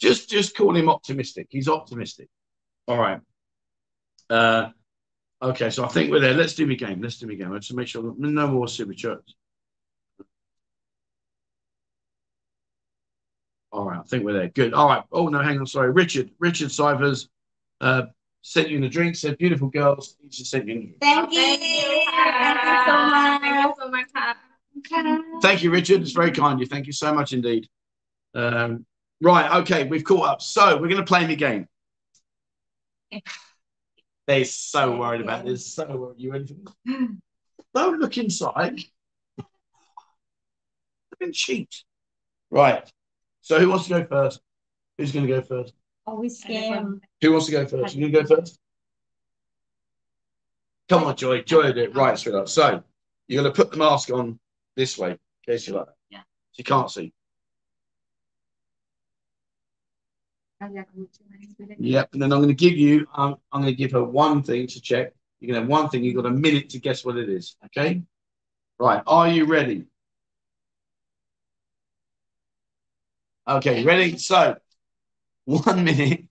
[0.00, 1.46] Just, just call him optimistic.
[1.50, 2.28] He's optimistic.
[2.86, 3.20] All right.
[4.28, 4.68] Uh,
[5.40, 6.34] okay, so I think we're there.
[6.34, 7.00] Let's do the game.
[7.00, 7.50] Let's do the game.
[7.52, 9.34] Let's make sure no more super chats.
[13.70, 14.48] All right, I think we're there.
[14.48, 14.74] Good.
[14.74, 15.02] All right.
[15.12, 15.66] Oh no, hang on.
[15.66, 16.30] Sorry, Richard.
[16.38, 17.28] Richard Cyphers
[17.80, 18.02] uh,
[18.42, 19.16] sent you in the drink.
[19.16, 20.16] Said beautiful girls.
[20.20, 21.00] He just sent you in the drink.
[21.00, 21.40] Thank you.
[21.40, 22.04] Thank you.
[22.06, 23.40] Thank you so much.
[23.40, 24.06] Thank you so much.
[24.14, 24.48] ค่ะ
[25.42, 26.02] Thank you, Richard.
[26.02, 26.66] It's very kind of you.
[26.66, 27.68] Thank you so much indeed.
[28.34, 28.86] Um,
[29.20, 30.40] right, okay, we've caught up.
[30.42, 31.66] So we're going to play the game.
[34.26, 35.74] They're so worried about this.
[35.74, 36.20] So worried.
[36.20, 37.08] You ready for this?
[37.74, 38.80] Don't look inside.
[41.20, 41.72] Don't cheat.
[42.50, 42.84] Right.
[43.48, 44.42] So who wants to go first?
[44.98, 45.72] Who's going to go first?
[46.06, 47.00] Always scam.
[47.22, 47.94] Who wants to go first?
[47.94, 48.60] You going to go first?
[50.90, 51.40] Come on, Joy.
[51.40, 52.50] Joy it right, sweetheart.
[52.50, 52.82] So
[53.26, 54.38] you're going to put the mask on
[54.76, 55.86] this way, in case you like.
[56.10, 56.18] Yeah.
[56.18, 57.14] So you can't see.
[61.78, 64.42] Yep, and then I'm going to give you, um, I'm going to give her one
[64.42, 65.14] thing to check.
[65.40, 66.04] You're going to have one thing.
[66.04, 67.56] You've got a minute to guess what it is.
[67.64, 68.02] Okay.
[68.78, 69.02] Right.
[69.06, 69.86] Are you ready?
[73.47, 73.83] Okay.
[73.83, 74.17] Ready?
[74.17, 74.55] So,
[75.45, 76.25] one minute.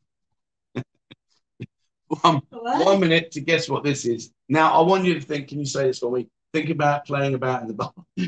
[2.07, 2.87] one, What?
[2.87, 4.33] one minute to guess what this is.
[4.49, 5.49] Now, I want you to think.
[5.49, 6.29] Can you say this for me?
[6.53, 7.93] Think about playing about in the bar.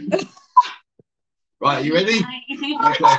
[1.61, 1.85] right.
[1.85, 2.21] You ready?
[2.87, 3.17] Okay.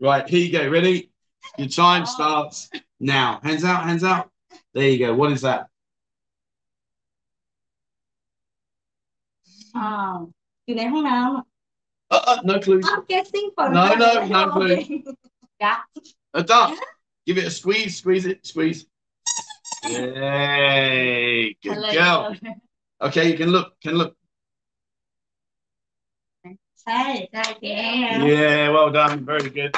[0.00, 0.68] Right, here you go.
[0.68, 1.10] Ready?
[1.56, 2.70] Your time starts
[3.00, 3.40] now.
[3.42, 4.30] Hands out, hands out.
[4.74, 5.14] There you go.
[5.14, 5.66] What is that?
[9.76, 10.16] อ้าว
[10.64, 11.44] อยู่ในห้องน้ำอะ
[12.11, 12.85] uh, uh, no clues.
[12.89, 13.73] I'm guessing phone.
[13.73, 15.03] No, no, no clue.
[15.59, 15.77] Yeah.
[16.33, 16.77] A duck.
[17.25, 18.85] Give it a squeeze, squeeze it, squeeze.
[19.85, 21.55] Yay!
[21.63, 21.91] Good Hello.
[21.93, 22.35] girl.
[23.01, 24.15] Okay, you can look, can look.
[26.85, 27.29] Hey,
[27.61, 28.23] yeah.
[28.23, 29.25] Yeah, well done.
[29.25, 29.75] Very good.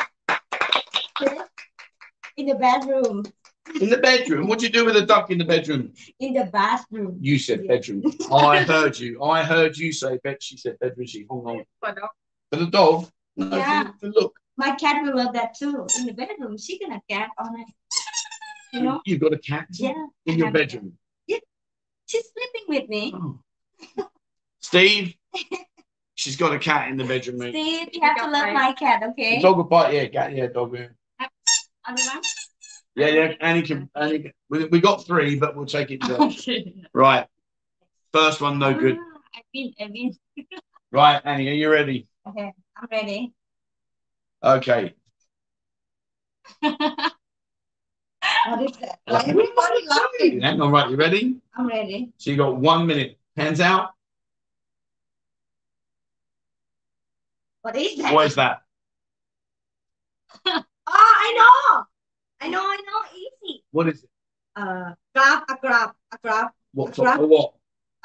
[2.37, 3.23] In the bedroom.
[3.81, 4.47] In the bedroom.
[4.47, 5.91] What do you do with a duck in the bedroom?
[6.19, 7.17] in the bathroom.
[7.19, 8.03] You said bedroom.
[8.31, 9.21] I heard you.
[9.23, 10.41] I heard you say bed.
[10.41, 11.07] She said bedroom.
[11.07, 11.63] She hung on.
[11.81, 12.09] For dog.
[12.51, 13.09] For the dog?
[13.35, 13.91] No, Yeah.
[13.99, 14.35] for look.
[14.57, 15.85] My cat will love that too.
[15.97, 17.67] In the bedroom, she gonna cat on it.
[18.71, 19.01] You know?
[19.05, 19.93] You've got a cat Yeah.
[20.25, 20.93] in your bedroom.
[21.27, 21.39] Yeah.
[22.05, 23.13] She's sleeping with me.
[23.15, 23.39] Oh.
[24.61, 25.15] Steve,
[26.15, 27.39] she's got a cat in the bedroom.
[27.39, 27.51] mate.
[27.51, 29.37] Steve, you have to love my cat, okay?
[29.37, 29.93] The dog will bite.
[29.93, 30.33] Yeah, cat.
[30.33, 30.73] Yeah, dog.
[30.77, 30.87] Yeah,
[31.87, 32.21] Other one?
[32.95, 33.07] Yeah.
[33.07, 33.33] yeah.
[33.41, 33.89] Annie can.
[33.95, 34.31] Annie can.
[34.49, 36.01] We, we got three, but we'll take it.
[36.03, 36.73] to- Okay.
[36.93, 37.27] right.
[38.13, 38.97] First one, no good.
[38.99, 40.17] Ah, I win, I win.
[40.91, 42.07] Right, Annie, are you ready?
[42.25, 43.33] Okay, I'm ready.
[44.41, 44.93] Okay.
[48.47, 48.99] What is that?
[49.05, 50.41] Why everybody laughing?
[50.41, 50.89] Hang on, right.
[50.89, 51.37] You ready?
[51.57, 52.11] I'm ready.
[52.17, 53.17] So you got one minute.
[53.35, 53.89] Hands out.
[57.61, 58.13] What is that?
[58.13, 58.61] What is that?
[60.45, 61.54] Oh, I know.
[62.41, 63.17] I know, I know.
[63.17, 63.63] Easy.
[63.71, 64.09] What is it?
[64.55, 67.15] Uh, grab, a grab, a grab, What A for, glove?
[67.17, 67.53] for what?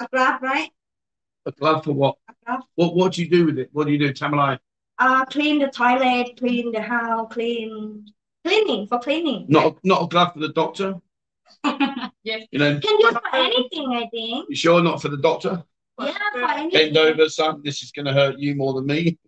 [0.00, 0.70] a grab, right?
[1.46, 2.16] A glove for what?
[2.28, 2.60] A grab.
[2.74, 3.70] What What do you do with it?
[3.72, 4.58] What do you do, Tamalai?
[4.98, 8.06] Uh, clean the toilet, clean the house, clean
[8.44, 9.46] cleaning for cleaning.
[9.48, 10.94] Not a, not a glove for the doctor.
[12.22, 12.46] Yes.
[12.50, 14.50] You know, Can use for anything, I think.
[14.50, 15.64] you sure not for the doctor?
[15.98, 16.92] Yeah, for anything.
[16.92, 17.62] Bend over, son.
[17.64, 19.18] This is going to hurt you more than me.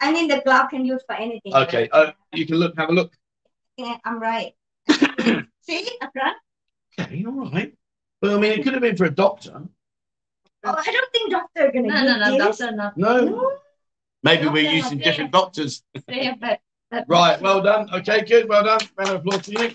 [0.00, 1.54] I mean, the glove can use for anything.
[1.54, 1.88] Okay.
[1.92, 2.76] Uh, you can look.
[2.78, 3.12] Have a look.
[3.76, 4.54] Yeah, I'm right.
[4.88, 6.34] See, a glove.
[7.00, 7.24] Okay.
[7.26, 7.74] All right.
[8.20, 9.62] But I mean, it could have been for a doctor.
[10.64, 12.38] Oh, I don't think doctor are gonna No, no, no, this.
[12.58, 13.24] doctor, not No.
[13.24, 13.52] No.
[14.24, 15.10] Maybe we're using okay.
[15.10, 15.84] different doctors.
[16.08, 16.58] say, but,
[16.90, 17.88] but Right, well done.
[17.94, 18.80] Okay, good, well done.
[18.96, 19.72] Round of applause to you.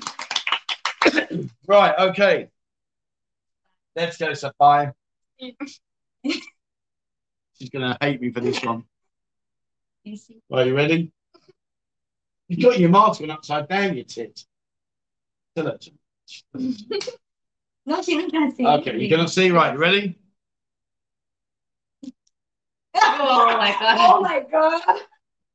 [1.68, 2.50] right, okay.
[3.96, 4.94] Let's go, Sapphire.
[5.40, 5.80] She's
[7.72, 8.84] gonna hate me for this one.
[10.52, 11.12] Are you ready?
[12.50, 14.44] You got your marksman upside down, you tit.
[15.56, 15.88] Tell it.
[17.86, 18.66] Not even going to see.
[18.66, 19.52] Okay, you're going to see.
[19.52, 20.18] Right, ready?
[22.96, 23.76] oh my
[24.50, 24.82] god.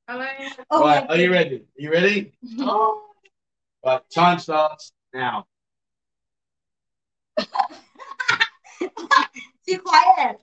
[0.09, 0.67] Oh my god.
[0.71, 1.57] Oh right, are you ready?
[1.57, 2.33] Are you ready?
[2.61, 3.03] Oh.
[3.85, 5.47] Right, time starts now.
[9.67, 10.41] Be quiet.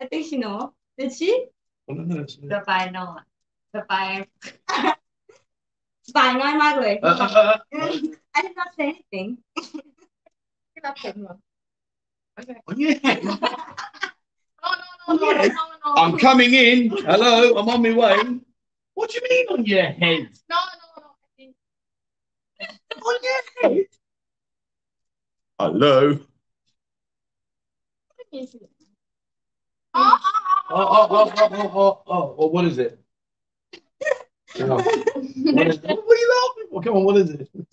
[0.00, 0.72] I think she know.
[0.98, 1.46] Did she?
[1.87, 3.21] Oh, no, no, it's- สบายนอน
[3.75, 4.07] สบาย
[6.07, 7.89] สบายง่ายมากเลย Uh, uh, uh, uh,
[8.37, 9.27] I did not say anything
[10.71, 11.35] ที่รับผมเหรอ
[12.69, 13.19] on your head.
[13.23, 13.33] no
[14.81, 16.77] no no no no no I'm coming in.
[17.09, 18.17] Hello, I'm on my way.
[18.97, 20.21] What do you mean on your head?
[20.53, 21.51] no no no I think
[23.09, 23.87] On your head?
[25.61, 25.95] Hello.
[28.15, 28.59] ไม่มีสิ
[29.95, 30.32] อ๋ออ๋อ Oh,
[30.70, 32.46] oh, oh, oh, oh, oh, oh, oh, oh.
[32.46, 32.98] what is it?
[34.56, 34.86] What,
[35.66, 35.82] is it?
[35.82, 36.82] what are you laughing for?
[36.82, 37.48] Come on, what is it?
[37.52, 37.64] There's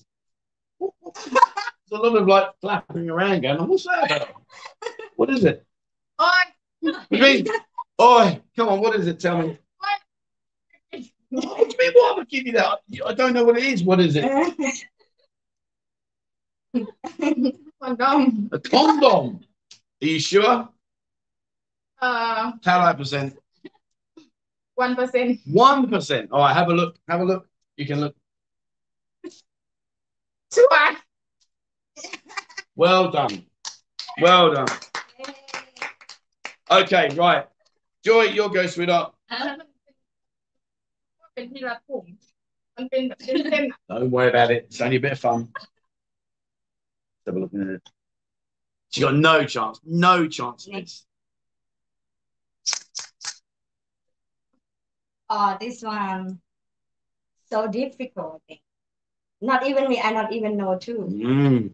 [1.92, 4.30] a lot of like flapping around going, oh, what's that?
[5.16, 5.64] What is it?
[6.20, 6.26] Oi!
[6.80, 7.48] What do you mean?
[8.02, 8.42] Oi!
[8.56, 9.20] Come on, what is it?
[9.20, 9.58] Tell me.
[10.90, 12.20] What, do you mean, what?
[12.20, 12.80] I'll give you that.
[13.06, 13.84] I don't know what it is.
[13.84, 14.26] What is it?
[16.74, 16.84] a
[17.82, 18.50] condom.
[18.52, 19.40] A condom?
[20.02, 20.70] Are you sure?
[22.02, 23.38] Uh, How do I present?
[24.76, 25.40] One percent.
[25.46, 26.32] One percent.
[26.32, 26.98] All right, have a look.
[27.08, 27.48] Have a look.
[27.78, 28.16] You can look.
[30.50, 30.68] Two
[32.76, 33.46] well done.
[34.20, 34.68] Well done.
[36.70, 37.48] Okay, right.
[38.04, 39.14] Joy, your go, sweetheart.
[43.88, 44.66] Don't worry about it.
[44.66, 45.50] It's only a bit of fun.
[45.54, 45.68] Let's
[47.28, 47.82] have a look in it.
[48.90, 49.80] She got no chance.
[49.86, 51.06] No chance of this.
[55.32, 56.40] oh, this one
[57.50, 58.42] so difficult.
[59.42, 61.08] Not even me, I not even know too.
[61.10, 61.72] Mm.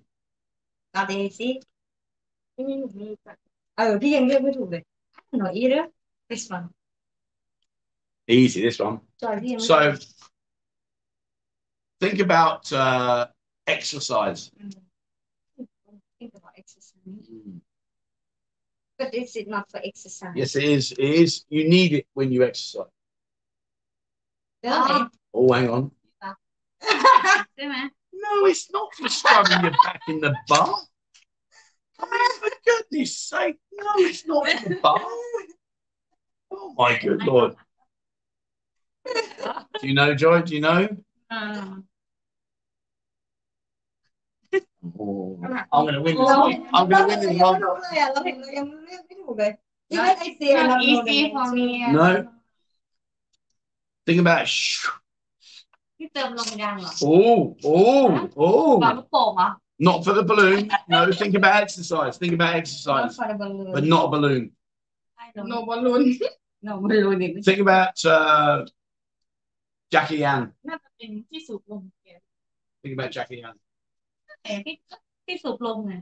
[0.93, 1.61] Not easy.
[2.59, 3.13] Mm-hmm.
[3.77, 4.31] Oh, he can.
[4.31, 4.83] I don't
[5.33, 5.87] know either.
[6.29, 6.69] This one.
[8.27, 9.01] Easy, this one.
[9.59, 9.95] So
[11.99, 13.27] think about uh,
[13.65, 14.51] exercise.
[14.61, 15.65] Mm-hmm.
[16.19, 16.93] Think about exercise.
[17.07, 17.59] Mm.
[18.97, 20.33] But is it not for exercise?
[20.35, 20.91] Yes, it is.
[20.93, 21.45] It is.
[21.49, 22.89] You need it when you exercise.
[24.63, 25.91] Oh, oh hang on.
[28.13, 30.75] no, it's not for scrubbing your back in the bar.
[31.99, 35.01] I mean, for goodness sake, no, it's not for the bar.
[36.51, 37.55] Oh my good lord.
[39.05, 40.41] Do you know, Joy?
[40.41, 40.87] Do you know?
[44.99, 45.39] Oh,
[45.71, 46.25] I'm gonna win this.
[46.25, 46.67] One.
[46.73, 47.61] I'm gonna win this one.
[49.89, 51.91] Not easy for me.
[51.91, 52.01] No.
[52.01, 52.36] Um,
[54.06, 54.88] Think about sh-
[55.98, 57.38] ที่เติมลมยางเหรอ Oh,
[57.76, 58.06] oh,
[58.82, 58.98] เป่า oh.
[58.98, 59.48] ลูกโป่งเหรอ
[59.88, 60.58] Not for the balloon.
[60.92, 62.14] No, think about exercise.
[62.22, 63.72] Think about Not exercise, for the balloon.
[63.76, 64.42] but not a balloon.
[65.14, 66.02] ใช่เหรอ โนบอลลูน
[66.66, 68.54] no ไม่รู้ดิ Think about uh,
[69.94, 70.42] Jackie Ann.
[70.68, 72.08] น่าจะเป็นที่สูบลมแก
[72.82, 73.56] Think about Jackie Ann.
[74.42, 74.74] แต่ที่
[75.26, 75.92] ที่สูบลมไง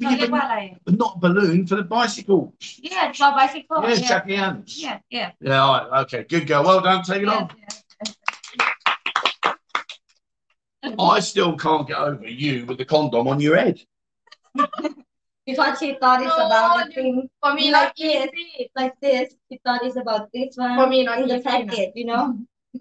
[0.00, 2.54] Not balloon for the bicycle.
[2.78, 3.82] Yeah, my bicycle.
[3.82, 4.08] Yeah, yeah.
[4.08, 4.82] Jackie Hands.
[4.82, 5.32] Yeah, yeah.
[5.40, 6.24] Yeah, all right, okay.
[6.24, 6.64] Good girl.
[6.64, 7.02] Well done.
[7.02, 7.50] Take it yeah, on.
[9.44, 10.94] Yeah.
[10.98, 13.80] I still can't get over you with the condom on your head.
[15.46, 17.28] because she thought it's no, about the thing.
[17.42, 19.34] For me, like, like this, like this.
[19.50, 20.78] She thought it's about this one.
[20.78, 22.38] For me, not the packet, you know.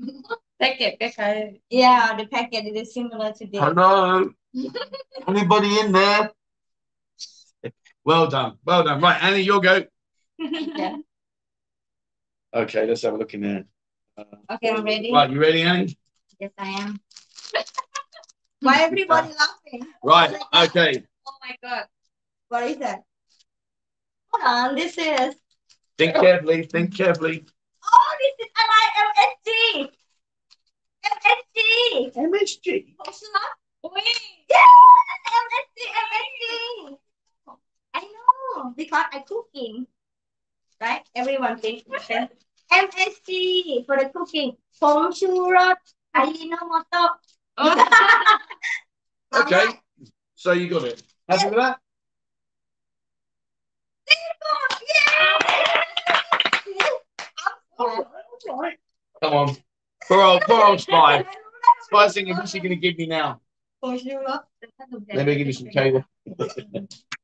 [0.59, 1.59] packet, okay.
[1.69, 3.59] Yeah, the packet it is similar to this.
[3.59, 4.31] Hello.
[5.27, 6.31] Anybody in there?
[8.05, 8.57] Well done.
[8.65, 9.01] Well done.
[9.01, 9.83] Right, Annie, your go.
[10.39, 10.97] yeah.
[12.53, 13.65] Okay, let's have a look in there.
[14.17, 14.23] Uh,
[14.53, 15.11] okay, I'm ready.
[15.13, 15.97] Right, you ready, Annie?
[16.39, 16.99] Yes, I am.
[18.61, 19.87] Why everybody laughing?
[20.03, 21.03] Right, like, oh okay.
[21.27, 21.85] Oh my god.
[22.49, 23.03] What is that?
[24.31, 25.35] Hold on, this is.
[25.97, 27.45] Think carefully, think carefully.
[27.83, 29.89] Oh, this is MIMSG.
[31.05, 32.15] MSG.
[32.15, 32.85] MSG.
[33.83, 34.03] Wait.
[34.49, 34.69] Yes,
[35.39, 36.97] MSG, MSG.
[38.75, 39.87] Because I cooking,
[40.81, 41.01] right?
[41.15, 42.27] Everyone thinks M
[42.71, 44.55] S C for the cooking.
[44.79, 45.77] Feng Shui Rod,
[46.15, 47.09] Ajinomoto.
[49.31, 49.65] Okay,
[50.33, 51.03] so you got it.
[51.27, 51.49] Happy yeah.
[51.49, 51.79] with that?
[59.21, 59.55] Come on.
[60.07, 61.23] Poor old, poor old Spy.
[61.83, 63.39] Spy's thinking, what's she going to give me now?
[63.83, 66.03] Let me give you some cable.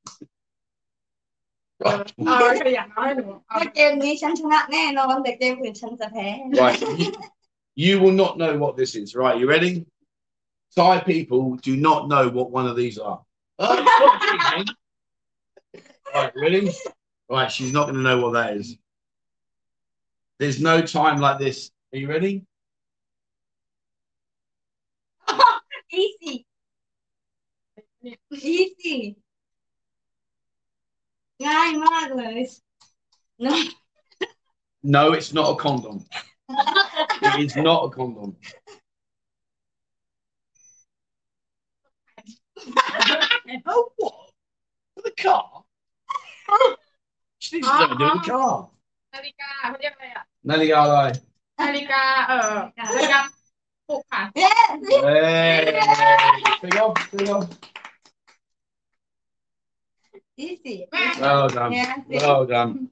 [1.82, 6.28] เอาขยันเอาให้หนูเอา ถ้าเกมนี้ฉันชนะแน่นอนแต่เกมอื่นฉันจะแพ้
[6.62, 6.80] Right.
[7.00, 7.08] You,
[7.84, 9.08] you will not know what this is.
[9.22, 9.36] Right.
[9.40, 9.72] You ready?
[10.76, 13.20] Thai people do not know what one of these are.
[13.58, 14.68] Oh, stop cheating.
[16.14, 16.32] right.
[16.44, 16.62] Ready?
[17.36, 17.50] Right.
[17.56, 18.66] She's not going to know what that is.
[20.38, 21.70] There's no time like this.
[21.92, 22.34] Are you ready?
[25.92, 26.46] easy
[28.32, 29.16] easy
[31.46, 32.38] ง่ายมากเลย
[33.46, 33.52] no
[34.94, 35.96] No, it's not a condom.
[37.26, 38.30] it is not a condom.
[43.66, 44.14] oh, what?
[44.94, 45.62] For the car?
[47.38, 48.68] She needs to do with the car.
[49.14, 51.08] นาฬิกาเขาเรียกอะไรอ่ะ Nelly Garlai.
[51.60, 53.20] นาฬิกาเอ่อนาฬิกา
[53.88, 54.70] ปลุกค่ะ yes
[55.06, 55.58] Hey.
[56.62, 57.46] Big off, big off.
[60.37, 60.87] Easy.
[61.19, 61.71] Well done.
[61.71, 62.89] Yeah, well done.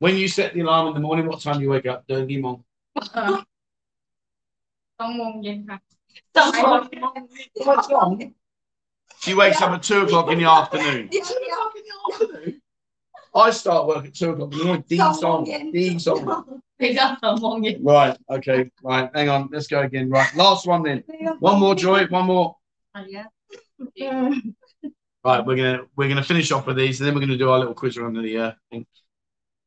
[0.00, 2.04] When you set the alarm in the morning, what time do you wake up?
[2.06, 2.64] Don't give on.
[9.20, 11.08] She wakes up at two o'clock in the afternoon.
[13.34, 14.84] I start work at two o'clock in the morning.
[14.88, 15.44] Dean's on.
[17.82, 18.16] Right.
[18.30, 18.70] Okay.
[18.82, 19.10] Right.
[19.14, 19.48] Hang on.
[19.50, 20.10] Let's go again.
[20.10, 20.34] Right.
[20.36, 21.02] Last one then.
[21.38, 22.06] One more, Joy.
[22.06, 22.56] One more.
[23.06, 23.24] Yeah.
[24.10, 24.54] Mm.
[25.24, 27.58] Right, we're gonna we're gonna finish off with these, and then we're gonna do our
[27.58, 28.86] little quiz around the uh, thing.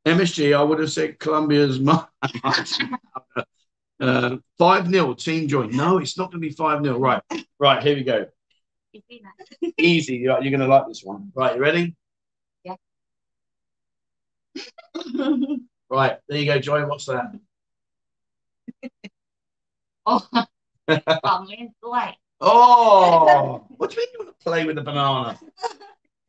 [0.05, 1.79] MSG, I would have said Columbia's
[3.99, 5.73] uh, five 0 team joint.
[5.73, 7.23] No, it's not gonna be five 0 Right,
[7.59, 8.27] right, here we go.
[9.79, 11.31] Easy, you're, you're gonna like this one.
[11.34, 11.95] Right, you ready?
[12.63, 12.75] Yeah.
[15.89, 16.85] right, there you go, Joy.
[16.85, 17.31] What's that?
[20.05, 20.27] oh,
[20.88, 22.17] I'm in light.
[22.39, 25.39] Oh, what do you mean you want to play with the banana?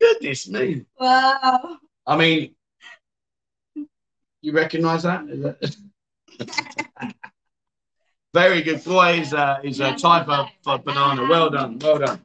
[0.01, 0.85] Goodness me.
[0.99, 1.77] wow
[2.07, 2.55] I mean,
[4.41, 5.25] you recognise that?
[5.29, 5.75] Is that-
[8.33, 8.83] Very good.
[8.83, 11.27] Boy is a, is a type of, of banana.
[11.27, 11.79] Well done.
[11.79, 12.21] Well done.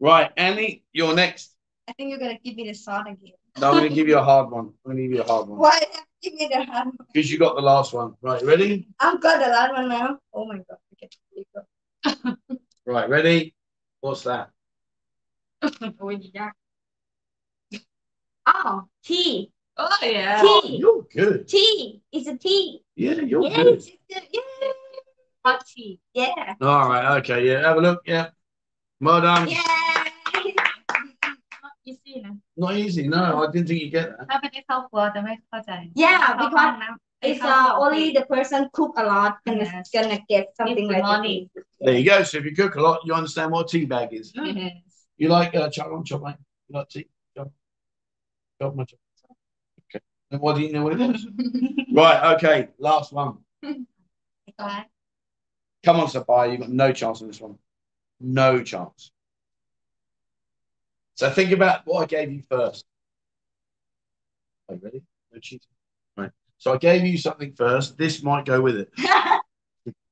[0.00, 1.54] Right, Annie, you're next.
[1.86, 4.16] I think you're gonna give me the song again No, I'm going to give you
[4.16, 4.66] a hard one.
[4.66, 5.80] I'm going to give you a hard one why
[6.22, 8.14] give me the hard one because you got the last one.
[8.22, 8.86] Right, ready?
[9.00, 11.09] I've got the last one now oh my god okay.
[11.31, 11.61] here you go.
[12.95, 13.37] Right, ready?
[14.03, 14.45] What's that?
[15.97, 16.53] โอ้ยยาก
[18.51, 18.73] oh
[19.07, 19.31] tea
[19.77, 21.37] เออเดี๋ยว Oh, you're good.
[21.53, 21.75] tea
[22.15, 22.63] it's a tea
[23.03, 23.67] Yeah, you're yes good.
[23.77, 24.25] it's good.
[24.35, 24.73] yeah
[25.43, 25.85] พอชี
[26.19, 27.59] yeah All right, okay, yeah.
[27.65, 27.99] Have a look.
[28.13, 28.25] Yeah.
[29.05, 29.45] Well done.
[29.55, 29.85] yeah
[31.85, 33.03] อีซี่นะ Not easy.
[33.13, 34.25] No, I didn't think you'd get that.
[34.29, 35.71] ถ้าไม่ได้เข้าครัวจะไม่เข้าใจ
[36.03, 40.20] Yeah, เข้า because ห้องน้ำ it's uh, only the person cook a lot and is gonna
[40.28, 41.50] get something It's like money.
[41.54, 41.64] this.
[41.80, 42.22] There you go.
[42.22, 44.32] So if you cook a lot, you understand what a tea bag is.
[44.34, 44.72] Yes.
[45.18, 46.36] You like uh, chocolate chop, mate?
[46.68, 47.08] You like tea?
[47.36, 47.50] Chop,
[48.60, 48.98] chop, my chop.
[49.94, 50.02] Okay.
[50.30, 51.26] Then what do you know what it is?
[51.92, 52.34] right.
[52.36, 52.68] Okay.
[52.78, 53.38] Last one.
[54.56, 54.86] Bye.
[55.82, 57.58] Come on, Sapphire, you've got no chance on this one.
[58.18, 59.12] No chance.
[61.16, 62.84] So think about what I gave you first.
[64.68, 65.02] Are you ready?
[65.32, 65.66] No cheating.
[66.59, 66.59] Right.
[66.59, 67.97] So I gave you something first.
[67.97, 68.89] This might go with it.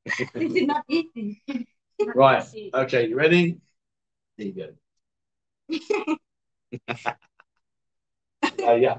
[0.06, 1.42] this is not easy.
[2.16, 2.44] Right.
[2.44, 2.70] See.
[2.74, 3.58] Okay, you ready?
[4.38, 4.70] There you go.
[8.68, 8.98] Uh, yeah.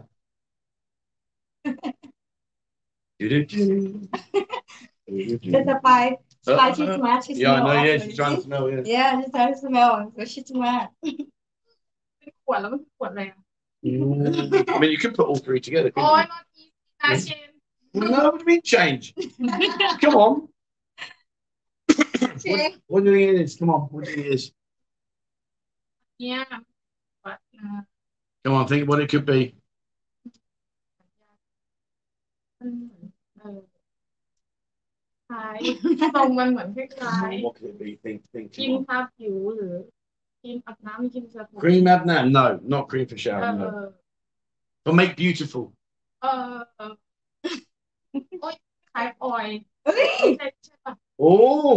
[3.19, 4.09] Do-do-do.
[5.07, 6.15] There's a five.
[6.45, 7.25] Five, she's smart.
[7.25, 7.65] She's Yeah, I know.
[7.67, 7.87] smart.
[7.87, 8.71] Yeah, she's trying to smell.
[8.71, 8.81] Yeah.
[8.85, 10.13] Yeah, she's trying to smell.
[10.17, 10.89] So she's smart.
[12.47, 13.39] ขวดแล้วมันขวดอะไรอ่ะ
[13.87, 14.75] Mm.
[14.75, 15.91] I mean, you could put all three together.
[15.95, 16.68] โอ้ Couldn't ย not easy
[17.03, 17.49] นะเชน
[17.95, 18.01] you?
[18.01, 19.05] Well, no, what do you mean change?
[20.03, 20.33] Come on.
[22.43, 22.73] Check.
[22.93, 23.53] What do you think it is?
[23.59, 23.83] Come on.
[23.93, 24.45] What do you think it is?
[26.19, 26.39] เนี่ย
[27.23, 27.81] ขวดอ่า
[28.45, 29.41] Come on, think what it could be.
[32.61, 32.83] อืม
[33.39, 33.61] เออ
[35.29, 35.59] คล้าย
[36.15, 37.91] ทรงมันเหมือนคล้าย What could it be?
[38.05, 38.47] Think, think.
[38.51, 38.83] ๆครี Come ม on.
[38.89, 39.75] ทาผิวหรือ
[40.41, 42.25] ครีมอาบน้ำครีมสระผม Cream Abnam?
[42.37, 43.51] No, not cream for เอ shower.
[43.51, 43.69] อ No.
[44.85, 45.65] But make beautiful.
[46.23, 46.93] เออเออ
[48.41, 48.55] โอ้ย
[48.93, 50.33] คล้ายออยล์ Hey.
[50.39, 50.93] ใช่ใช่ปะ
[51.27, 51.73] Oh,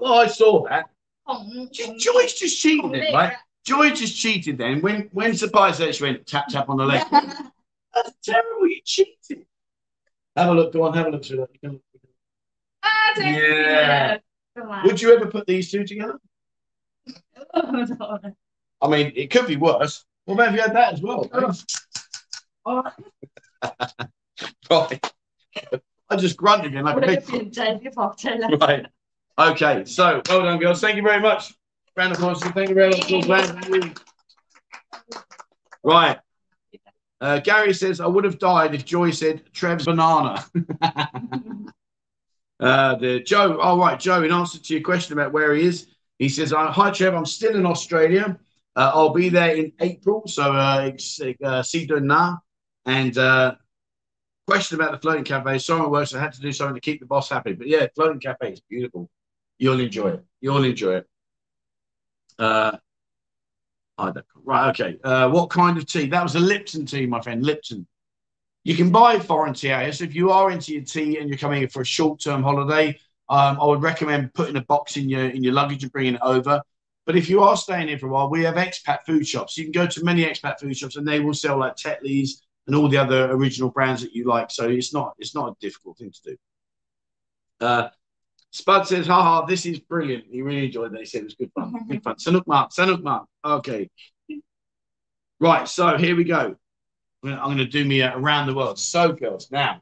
[0.00, 0.84] well, I saw that.
[1.28, 1.42] ของ
[1.76, 3.32] Jo- Joyce just ของ cheated เด็ then, ก right?
[3.34, 4.74] อะ Joy just cheated then.
[4.86, 7.02] When when Surprise said she went tap tap on the leg.
[7.94, 8.66] That's terrible.
[8.74, 9.38] You cheated.
[10.36, 10.68] Have a look.
[10.74, 10.90] Go on.
[10.98, 11.50] Have a look through that.
[11.54, 11.80] You can-
[12.84, 14.06] อ่าใช่ Yeah.
[14.56, 16.16] ประมาณ Would you ever put these two together?
[18.84, 19.94] I mean, it could be worse.
[20.24, 21.20] What about if you had that as well?
[22.70, 22.82] Oh.
[24.69, 25.11] right.
[26.09, 27.23] I just grunted in like a pig.
[28.59, 28.85] Right.
[29.37, 29.85] Okay.
[29.85, 30.81] So well done, girls.
[30.81, 31.53] Thank you very much.
[31.95, 32.41] Round of applause.
[32.43, 32.91] Thank you very
[33.27, 33.97] much.
[35.83, 36.19] Right.
[37.23, 40.43] Uh, Gary says, I would have died if Joy said Trev's banana.
[42.59, 45.65] uh, the Joe, all oh, right, Joe, in answer to your question about where he
[45.65, 45.87] is,
[46.19, 48.37] he says, uh, Hi, Trev, I'm still in Australia.
[48.75, 50.23] Uh, I'll be there in April.
[50.27, 50.91] So, uh,
[51.43, 52.43] uh see you now.
[52.85, 53.55] And uh,
[54.47, 55.57] question about the floating cafe.
[55.59, 56.13] Sorry, works.
[56.13, 57.53] I had to do something to keep the boss happy.
[57.53, 59.09] But yeah, floating cafe is beautiful.
[59.57, 60.25] You'll enjoy it.
[60.41, 61.07] You'll enjoy it.
[62.37, 62.77] Uh,
[64.43, 64.97] right, okay.
[65.03, 66.07] Uh, what kind of tea?
[66.07, 67.43] That was a Lipton tea, my friend.
[67.43, 67.87] Lipton.
[68.65, 69.55] You can buy foreign.
[69.55, 72.97] So if you are into your tea and you're coming here for a short-term holiday,
[73.29, 76.21] um, I would recommend putting a box in your in your luggage and bringing it
[76.21, 76.61] over.
[77.05, 79.57] But if you are staying here for a while, we have expat food shops.
[79.57, 82.75] You can go to many expat food shops and they will sell like Tetley's and
[82.75, 84.51] all the other original brands that you like.
[84.51, 86.37] So it's not it's not a difficult thing to do.
[87.59, 87.89] Uh,
[88.51, 90.25] Spud says, haha, this is brilliant.
[90.29, 90.99] He really enjoyed that.
[90.99, 91.73] He said it was good fun.
[91.89, 92.15] Good fun.
[92.15, 93.25] Sanuk Mark, Sanuk Mark.
[93.43, 93.89] Okay.
[95.39, 96.55] Right, so here we go.
[97.23, 98.77] I'm going to do me around the world.
[98.77, 99.81] So, girls, now,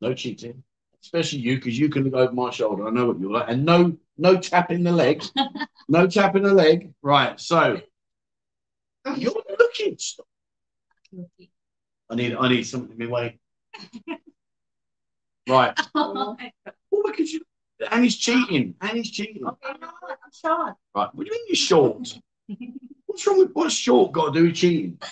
[0.00, 0.62] no cheating,
[1.02, 2.86] especially you, because you can look over my shoulder.
[2.86, 5.32] I know what you're like, and no, no tapping the legs,
[5.88, 6.92] no tapping the leg.
[7.02, 7.80] Right, so
[9.16, 9.96] you're looking.
[9.98, 10.26] Stop.
[12.10, 13.38] I need I need something in my way.
[15.48, 15.78] Right.
[15.94, 16.36] oh,
[16.90, 17.40] well, because you
[18.00, 18.74] he's cheating.
[18.80, 19.42] Annie's cheating.
[19.44, 20.74] Oh, okay, no, I'm short.
[20.94, 21.14] Right.
[21.14, 22.18] What do you mean you're short?
[23.06, 24.98] what's wrong with what's short got to do with cheating?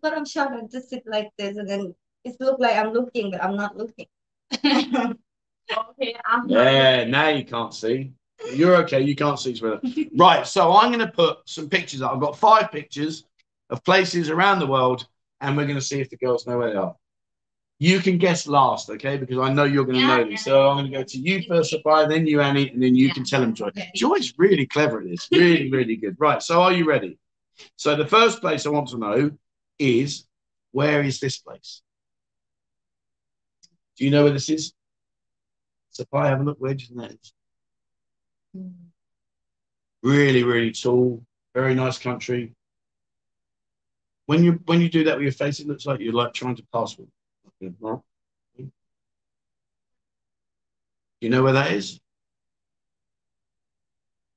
[0.00, 1.94] But I'm short, I just sit like this and then
[2.24, 4.06] it look like I'm looking, but I'm not looking.
[4.64, 7.10] okay, I'm Yeah, looking.
[7.10, 8.12] now you can't see.
[8.54, 9.84] You're okay, you can't see sweetheart.
[10.16, 12.12] right, so I'm gonna put some pictures up.
[12.12, 13.24] I've got five pictures
[13.70, 15.06] of places around the world
[15.40, 16.94] and we're going to see if the girls know where they are.
[17.80, 19.16] You can guess last, okay?
[19.18, 20.44] Because I know you're going to Yeah, know these.
[20.44, 23.06] So I'm going to go to you first, Sophia, then you, Annie, and then you
[23.06, 23.14] Yeah.
[23.14, 23.70] can tell them, Joy.
[23.94, 25.28] Joy's really clever at this.
[25.32, 26.16] Really, really good.
[26.18, 26.42] Right.
[26.42, 27.18] So are you ready?
[27.76, 29.30] So the first place I want to know
[29.78, 30.26] is
[30.72, 31.82] where is this place?
[33.96, 34.72] Do you know where this is?
[35.90, 36.58] Sophia, have a look.
[36.60, 37.32] Where do you think that is?
[38.54, 38.68] Hmm.
[40.02, 41.22] really really tall
[41.54, 42.54] very nice country
[44.28, 46.54] when you when you do that with your face it looks like you're like trying
[46.54, 47.08] to pass one.
[47.62, 47.98] Okay, right.
[51.22, 51.98] you know where that is?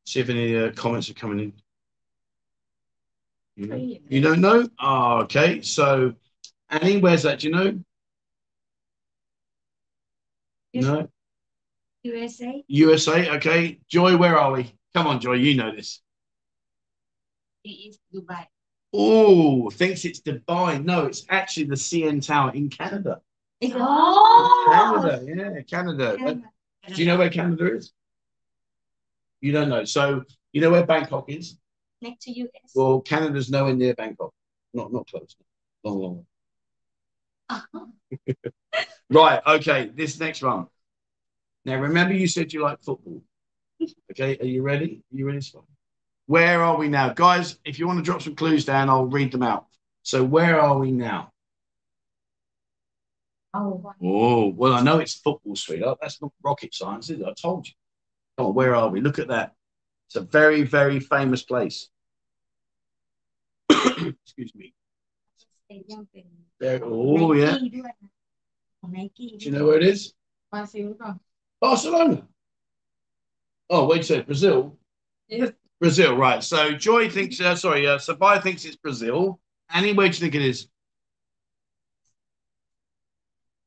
[0.05, 1.53] See if any uh, comments are coming in.
[3.57, 3.97] You, know?
[4.07, 4.69] you don't know?
[4.80, 5.61] Oh, okay.
[5.61, 6.13] So
[6.69, 7.39] annie where's that?
[7.39, 7.80] Do you know?
[10.72, 10.85] Yes.
[10.85, 11.09] no?
[12.03, 12.63] USA?
[12.65, 13.77] usa okay.
[13.89, 14.73] Joy where are we?
[14.93, 16.01] Come on joy you know this.
[17.65, 18.47] It is Dubai.
[18.93, 20.84] Oh, thinks it's Dubai.
[20.84, 23.22] No, it's actually the CN Tower in Canada.
[23.63, 24.68] Oh!
[24.72, 26.18] Canada, yeah, Canada.
[26.18, 26.41] Canada.
[26.88, 27.93] Do you know where Canada is?
[29.39, 29.85] You don't know.
[29.85, 31.57] So you know where Bangkok is?
[32.01, 32.72] Next to US.
[32.76, 34.34] Well, Canada's nowhere near Bangkok.
[34.73, 35.35] Not not close.
[35.84, 36.15] Long, long.
[36.18, 36.23] way.
[37.49, 37.85] Uh-huh.
[39.09, 39.41] Right.
[39.45, 39.91] Okay.
[39.93, 40.68] This next one.
[41.65, 43.22] Now, remember, you said you like football.
[44.11, 45.03] Okay, are you ready?
[45.11, 45.41] Are you ready?
[45.41, 45.59] Spy?
[46.27, 47.10] Where are we now?
[47.10, 49.68] Guys, if you want to drop some clues down, I'll read them out.
[50.03, 51.31] So where are we now?
[53.53, 53.95] Oh, wow.
[54.02, 55.84] oh well, I know it's football, Street.
[55.84, 57.26] Oh, that's not rocket science, is it?
[57.27, 57.73] I told you.
[58.38, 59.02] Oh, where are we?
[59.02, 59.56] Look at that.
[60.07, 61.89] It's a very, very famous place.
[63.69, 64.73] Excuse me.
[66.60, 67.57] There, oh, yeah.
[67.57, 67.69] Do
[69.39, 70.14] you know where it is?
[70.52, 71.19] Barcelona.
[71.60, 72.27] Barcelona.
[73.69, 74.26] Oh, wait a second.
[74.26, 74.77] Brazil?
[75.27, 75.52] Yes.
[75.81, 76.43] Brazil, right.
[76.43, 79.39] So Joy thinks, uh, sorry, uh, Sabaya thinks it's Brazil.
[79.71, 80.67] Annie, where do you think it is?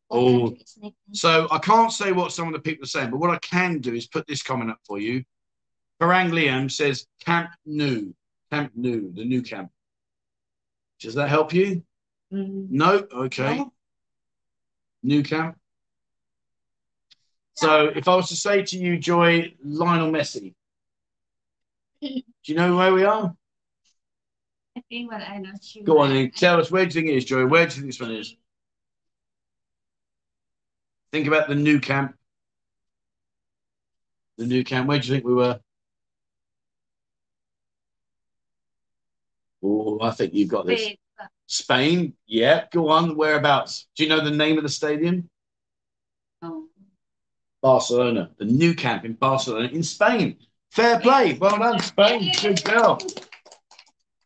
[0.09, 0.57] Oh.
[1.11, 3.81] So I can't say what some of the people are saying, but what I can
[3.81, 5.25] do is put this comment up for you.
[5.99, 8.13] Parang Liam says Camp Nou,
[8.49, 9.73] Camp Nou, the new camp.
[11.01, 11.83] Does that help you?
[12.33, 12.71] Mm.
[12.71, 13.05] No?
[13.13, 13.59] Okay.
[13.59, 13.73] No.
[15.03, 15.59] New camp.
[17.57, 20.55] So if I was to say to you, Joy, Lionel Messi,
[22.05, 23.35] do you know where we are?
[24.77, 25.83] I think I'm not sure.
[25.85, 26.31] Go on then.
[26.31, 27.47] Tell us where do you think it is, Joy?
[27.47, 28.37] Where do you think this one is?
[31.13, 32.17] Think about the new camp.
[34.37, 34.89] The new camp.
[34.89, 35.61] Where do you think we were?
[39.63, 40.91] Oh, I think you've got this.
[41.47, 42.15] Spain.
[42.27, 42.65] Yeah.
[42.73, 43.17] Go on.
[43.17, 43.87] Whereabouts?
[43.97, 45.31] Do you know the name of the stadium?
[46.43, 46.65] no.
[47.63, 48.31] Barcelona.
[48.37, 50.37] The new camp in Barcelona in Spain.
[50.75, 51.35] Fair play.
[51.35, 52.33] Well done, Spain.
[52.43, 52.99] Good girl.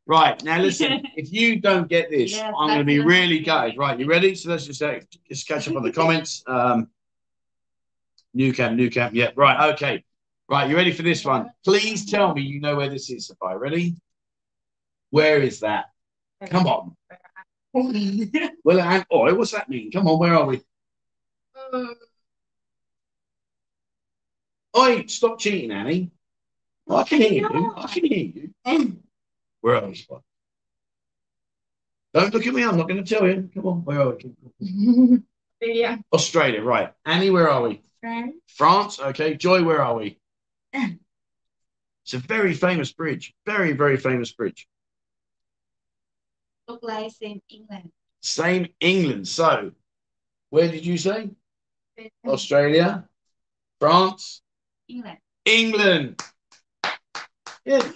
[0.07, 0.43] Right.
[0.43, 3.77] Now listen, if you don't get this, Yes, I'm going to be really gutted.
[3.77, 3.99] Right.
[3.99, 4.35] You ready?
[4.35, 6.43] So let's just, uh, just catch up on the comments.
[6.47, 6.89] Um,
[8.33, 9.15] new camp, new camp.
[9.15, 9.29] Yeah.
[9.37, 9.75] Right.
[9.75, 10.03] Okay.
[10.49, 10.71] Right.
[10.71, 11.51] You ready for this one?
[11.67, 13.59] Please tell me you know where this is, Sophia.
[13.59, 13.97] Ready?
[15.11, 15.87] Where is that?
[16.47, 16.97] Come on.
[18.65, 19.93] Well, hang- what's that mean?
[19.93, 20.19] Come on.
[20.19, 20.63] Where are we?
[21.73, 21.95] Um,
[24.77, 26.11] Oi, stop cheating, Annie.
[26.89, 27.75] I can hear you.
[27.77, 28.99] I can hear you.
[29.61, 29.95] Where are we?
[29.95, 30.23] Spot?
[32.15, 32.65] Don't look at me.
[32.65, 33.51] I'm not going to tell you.
[33.55, 33.85] Come on.
[33.85, 34.17] Where are
[34.61, 35.23] we?
[35.61, 35.99] yeah.
[36.13, 36.63] Australia.
[36.63, 36.93] Right.
[37.05, 37.83] Annie, where are we?
[38.01, 38.35] France.
[38.49, 39.01] France.
[39.01, 39.35] Okay.
[39.35, 40.19] Joy, where are we?
[40.73, 40.91] Eh.
[42.05, 43.35] It's a very famous bridge.
[43.45, 44.67] Very, very famous bridge.
[46.67, 47.91] Look like same England.
[48.21, 49.29] Same England.
[49.29, 49.73] So,
[50.51, 51.31] where did you say?
[52.27, 53.09] Australia,
[53.81, 54.43] France,
[54.89, 55.19] England.
[55.45, 56.23] England.
[57.69, 57.83] Yeah,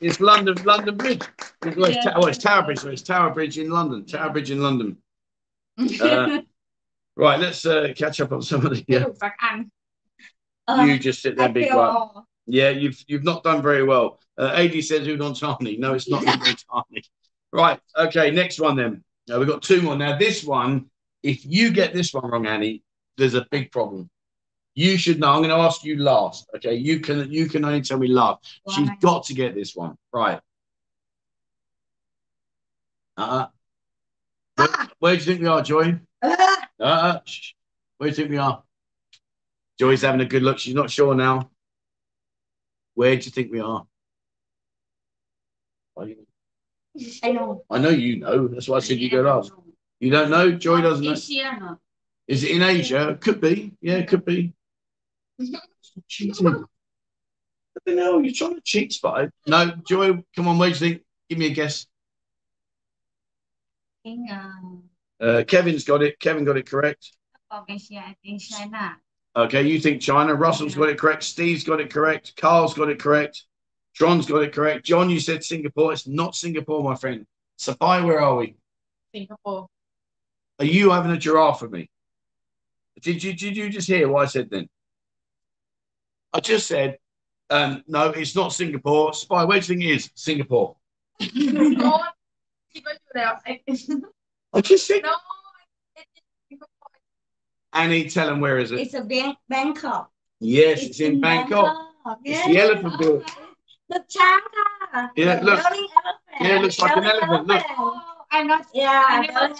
[0.00, 1.20] it's London, London Bridge.
[1.62, 2.78] It's, it's, well, it's Tower Bridge.
[2.78, 4.06] So it's Tower Bridge in London.
[4.06, 4.96] Tower Bridge in London.
[6.00, 6.40] Uh,
[7.16, 8.82] right, let's uh, catch up on some of the.
[8.96, 9.64] Uh,
[10.68, 10.84] yeah.
[10.84, 12.24] you just sit there, big one.
[12.46, 14.20] Yeah, you've you've not done very well.
[14.38, 15.76] Uh, AD says Udon Thani.
[15.76, 17.02] No, it's not Udon Thani.
[17.52, 17.78] Right.
[17.94, 18.30] Okay.
[18.30, 19.04] Next one then.
[19.28, 19.96] Now we've got two more.
[19.96, 20.86] Now this one,
[21.22, 22.82] if you get this one wrong, Annie,
[23.18, 24.08] there's a big problem.
[24.76, 25.28] You should know.
[25.30, 26.46] I'm going to ask you last.
[26.54, 26.74] Okay.
[26.74, 28.60] You can you can only tell me last.
[28.74, 30.38] She's got to get this one right.
[33.16, 33.46] Uh.
[34.56, 35.98] Where, where do you think we are, Joy?
[36.22, 37.18] Uh, Uh.
[37.24, 37.52] shh.
[37.96, 38.62] Where do you think we are?
[39.78, 40.58] Joy's having a good look.
[40.58, 41.50] She's not sure now.
[42.94, 43.86] Where do you think we are?
[45.94, 46.14] Why
[47.22, 47.64] I know.
[47.70, 48.48] I know you know.
[48.48, 49.52] That's why I said you go last.
[50.00, 50.52] You don't know?
[50.52, 51.12] Joy doesn't know.
[52.28, 53.16] Is it in Asia?
[53.20, 53.72] Could be.
[53.80, 54.52] Yeah, it could be
[56.08, 56.64] cheating.
[57.86, 59.28] Hell, you're trying to cheat, Spy.
[59.46, 61.00] No, Joy, come on, Wednesday.
[61.28, 61.86] Give me a guess.
[64.04, 64.82] Hang on.
[65.20, 66.18] Uh, Kevin's got it.
[66.20, 67.12] Kevin got it correct.
[67.68, 68.96] Think China.
[69.34, 70.34] Okay, you think China.
[70.34, 71.22] Russell's got it correct.
[71.22, 72.36] Steve's got it correct.
[72.36, 73.44] Carl's got it correct.
[73.94, 74.84] John's got it correct.
[74.84, 75.92] John, you said Singapore.
[75.92, 77.26] It's not Singapore, my friend.
[77.58, 78.56] Sapai, where are we?
[79.14, 79.68] Singapore.
[80.58, 81.90] Are you having a giraffe with me?
[83.02, 84.68] Did you did you just hear what I said then?
[86.36, 86.98] I just said,
[87.48, 89.14] um, no, it's not Singapore.
[89.14, 90.76] Spy, where do you think is Singapore?
[91.20, 92.10] I
[94.60, 95.02] just said.
[95.02, 95.14] No,
[97.72, 98.80] Annie, tell them where is it?
[98.80, 100.10] It's a Bangkok.
[100.40, 101.74] Yes, it's, it's in, in, Bangkok.
[102.04, 102.20] Bangkok.
[102.22, 103.28] It's the elephant building.
[103.88, 105.10] The chaka.
[105.16, 105.64] Yeah, look.
[106.38, 107.46] Yeah, it looks like an elephant.
[107.46, 107.62] Look.
[107.78, 107.98] Oh,
[108.30, 108.66] I'm not.
[108.74, 109.04] Yeah.
[109.08, 109.58] I'm not.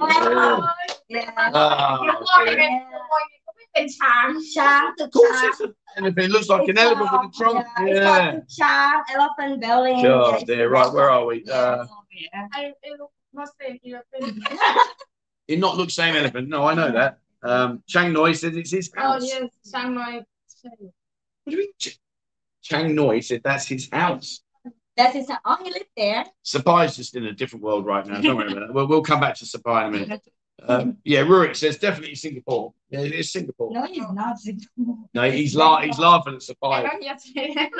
[0.00, 0.70] Oh,
[1.10, 1.50] yeah.
[1.52, 2.82] Oh, okay.
[3.67, 6.25] เป็นปล่อยก็ไม่เป็นช้าง ช้างตึก Of course, ช้าง it's an elephant.
[6.25, 7.57] It looks like an It's elephant with a called- trunk.
[7.57, 8.07] yeah, it's Yeah.
[8.07, 10.65] called ตึกช้าง elephant building God, Yeah, it's dear.
[10.67, 11.17] in Right, where Bangkok.
[11.17, 11.35] are we?
[11.59, 11.79] Uh,
[12.21, 12.43] Yeah.
[12.51, 14.23] ไอ้ไอ้ลูกมาเซนอีเลฟเฟน
[15.51, 16.45] it not look same elephant.
[16.55, 17.11] No, I know that.
[17.51, 19.23] Um, Chang Noi says it's his อ๋อ house.
[19.31, 20.13] yes ช้างน้อย
[20.59, 20.71] ใช่
[21.43, 21.71] What do you mean?
[21.83, 21.97] Ch-
[22.67, 24.29] Chang Noi said that's his house.
[24.99, 28.17] That is oh he lived there Sapai's just in a different world right now.
[28.25, 28.73] Don't worry about that.
[28.75, 30.21] We'll, we'll come back to Sapai in a minute.
[30.66, 32.74] Um, yeah, Rurik says definitely Singapore.
[32.90, 33.72] Yeah, it is Singapore.
[33.72, 34.96] No, he's not Singapore.
[35.14, 36.90] No, he's, la- he's laughing at Sapphire.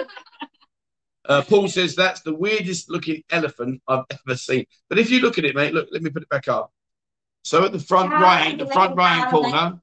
[1.29, 4.65] Uh, Paul says that's the weirdest looking elephant I've ever seen.
[4.89, 6.73] But if you look at it, mate, look, let me put it back up.
[7.45, 9.83] So at the front yeah, right, the front right hand corner.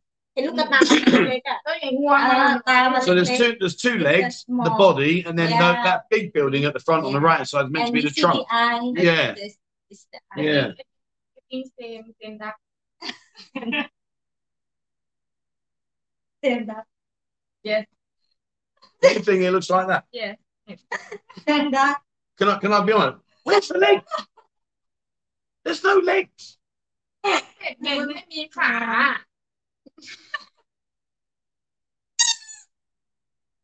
[3.01, 5.59] so there's two there's two legs, the body, and then yeah.
[5.59, 7.07] the, that big building at the front yeah.
[7.07, 8.45] on the right side is meant and to be the trunk.
[8.95, 9.35] The yeah.
[10.35, 10.71] Yeah.
[16.43, 16.85] Stand up.
[17.63, 17.85] Yes.
[19.03, 20.05] You think it looks like that?
[20.11, 20.35] Yeah.
[21.39, 22.01] Stand up.
[22.37, 23.17] Can I can I be honest?
[23.43, 24.01] Where's the leg?
[25.63, 26.57] There's no legs.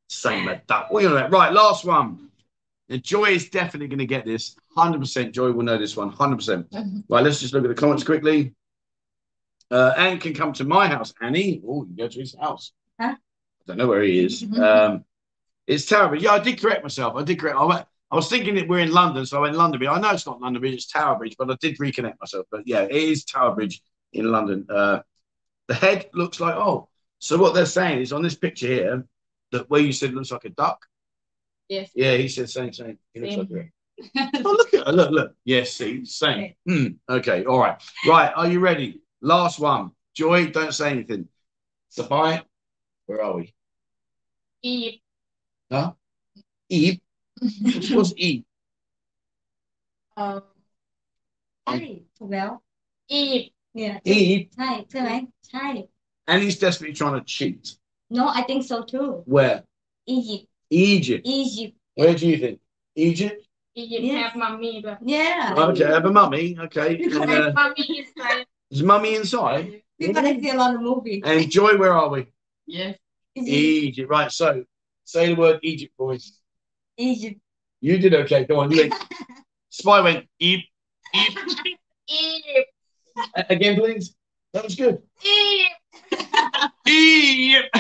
[0.10, 0.92] Same as that.
[0.92, 1.16] What you?
[1.16, 2.30] Right, last one.
[2.90, 4.56] Joy is definitely going to get this.
[4.78, 5.32] 100%.
[5.32, 6.12] Joy will know this one.
[6.12, 6.70] 100%.
[6.70, 7.00] Mm-hmm.
[7.10, 8.54] right, let's just look at the comments quickly.
[9.72, 11.14] Uh, Anne can come to my house.
[11.22, 12.74] Annie, oh, you can go to his house.
[13.00, 13.16] Huh?
[13.16, 14.44] I don't know where he is.
[14.58, 15.06] Um,
[15.68, 16.22] it's terrible.
[16.22, 17.16] Yeah, I did correct myself.
[17.16, 17.58] I did correct.
[17.58, 19.80] I, went, I was thinking that we're in London, so I went London.
[19.80, 19.90] Bridge.
[19.90, 22.46] I know it's not London Bridge, it's Tower Bridge, but I did reconnect myself.
[22.52, 23.82] But yeah, it is Tower Bridge
[24.14, 24.66] in London.
[24.70, 25.00] Uh,
[25.68, 26.90] the head looks like, oh,
[27.20, 29.06] so what they're saying is on this picture here,
[29.52, 30.86] that where you said it looks like a duck.
[31.70, 32.98] yes Yeah, he said same, same.
[33.14, 33.48] He looks Same.
[33.52, 35.36] like a Oh, look at look, look.
[35.46, 36.56] Yes, see, same.
[36.68, 37.82] Hmm, okay, all right.
[38.08, 39.01] Right, are you ready?
[39.22, 39.92] Last one.
[40.14, 41.28] Joy, don't say anything.
[41.96, 42.44] Sabai,
[43.06, 43.54] where are we?
[44.64, 45.00] Eve.
[45.72, 45.94] Huh?
[46.70, 47.00] Eve?
[47.92, 48.44] What's Eve?
[50.18, 50.44] Um,
[52.20, 52.62] well,
[53.08, 53.52] Eve.
[53.74, 54.00] Yeah.
[54.04, 54.50] Eve.
[54.58, 55.84] Hi, hi, hi.
[56.28, 57.76] And he's desperately trying to cheat.
[58.10, 59.24] No, I think so too.
[59.26, 59.64] Where?
[60.06, 60.48] Egypt.
[60.70, 61.26] Egypt.
[61.26, 61.78] Egypt.
[61.96, 62.60] Where do you think?
[62.96, 63.48] Egypt?
[63.76, 64.24] Egypt yes.
[64.24, 64.82] have mummy.
[64.84, 65.00] But...
[65.02, 65.56] Yeah.
[65.58, 66.58] Okay, have a mummy.
[66.60, 67.02] Okay.
[67.12, 67.74] And, uh...
[68.72, 69.82] Is Mummy inside?
[70.00, 71.22] We've got to feel on a movie.
[71.26, 72.28] And Joy, where are we?
[72.66, 72.94] Yeah.
[73.36, 74.10] Egypt.
[74.10, 74.32] Right.
[74.32, 74.64] So
[75.04, 76.40] say the word Egypt, boys.
[76.98, 77.40] Egypt.
[77.82, 78.46] You did okay.
[78.46, 78.72] Go on.
[78.72, 78.96] You went.
[79.70, 80.26] Spy went.
[80.40, 80.70] Egypt.
[81.14, 81.50] Egypt.
[82.10, 82.72] Egypt.
[83.50, 84.16] Again, please.
[84.54, 85.02] That was good.
[86.88, 87.78] Egypt.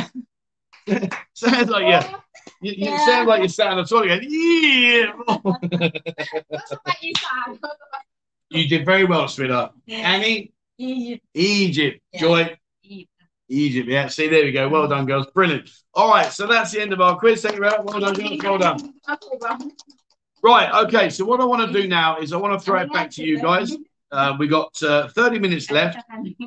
[1.34, 2.16] sounds like yeah.
[2.62, 3.06] You, you yeah.
[3.06, 4.28] sound like you're sat on the toilet going,
[7.02, 7.14] yeah.
[8.50, 9.74] you did very well, sweetheart.
[9.86, 9.98] Yeah.
[9.98, 11.26] Annie, Egypt.
[11.34, 12.02] Egypt.
[12.14, 12.20] Yeah.
[12.20, 12.58] Joy.
[12.84, 13.12] Egypt.
[13.50, 13.90] Egypt.
[13.90, 14.08] Yeah.
[14.08, 14.68] See, there we go.
[14.70, 15.28] Well done, girls.
[15.34, 15.70] Brilliant.
[15.94, 16.32] All right.
[16.32, 17.42] So that's the end of our quiz.
[17.42, 17.86] Thank you very much.
[17.86, 18.60] Well done, girls.
[18.62, 18.78] Well
[19.40, 19.72] done.
[20.44, 20.86] Right.
[20.86, 21.10] Okay.
[21.10, 23.24] So what I want to do now is I want to throw it back to
[23.24, 23.76] you guys.
[24.12, 25.98] Uh, we got uh, 30 minutes left.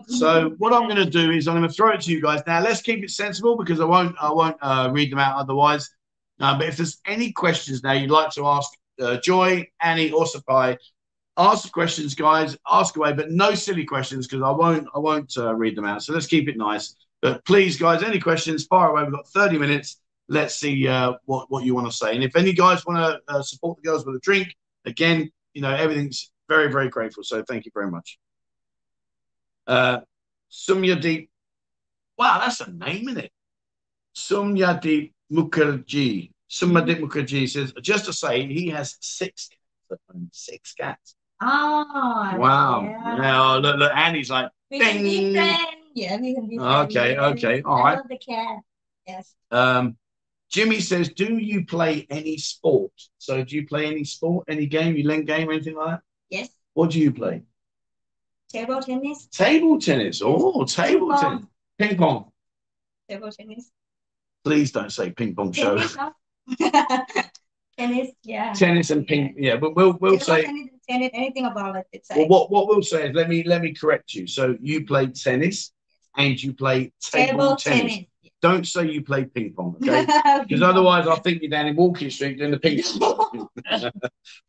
[0.08, 2.42] So what I'm going to do is I'm going to throw it to you guys.
[2.46, 5.88] Now let's keep it sensible because I won't I won't uh, read them out otherwise.
[6.40, 8.70] Uh, but if there's any questions now you'd like to ask
[9.00, 10.76] uh, Joy, Annie, or Sophie,
[11.36, 12.56] ask questions, guys.
[12.70, 16.02] Ask away, but no silly questions because I won't I won't uh, read them out.
[16.02, 16.94] So let's keep it nice.
[17.22, 18.66] But please, guys, any questions?
[18.66, 19.04] Fire away.
[19.04, 20.00] We've got 30 minutes.
[20.28, 22.14] Let's see uh, what what you want to say.
[22.14, 24.54] And if any guys want to uh, support the girls with a drink,
[24.84, 27.24] again, you know everything's very very grateful.
[27.24, 28.18] So thank you very much.
[29.66, 30.00] Uh,
[30.50, 31.28] Sumyadeep.
[32.16, 33.32] Wow, that's a name, isn't it?
[34.16, 36.30] Sumyadeep Mukherjee.
[36.48, 39.50] Sumyadeep Mukherjee says, just to say, he has six.
[40.32, 41.14] Six cats.
[41.44, 42.82] Oh Wow.
[42.84, 43.16] yeah.
[43.16, 45.58] Now, look, look, Annie's like, we can be friends
[45.94, 47.26] yeah we can be friends Okay, Yeah.
[47.26, 47.96] okay, all I right.
[47.98, 48.58] love the cat
[49.06, 49.96] yes um,
[50.50, 52.92] Jimmy says, do you play any sport?
[53.18, 56.00] So do you play any sport, any game, you lend game, or anything like that?
[56.30, 57.42] yes What do you play?
[58.50, 60.22] table tennis Table tennis.
[60.24, 61.44] Oh, table Ping tennis.
[61.78, 62.30] Ping pong.
[63.08, 63.70] table tennis
[64.44, 65.76] Please don't say ping pong show.
[65.76, 66.12] tennis huh?
[67.78, 69.34] tennis yeah tennis and ping.
[69.38, 70.42] Yeah, but we'll we'll Table say.
[70.44, 73.62] tennis, tennis anything about it it's Well, what what we'll say is let me let
[73.62, 74.26] me correct you.
[74.26, 75.72] So you play tennis
[76.16, 77.92] and you play table, table tennis.
[77.92, 78.06] tennis
[78.42, 80.04] Don't say you play ping pong, okay?
[80.46, 83.48] Because otherwise, I'll think you're down in Walking Street doing the ping pong.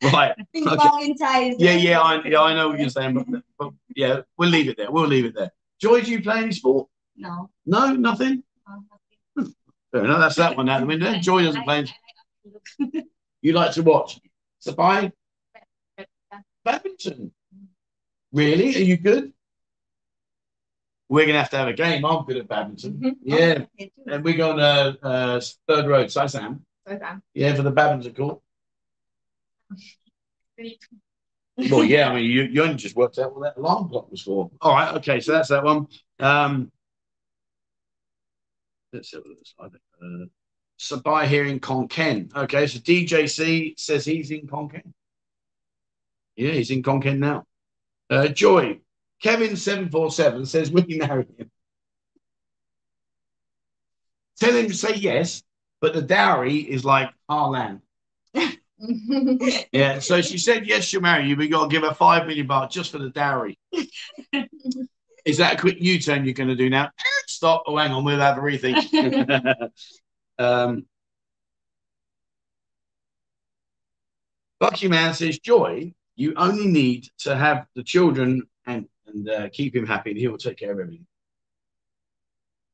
[0.04, 0.34] right?
[0.54, 0.76] Ping Okay.
[0.76, 4.22] pong in Thai Yeah, yeah, I, yeah, I know what you're saying, but, but yeah,
[4.38, 4.92] we'll leave it there.
[4.92, 5.52] We'll leave it there.
[5.80, 6.88] Joy, do you play any sport?
[7.16, 7.50] No.
[7.66, 8.44] No, nothing.
[8.68, 9.46] no,
[9.92, 10.20] Fair enough.
[10.20, 11.14] That's that one out the window.
[11.20, 11.80] Joy doesn't play.
[11.80, 11.86] I-
[12.98, 13.04] I-
[13.42, 14.20] You like to watch?
[14.66, 15.12] Sabai?
[16.66, 17.32] badminton.
[18.34, 18.76] Really?
[18.76, 19.32] Are you good?
[21.08, 22.04] We're gonna have to have a game.
[22.04, 22.94] I'm good at badminton.
[22.94, 23.10] Mm-hmm.
[23.24, 26.62] Yeah, oh, and we're going to uh, uh, Third Road, Sizam.
[26.88, 27.22] Sizam.
[27.34, 28.42] Yeah, for the badminton court.
[31.70, 34.24] well, yeah, I mean, you, you only just worked out what that alarm clock was
[34.24, 34.50] for.
[34.62, 35.88] All right, okay, so that's that one.
[36.20, 36.72] Um,
[38.92, 40.26] let's see what this uh,
[40.78, 42.36] so by here in Khon Kaen.
[42.36, 44.94] Okay, so DJC says he's in Khon Kaen.
[46.36, 47.46] Yeah, he's in Khon Kaen now.
[48.10, 48.80] Uh, Joy,
[49.22, 51.50] Kevin seven four seven says, "Will you marry him?"
[54.40, 55.44] Tell him to say yes,
[55.80, 57.82] but the dowry is like our land.
[59.72, 60.00] Yeah.
[60.00, 62.46] So she said yes, she'll marry you, but you got to give her five million
[62.46, 63.58] baht just for the dowry.
[65.26, 66.92] is that a quick U-turn you're going to do now?
[67.26, 67.64] Stop.
[67.68, 69.72] Oh, hang on, we'll have a rethink.
[70.40, 70.86] um,
[74.60, 79.76] Lucky Man says, Joy, you only need to have the children and and uh, keep
[79.76, 81.06] him happy, and he will take care of everything.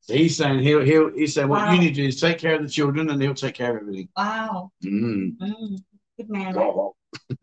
[0.01, 1.73] So he's saying he'll he'll he's saying what Wow.
[1.73, 3.81] you need to do is take care of the children, and he'll take care of
[3.83, 4.09] everything.
[4.17, 4.71] Wow.
[4.83, 5.37] Mm.
[5.37, 5.83] Mm,
[6.17, 6.55] good man.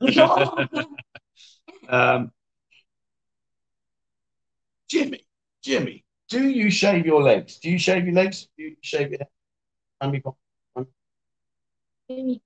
[1.88, 2.32] um,
[4.88, 5.20] Jimmy,
[5.62, 7.58] Jimmy, do you shave your legs?
[7.58, 8.48] Do you shave your legs?
[8.56, 9.20] Do you shave your
[12.10, 12.36] hair?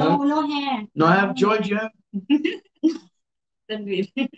[0.00, 0.28] On.
[0.28, 0.86] no, no hair.
[0.94, 1.34] No, I have.
[1.34, 1.92] Joy, do you have?
[3.68, 4.12] Then we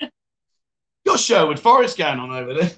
[1.05, 2.71] Your Sherwood Forest going on over there.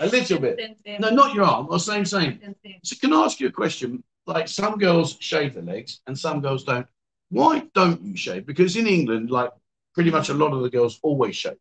[0.00, 0.60] A little bit.
[0.98, 1.68] No, not your arm.
[1.70, 2.40] Or same, same.
[2.82, 4.02] So can I ask you a question?
[4.26, 6.86] Like some girls shave their legs and some girls don't.
[7.30, 8.46] Why don't you shave?
[8.46, 9.50] Because in England, like
[9.94, 11.56] pretty much a lot of the girls always shave.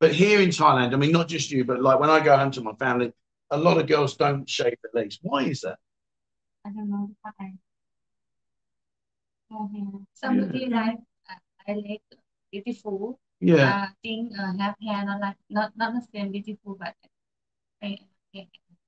[0.00, 2.50] But here in Thailand, I mean, not just you, but like when I go home
[2.52, 3.12] to my family,
[3.50, 5.18] a lot of girls don't shave their legs.
[5.22, 5.78] Why is that?
[6.66, 7.10] I don't know
[9.52, 10.00] Hair.
[10.14, 10.98] Somebody like
[11.30, 12.02] uh, I like
[12.50, 13.18] beautiful.
[13.40, 13.84] Yeah.
[13.84, 16.94] Uh, think uh, have hair not like not not the same beautiful, but
[17.82, 17.98] I,
[18.34, 18.46] I,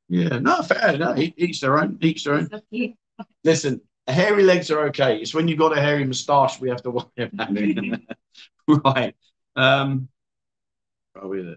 [0.09, 0.39] Yeah.
[0.39, 0.97] No, fair.
[0.99, 1.99] No, each their own.
[2.01, 2.49] Each their own.
[2.53, 2.97] okay.
[3.45, 5.19] Listen, hairy legs are okay.
[5.19, 8.01] It's when you've got a hairy moustache we have to worry about it.
[8.85, 9.15] right.
[9.57, 10.09] Um,
[11.12, 11.57] where are we there?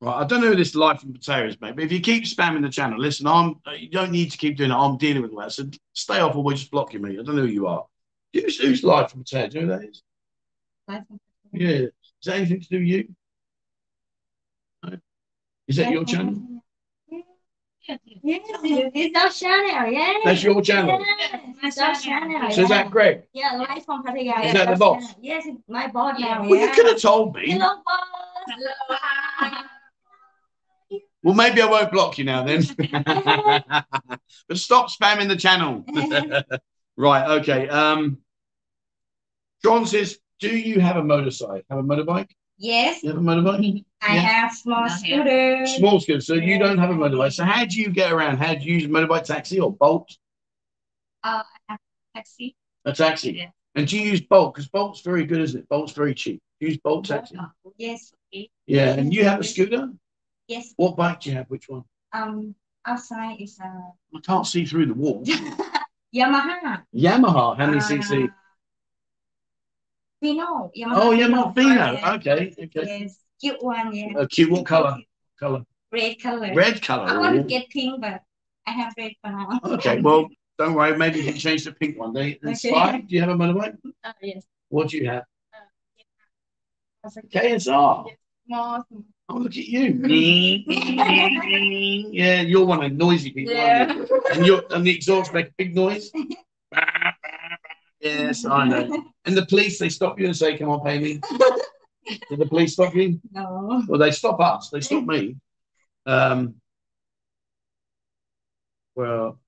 [0.00, 2.62] Right, I don't know who this live from Pattaya, mate, but if you keep spamming
[2.62, 4.74] the channel, listen, I'm uh, you don't need to keep doing it.
[4.74, 5.52] I'm dealing with that.
[5.52, 7.18] So stay off or we'll just block you, mate.
[7.18, 7.84] I don't know who you are.
[8.32, 9.50] Who's, who's live from Pattaya?
[9.50, 10.02] Do you know who that is?
[10.86, 11.02] Like,
[11.52, 11.68] Yeah.
[11.68, 11.92] Is
[12.24, 13.08] that anything to do with you?
[14.84, 14.98] No?
[15.66, 16.62] Is that your channel?
[17.10, 18.40] yes, yes.
[18.62, 19.92] Yes, it's our channel.
[19.92, 20.14] Yeah.
[20.24, 21.04] That's your channel.
[21.04, 22.50] Yes, it's our channel.
[22.52, 23.22] So is that Greg?
[23.32, 24.44] Yeah, live from Pattaya.
[24.44, 25.14] Is that the boss?
[25.20, 26.48] Yes, it's my boss now.
[26.48, 27.50] Well, you could have told me.
[27.50, 29.64] Hello, boss.
[31.28, 32.62] Well, maybe I won't block you now then.
[34.48, 35.84] but stop spamming the channel.
[36.96, 37.68] right, okay.
[37.68, 38.16] Um
[39.62, 41.60] John says, Do you have a motorcycle?
[41.68, 42.30] Have a motorbike?
[42.56, 43.84] Yes, You have a motorbike?
[44.00, 44.20] I Yeah.
[44.22, 45.66] have small scooter.
[45.66, 46.22] Small scooter.
[46.22, 47.34] So you don't have a motorbike.
[47.34, 48.38] So how do you get around?
[48.38, 50.16] How do you use a motorbike taxi or Bolt?
[51.22, 51.78] Uh, I have
[52.16, 52.56] taxi.
[52.86, 53.32] A taxi.
[53.32, 53.50] Yeah.
[53.74, 54.54] And do you use Bolt?
[54.54, 55.68] Because Bolt's very good, isn't it?
[55.68, 56.40] Bolt's very cheap.
[56.58, 57.36] Use Bolt taxi.
[57.76, 58.48] Yes, okay.
[58.66, 58.94] Yeah.
[58.94, 59.90] And you have a scooter?
[60.48, 60.72] Yes.
[60.76, 61.46] What bike do you have?
[61.48, 61.84] Which one?
[62.12, 62.54] Um,
[62.84, 63.64] outside is a
[64.16, 65.22] I can't see through the wall.
[66.14, 66.82] Yamaha.
[66.94, 67.56] Yamaha.
[67.56, 68.28] How many Uh, cc?
[70.20, 70.70] Fino.
[70.76, 71.74] Yamaha Oh, Yamaha Fino.
[71.92, 72.12] Yeah.
[72.14, 72.54] Okay.
[72.64, 73.00] Okay.
[73.00, 73.94] Yes, cute one.
[73.94, 74.18] Yeah.
[74.18, 74.50] Uh, cute.
[74.50, 74.96] What color?
[75.38, 75.64] Color.
[75.92, 76.54] Red color.
[76.54, 77.04] Red color.
[77.08, 78.22] I want to get pink, but
[78.66, 79.60] I have red for now.
[79.64, 80.96] Okay, well, don't worry.
[80.96, 82.16] Maybe you can change the pink one.
[82.16, 82.74] It's Okay.
[82.74, 83.06] fine.
[83.06, 83.76] Do you have a motorbike?
[84.04, 84.44] Uh, yes.
[84.68, 85.24] What do you have?
[87.04, 88.04] As a KSR.
[88.46, 88.84] small.
[89.30, 90.00] Oh, look at you.
[92.10, 94.22] yeah, you're one of the noisy people, aren't you?
[94.32, 96.10] And, you're, and the exhaust make a big noise.
[98.00, 99.04] yes, I know.
[99.26, 101.20] And the police, they stop you and say, come on, pay me.
[102.30, 103.20] Did the police stop you?
[103.32, 103.82] No.
[103.86, 104.70] Well, they stop us.
[104.70, 105.36] They stop me.
[106.06, 106.54] Um,
[108.94, 109.38] well,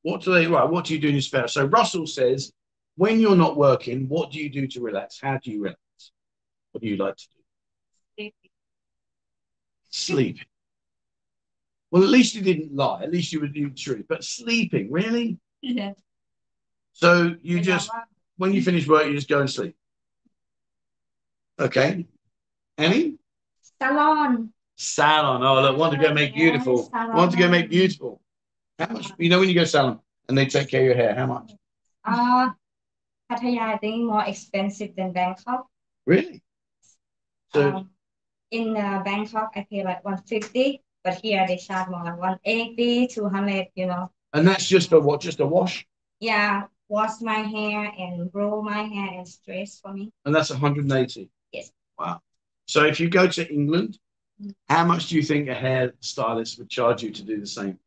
[0.00, 0.46] what do they?
[0.46, 1.48] Right, what do you do in your spare?
[1.48, 2.50] So Russell says,
[2.96, 5.20] when you're not working, what do you do to relax?
[5.20, 5.80] How do you relax?
[6.72, 7.35] What do you like to do?
[9.96, 10.40] Sleep.
[11.90, 13.02] Well, at least you didn't lie.
[13.02, 14.04] At least you were doing the truth.
[14.06, 15.38] But sleeping, really?
[15.62, 15.92] Yeah.
[16.92, 17.90] So you just,
[18.36, 19.74] when you finish work, you just go and sleep.
[21.58, 22.06] Okay.
[22.76, 23.14] Annie?
[23.80, 24.52] Salon.
[24.76, 25.42] Salon.
[25.42, 26.90] Oh, look, want to go make beautiful.
[26.92, 28.20] Yes, Want to go make beautiful.
[28.78, 29.10] How much?
[29.16, 31.52] You know, when you go salon and they take care of your hair, how much?
[32.04, 32.50] Uh,
[33.32, 35.66] Pattaya, I think more expensive than Bangkok.
[36.04, 36.42] Really?
[37.54, 37.90] So, Um,
[38.50, 43.68] in uh, Bangkok, I pay like 150, but here they charge more like 180, 200,
[43.74, 44.10] you know.
[44.32, 45.20] and that's just a what?
[45.20, 45.86] Just a wash,
[46.20, 50.12] Yeah, wash my hair and roll my hair and stress for me.
[50.24, 51.30] and that's 180.
[51.52, 51.70] Yes.
[51.98, 52.20] Wow.
[52.66, 53.98] So if you go to England,
[54.42, 54.54] Mm.
[54.68, 57.78] how much do you think a hair stylist would charge you to do the same?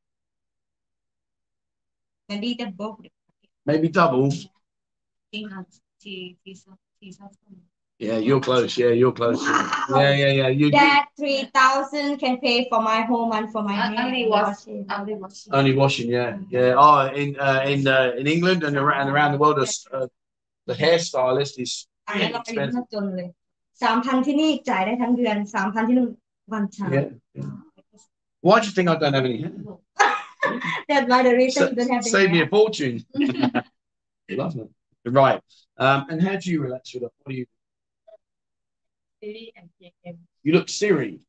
[2.27, 3.05] Maybe book.
[3.67, 4.31] Maybe double.
[5.31, 5.51] Think
[8.00, 8.18] on she she's she's husband.
[8.18, 8.78] Yeah, you're close.
[8.78, 9.40] Yeah, you're close.
[9.40, 10.00] Wow.
[10.00, 10.48] Yeah, yeah, yeah.
[10.48, 14.06] You, you That 3,000 can pay for my whole month for my Uh, hair.
[14.06, 14.86] only and wash- washing.
[14.90, 15.52] Only washing.
[15.52, 16.08] only washing.
[16.10, 16.74] Yeah, yeah.
[16.78, 20.06] Oh, in uh, in uh, in England and around around the world, uh,
[20.66, 23.28] The hairstylist is อันนั้นเราอายุน่าจนเลย
[23.82, 26.10] สามพันที่นี่จ่ายได้ทั้งเดือนสามพันที่นู่น
[26.52, 27.06] วันชา yeah.
[28.46, 29.52] Why do you think I don't have any hair?
[30.88, 32.46] That's why the reason Sa- you don't have the Save me hair.
[32.46, 32.96] a fortune.
[34.30, 34.68] Lovely.
[35.06, 35.40] Right.
[35.78, 37.12] Um, and how do you relax with it?
[37.22, 37.57] What do you ซี
[39.21, 41.19] And You look Siri.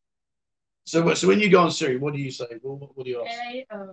[0.85, 2.47] So, so when you go on Siri, what do you say?
[2.63, 3.67] Well, what, what, do you ask?
[3.71, 3.87] Uh,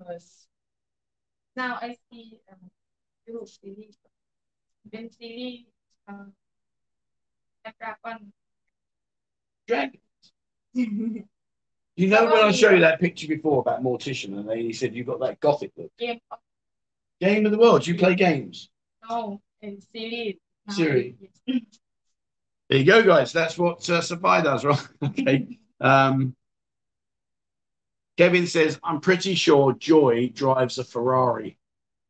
[1.55, 2.39] now I see
[3.27, 3.89] you look Siri.
[4.91, 5.67] Then Siri,
[6.07, 6.33] um, um
[7.65, 8.33] a dragon.
[9.67, 11.23] Dragons?
[11.97, 14.93] You know when I oh, showed you that picture before about Morticia and he said
[14.93, 15.91] you've got that gothic look?
[15.97, 16.37] Game of,
[17.19, 17.87] Game of the World.
[17.87, 18.69] You play games?
[19.09, 20.39] No, and Siri.
[20.69, 21.15] Siri.
[22.69, 23.31] There you go, guys.
[23.31, 24.87] That's what uh, Sabai does, right?
[25.03, 25.59] okay.
[25.79, 26.35] Um,
[28.17, 31.57] Kevin says, I'm pretty sure Joy drives a Ferrari.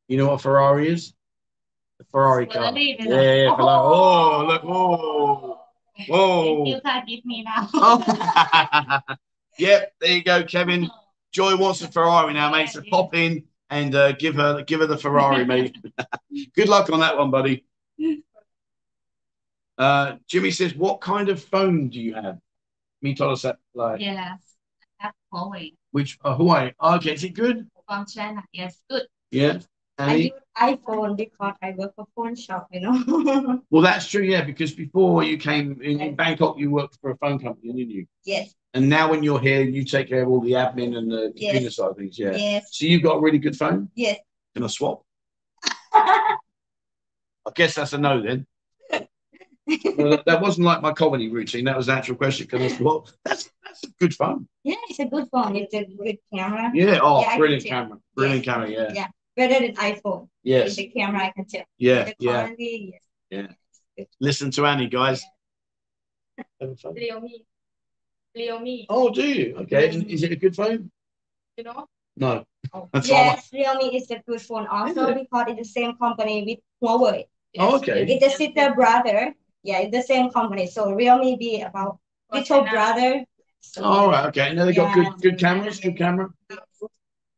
[0.08, 1.14] You know what a Ferrari is?
[2.00, 2.72] The Ferrari car.
[2.72, 3.06] Ferrari, Yeah,
[3.36, 3.70] yeah, Ferrari.
[3.70, 4.64] Oh, look.
[4.64, 5.60] Whoa.
[5.98, 6.66] Thank Whoa.
[6.66, 7.70] you, God, give me now.
[7.74, 9.10] Oh.
[9.60, 10.90] yep, there you go, Kevin.
[11.32, 12.70] Joy wants a Ferrari now, mate.
[12.70, 15.76] So pop in and uh, give her give her the Ferrari, mate.
[16.56, 17.66] Good luck on that one, buddy.
[19.78, 22.40] Uh, Jimmy says, "What kind of phone do you have?"
[23.02, 24.40] Me told us that like Yes,
[25.32, 26.72] Huawei which uh, Hawaii.
[26.82, 27.68] Okay, is it good?
[27.88, 28.44] from China.
[28.52, 29.04] Yes, good.
[29.32, 29.60] Yeah.
[30.00, 33.62] I use iPhone because I work for phone shop, you know.
[33.72, 34.22] Well, that's true.
[34.24, 37.90] Yeah, because before you came in, in Bangkok, you worked for a phone company, didn't
[37.92, 38.06] you?
[38.26, 41.32] yes, And now when you're here, you take care of all the admin and the
[41.36, 41.52] Yes.
[41.52, 42.20] computer side of things.
[42.20, 42.34] Yeah.
[42.36, 43.90] yes, So you've got a really good phone.
[43.96, 44.20] yes.
[44.54, 45.02] Can I swap?
[45.94, 46.38] I
[47.56, 48.46] guess that's a no then
[49.68, 51.66] that wasn't like my comedy routine.
[51.66, 52.48] That was the actual question.
[52.50, 54.48] Because well, that's that's good fun.
[54.64, 55.56] Yeah, it's a good phone.
[55.56, 56.72] It's a good camera.
[56.74, 57.00] Yeah.
[57.02, 57.98] Oh, yeah, brilliant camera.
[58.16, 58.54] Brilliant yes.
[58.54, 58.70] camera.
[58.70, 58.92] Yeah.
[58.94, 59.08] Yeah.
[59.36, 60.30] Better than iPhone.
[60.44, 60.76] Yes.
[60.76, 61.66] the camera, I can tell.
[61.78, 62.06] Yeah.
[62.06, 62.44] The yeah.
[62.46, 63.00] Quality.
[63.30, 63.48] Yeah.
[64.20, 65.24] Listen to Annie, guys.
[66.62, 67.46] Leo me.
[68.36, 68.86] Leo me.
[68.90, 69.56] Oh, do you?
[69.58, 69.90] Okay.
[69.90, 70.10] Mm-hmm.
[70.10, 70.92] Is it a good phone?
[71.58, 71.88] You know.
[72.16, 72.46] No.
[72.74, 72.90] Oh.
[72.94, 73.60] That's yes, all.
[73.60, 77.26] Realme is a good phone also we because it's the same company with Huawei.
[77.54, 77.64] Yes.
[77.64, 78.06] Oh, okay.
[78.08, 79.34] It's a sister brother.
[79.64, 80.68] Yeah, it's the same company.
[80.68, 82.00] So Realme be about
[82.32, 83.26] little brother.
[83.60, 84.26] So, All right.
[84.28, 84.54] Okay.
[84.54, 85.14] No, they got good Yeah.
[85.22, 85.80] good cameras.
[85.80, 86.30] Good camera.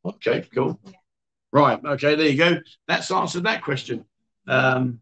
[0.05, 0.47] Okay.
[0.53, 0.79] Cool.
[1.51, 1.83] Right.
[1.83, 2.15] Okay.
[2.15, 2.57] There you go.
[2.87, 4.05] That's answered that question.
[4.47, 4.99] Um,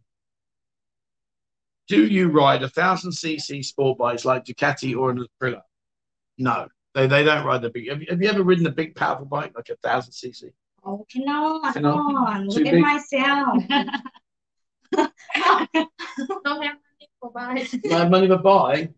[1.87, 5.61] do you ride a thousand cc sport bikes like Ducati or an Aprilia?
[6.37, 7.89] No, they, they don't ride the big.
[7.89, 10.51] Have you, have you ever ridden a big powerful bike like a thousand cc?
[10.85, 11.73] Oh, cannot.
[11.73, 11.95] Cannot.
[11.95, 12.47] Come on.
[12.47, 13.63] Look at myself.
[16.43, 16.77] don't have
[17.21, 18.89] money for buy No money to buy.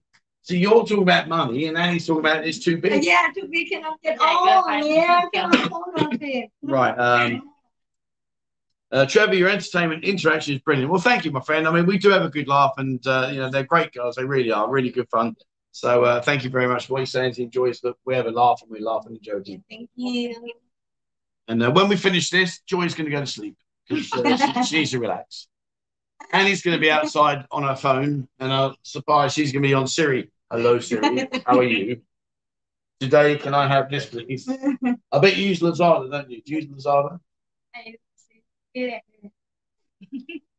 [0.42, 3.04] So you're talking about money, and Annie's talking about it's too big.
[3.04, 4.18] yeah, too big cannot get.
[4.20, 4.88] Yeah, Oh, good.
[4.90, 6.50] yeah, cannot hold on it.
[6.62, 6.98] Right.
[6.98, 7.42] Um,
[8.92, 10.90] uh, Trevor, your entertainment interaction is brilliant.
[10.90, 11.68] Well, thank you, my friend.
[11.68, 14.16] I mean, we do have a good laugh, and uh, you know they're great guys.
[14.16, 15.36] They really are really good fun.
[15.72, 17.34] So uh, thank you very much for what you're saying.
[17.36, 19.62] He enjoys that we have a laugh and we laugh and enjoy it.
[19.70, 20.52] Thank you.
[21.48, 23.56] And uh, when we finish this, Joy's going to go to sleep
[23.88, 25.48] because uh, she, she needs to relax.
[26.32, 29.74] Annie's going to be outside on her phone, and uh, surprise, she's going to be
[29.74, 30.30] on Siri.
[30.52, 31.28] Hello, Siri.
[31.46, 32.02] How are you?
[33.00, 34.48] Today, can I have this, please?
[35.12, 36.42] I bet you use Lazada, don't you?
[36.42, 37.20] Do you use Lazada?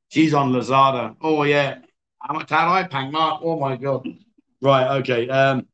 [0.09, 1.17] She's on Lazada.
[1.21, 1.79] Oh yeah.
[2.19, 3.43] How much how I pay, Mark?
[3.45, 4.07] Oh my god.
[4.61, 5.29] Right, okay.
[5.29, 5.67] Um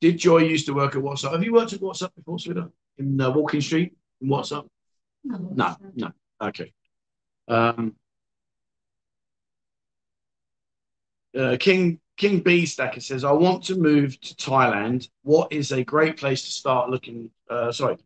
[0.00, 1.32] did Joy used to work at WhatsApp?
[1.32, 2.70] Have you worked at WhatsApp before, sweetheart?
[2.98, 3.96] In uh, Walking Street?
[4.20, 4.66] In WhatsApp?
[5.24, 6.12] No, no.
[6.40, 6.72] Okay.
[7.48, 7.96] Um
[11.38, 15.08] uh, King King B Stacker says, I want to move to Thailand.
[15.22, 17.30] What is a great place to start looking?
[17.48, 17.96] Uh, sorry,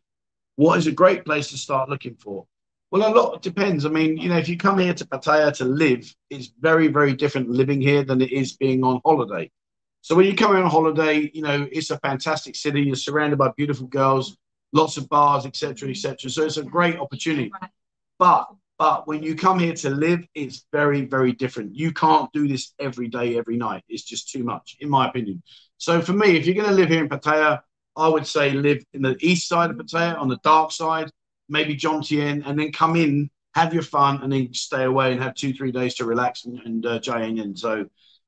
[0.55, 2.45] what is a great place to start looking for?
[2.91, 3.85] Well, a lot depends.
[3.85, 7.13] I mean, you know, if you come here to Pattaya to live, it's very, very
[7.13, 9.51] different living here than it is being on holiday.
[9.99, 12.83] So when you come on holiday, you know, it's a fantastic city.
[12.83, 14.37] You're surrounded by beautiful girls,
[14.71, 16.29] lots of bars, etc., etc.
[16.29, 17.51] So it's a great opportunity.
[18.17, 18.47] But
[18.77, 21.75] but when you come here to live, it's very, very different.
[21.75, 23.83] You can't do this every day, every night.
[23.87, 25.41] It's just too much, in my opinion.
[25.77, 27.61] So for me, if you're going to live here in Pattaya,
[27.95, 31.09] I would say live in the east side of Pattaya, on the dark side,
[31.47, 35.35] maybe Jomtien, and then come in, have your fun, and then stay away and have
[35.35, 36.99] two, three days to relax and, and uh.
[37.55, 37.85] So,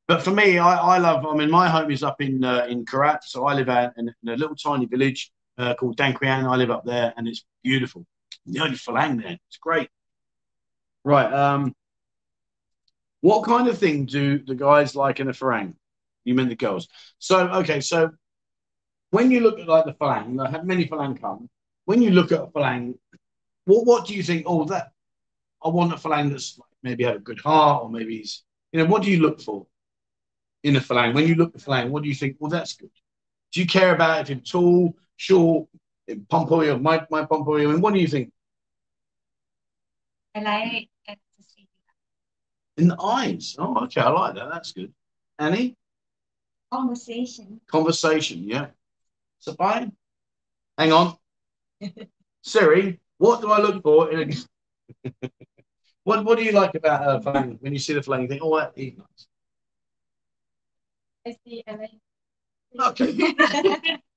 [0.08, 1.26] but for me, I, I love.
[1.26, 4.14] I mean, my home is up in uh, in Korat, so I live out in,
[4.24, 6.50] in a little tiny village uh, called Danquian.
[6.50, 8.06] I live up there, and it's beautiful.
[8.46, 9.90] The only Falang there, it's great.
[11.08, 11.32] Right.
[11.32, 11.74] Um,
[13.22, 15.76] what kind of thing do the guys like in a Farang?
[16.26, 16.90] You meant the girls.
[17.18, 18.12] So okay, so
[19.12, 21.50] when you look at like the Falang, I have many Falang come.
[21.86, 22.96] When you look at a Falang,
[23.64, 24.44] what what do you think?
[24.48, 24.92] Oh, that
[25.64, 28.44] I want a Falang that's like maybe have a good heart, or maybe he's,
[28.74, 29.66] you know, what do you look for
[30.64, 31.14] in a Falang?
[31.14, 32.36] When you look at Falang, what do you think?
[32.38, 32.92] Well, that's good.
[33.54, 35.70] Do you care about if he's tall, short,
[36.30, 37.64] pompoy, my my pompoy?
[37.64, 38.34] I mean, what do you think?
[40.36, 40.90] I like
[42.78, 43.56] In the eyes.
[43.58, 44.50] Oh, okay, I like that.
[44.52, 44.94] That's good.
[45.40, 45.76] Annie,
[46.72, 47.62] Conversation.
[47.68, 48.44] conversation.
[48.44, 48.68] Yeah.
[49.40, 49.94] So fine.
[50.78, 51.16] Hang on.
[52.42, 55.20] Siri, what do I look for in a
[56.04, 57.58] what What do you like about a Falang?
[57.62, 59.28] When you see the Falang, you think, oh, that is nice.
[61.26, 61.90] I see, I.
[62.90, 63.98] Okay.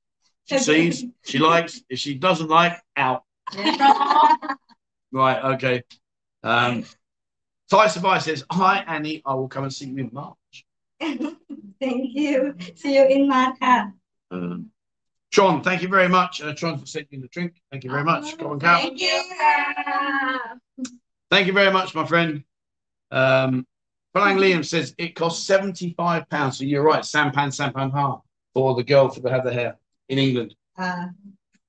[0.46, 1.80] She sees, she likes.
[1.88, 3.22] If she doesn't like, out.
[5.12, 5.44] Right.
[5.54, 5.82] Okay.
[6.42, 6.84] Um,
[7.70, 9.22] Ty says, Hi, Annie.
[9.24, 10.36] I will come and see you in March.
[11.00, 11.34] thank
[11.80, 12.54] you.
[12.74, 13.56] See you in March.
[14.30, 14.70] Um,
[15.30, 16.42] John, thank you very much.
[16.42, 17.54] Uh, Sean, for sending the drink.
[17.70, 18.36] Thank you very much.
[18.36, 18.80] Go on, Cal.
[18.80, 19.22] Thank you.
[21.30, 22.42] Thank you very much, my friend.
[23.12, 23.64] Um,
[24.12, 26.58] Flying Liam says it costs seventy-five pounds.
[26.58, 28.20] So you're right, sampan sampan ha
[28.52, 29.76] for the girl to have the hair
[30.08, 30.56] in England.
[30.76, 31.06] Uh,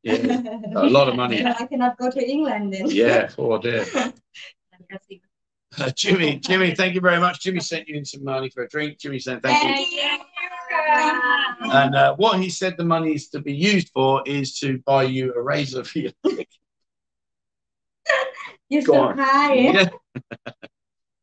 [0.01, 0.15] yeah,
[0.75, 1.45] a lot of money.
[1.45, 2.89] I cannot go to England then.
[2.89, 3.85] Yeah, poor dear.
[5.79, 7.41] Uh, Jimmy, Jimmy, thank you very much.
[7.41, 8.99] Jimmy sent you in some money for a drink.
[8.99, 9.69] Jimmy said thank you.
[9.75, 10.19] Thank you.
[11.71, 15.03] And uh, what he said the money is to be used for is to buy
[15.03, 16.11] you a razor for your
[18.69, 19.17] You're Go so on.
[19.17, 19.53] high.
[19.55, 19.89] Yeah.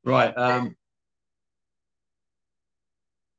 [0.04, 0.36] right.
[0.36, 0.76] Um,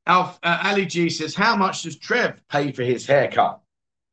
[0.08, 3.62] Alf, uh, Ali G says, How much does Trev pay for his haircut?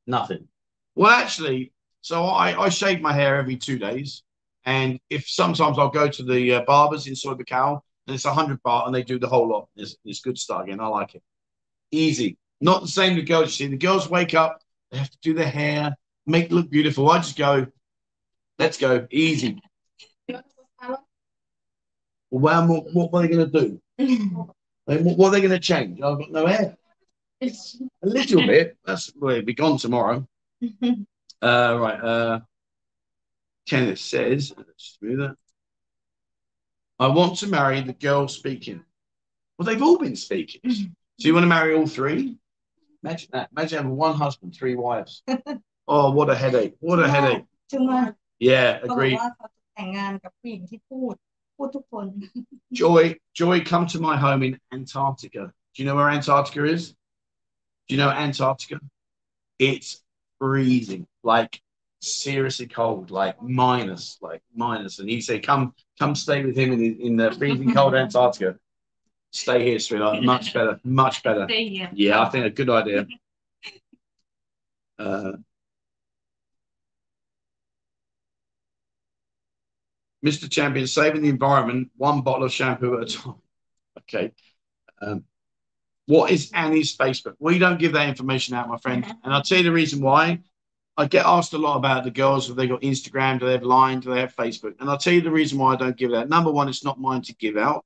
[0.07, 0.47] Nothing.
[0.95, 4.23] Well, actually, so I, I shave my hair every two days.
[4.67, 8.35] And if sometimes I'll go to the uh, barbers inside the cow and it's a
[8.35, 9.69] hundred baht and they do the whole lot.
[9.77, 10.81] It's, it's good stuff again.
[10.81, 11.23] I like it.
[11.93, 12.37] Easy.
[12.61, 13.59] Not the same with girls.
[13.59, 14.61] You see, the girls wake up,
[14.91, 17.09] they have to do their hair, make it look beautiful.
[17.09, 17.67] I just go,
[18.59, 19.61] let's go, easy.
[22.31, 23.61] Well, what, what are they going to
[23.99, 24.47] do?
[24.87, 26.01] What, what are they going to change?
[26.01, 26.77] I've got no hair.
[27.43, 27.51] A
[28.03, 28.77] little bit.
[28.85, 30.27] That's well, be gone tomorrow.
[31.43, 32.01] Uh, right.
[32.01, 32.41] Uh,
[33.68, 35.36] Kenneth says, let's do that.
[37.00, 38.84] I want to marry the girl speaking.
[39.58, 40.62] Well, they've all been speaking.
[41.20, 42.38] So you want to marry all three?
[43.04, 43.50] Imagine that.
[43.56, 45.24] Imagine having one husband, three wives.
[45.88, 46.76] Oh, what a headache.
[46.80, 47.46] What a headache.
[47.72, 48.02] จุงมา
[48.50, 49.18] Yeah, เขาบอก agreed.
[49.20, 51.16] ว่าเขาจะแต่งงานกับผู้หญิงที่พูด
[51.56, 52.06] พูดทุกคน
[52.82, 53.04] Joy,
[53.40, 55.44] Joy, come to my home in Antarctica.
[55.74, 56.84] Do you know where Antarctica is?
[57.86, 58.78] Do you know Antarctica?
[59.70, 59.90] It's
[60.40, 61.04] freezing,
[61.34, 61.54] like
[62.07, 64.99] seriously cold, like minus, like minus.
[64.99, 68.59] And he said, "Come, come, stay with him in the, in the freezing cold Antarctica.
[69.33, 70.23] Stay here, sweetheart.
[70.23, 71.47] Much better, much better.
[71.49, 71.91] Stay here.
[71.93, 73.07] Yeah, I think a good idea."
[74.99, 75.33] Uh,
[80.25, 80.51] Mr.
[80.51, 83.35] Champion, saving the environment, one bottle of shampoo at a time.
[83.99, 84.31] Okay.
[85.03, 85.25] Um,
[86.07, 87.35] what is Annie's Facebook?
[87.41, 89.05] We don't give that information out, my friend.
[89.25, 90.41] And I'll tell you the reason why.
[90.99, 92.49] I get asked a lot about the girls.
[92.49, 93.39] Have they got Instagram?
[93.39, 94.01] Do they have Line?
[94.01, 94.75] Do they have Facebook?
[94.81, 96.29] And I'll tell you the reason why I don't give that.
[96.29, 97.85] Number one, it's not mine to give out.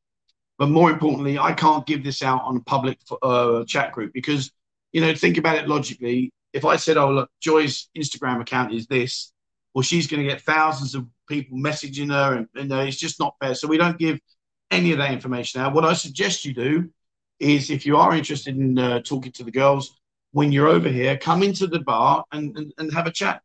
[0.58, 4.52] But more importantly, I can't give this out on a public uh, chat group because,
[4.92, 6.32] you know, think about it logically.
[6.52, 9.32] If I said, oh, look, Joy's Instagram account is this,
[9.74, 13.20] well, she's going to get thousands of people messaging her, and, and uh, it's just
[13.20, 13.54] not fair.
[13.54, 14.18] So we don't give
[14.70, 15.74] any of that information out.
[15.74, 16.90] What I suggest you do
[17.38, 19.99] is if you are interested in uh, talking to the girls,
[20.32, 23.42] when you're over here, come into the bar and, and, and have a chat.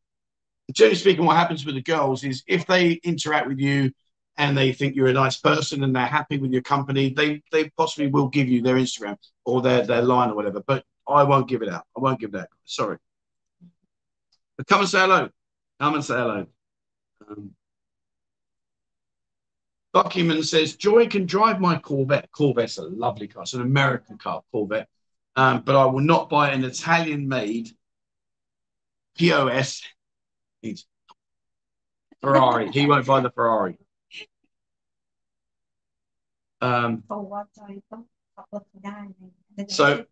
[0.71, 3.91] Generally speaking, what happens with the girls is if they interact with you
[4.37, 7.69] and they think you're a nice person and they're happy with your company, they they
[7.77, 10.61] possibly will give you their Instagram or their, their line or whatever.
[10.65, 11.85] But I won't give it out.
[11.95, 12.49] I won't give that.
[12.65, 12.97] Sorry.
[14.57, 15.29] But come and say hello.
[15.79, 16.47] Come and say hello.
[17.29, 17.51] Um,
[19.93, 22.29] Buckyman says, Joy can drive my Corvette.
[22.31, 23.43] Corvette's a lovely car.
[23.43, 24.89] It's an American car, Corvette
[25.35, 27.69] um, but I will not buy an Italian made
[29.17, 29.81] POS
[32.21, 32.71] Ferrari.
[32.71, 33.77] he won't buy the Ferrari.
[36.61, 37.03] Um,
[39.67, 40.05] so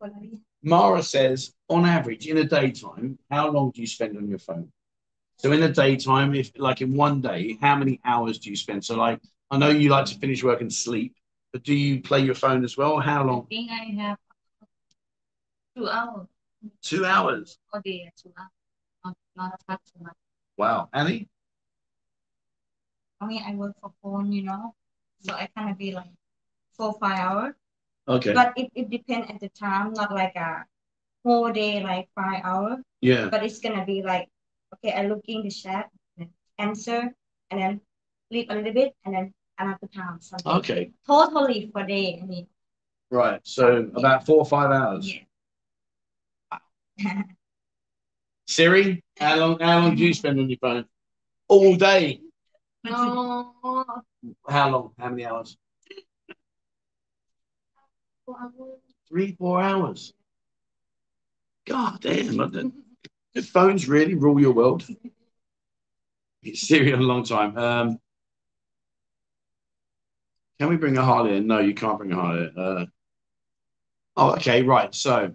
[0.62, 4.72] Mara says, on average, in a daytime, how long do you spend on your phone?
[5.38, 8.86] So in the daytime, if like in one day, how many hours do you spend?
[8.86, 9.20] So like,
[9.52, 11.16] I know you like to finish work and sleep,
[11.52, 13.00] but do you play your phone as well?
[13.00, 13.42] How long?
[13.42, 14.18] I think I have
[15.76, 16.28] two hours
[16.82, 17.60] Two hours.
[17.74, 18.10] Oh, a day.
[18.22, 19.16] Two hours.
[19.36, 20.14] Not, not too much.
[20.58, 20.90] Wow.
[20.94, 21.28] Annie?
[23.20, 24.76] I mean, I work for phone, you know,
[25.22, 26.12] so I kind of be like
[26.74, 27.54] four five hours.
[28.08, 28.34] Okay.
[28.34, 30.66] But it, it depends at the time, not like a
[31.26, 32.80] whole day, like five hours.
[33.02, 33.30] Yeah.
[33.30, 34.28] But it's gonna be like,
[34.76, 35.90] okay, I look in the chat,
[36.60, 37.14] answer,
[37.50, 37.82] and then
[38.30, 40.20] sleep a little bit, and then another time.
[40.20, 40.52] Something.
[40.52, 40.92] Okay.
[41.08, 42.20] Totally for day.
[42.22, 42.48] I mean,
[43.10, 43.40] Right.
[43.44, 45.14] So about four or five hours.
[45.14, 45.22] yeah.
[48.48, 50.86] Siri, how long how long do you spend on your phone?
[51.48, 52.22] All day.
[52.86, 54.92] How long?
[54.98, 55.58] How many hours?
[59.10, 60.14] Three, four hours.
[61.66, 62.40] God damn.
[62.40, 62.74] I don't-
[63.46, 64.86] phones really rule your world?
[66.44, 67.58] It's Siri a long time.
[67.58, 68.00] Um,
[70.60, 71.48] can we bring a Harley in?
[71.48, 72.48] No, you can't bring a Harley.
[72.48, 72.58] in.
[72.58, 72.86] Uh,
[74.18, 74.94] oh, okay, right.
[74.94, 75.34] So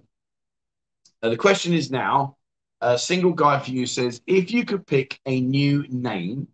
[1.22, 2.36] uh, the question is now
[2.80, 6.48] a single guy for you says, if you could pick a new name,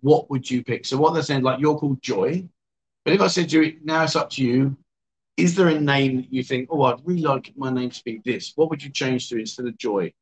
[0.00, 0.84] what would you pick?
[0.84, 2.46] So what they're saying, like you're called Joy,
[3.04, 4.76] but if I said to you, now it's up to you,
[5.36, 8.20] is there a name that you think, oh, I'd really like my name to be
[8.24, 8.52] this?
[8.54, 10.12] What would you change to instead of Joy?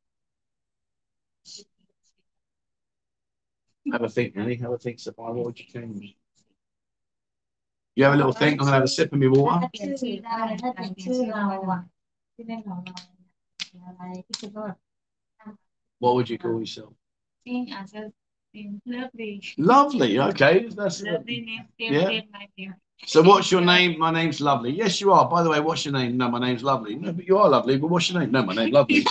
[3.91, 4.55] Have a think, Annie.
[4.55, 5.25] Have a think, Sophia.
[5.25, 6.15] What would you change?
[7.95, 8.53] You have a little think.
[8.53, 9.67] I'm gonna have a sip of my water.
[15.99, 16.93] What would you call yourself?
[17.45, 18.11] Think as a
[18.53, 19.41] think lovely.
[19.57, 20.19] Lovely.
[20.19, 22.07] Okay, that's Lovely name, Yeah.
[22.57, 22.73] same.
[23.05, 23.97] So what's your name?
[23.97, 24.71] My name's Lovely.
[24.71, 25.27] Yes, you are.
[25.27, 26.17] By the way, what's your name?
[26.17, 26.95] No, my name's Lovely.
[26.95, 27.77] No, but you are lovely.
[27.77, 28.31] But what's your name?
[28.31, 29.05] No, my name's Lovely.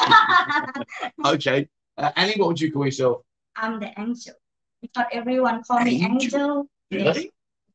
[1.26, 1.68] okay.
[1.96, 3.22] Uh, Annie, what would you call yourself?
[3.56, 4.34] I'm the angel
[4.80, 6.40] because everyone call me Angel?
[6.40, 6.68] angel.
[6.90, 7.32] Really?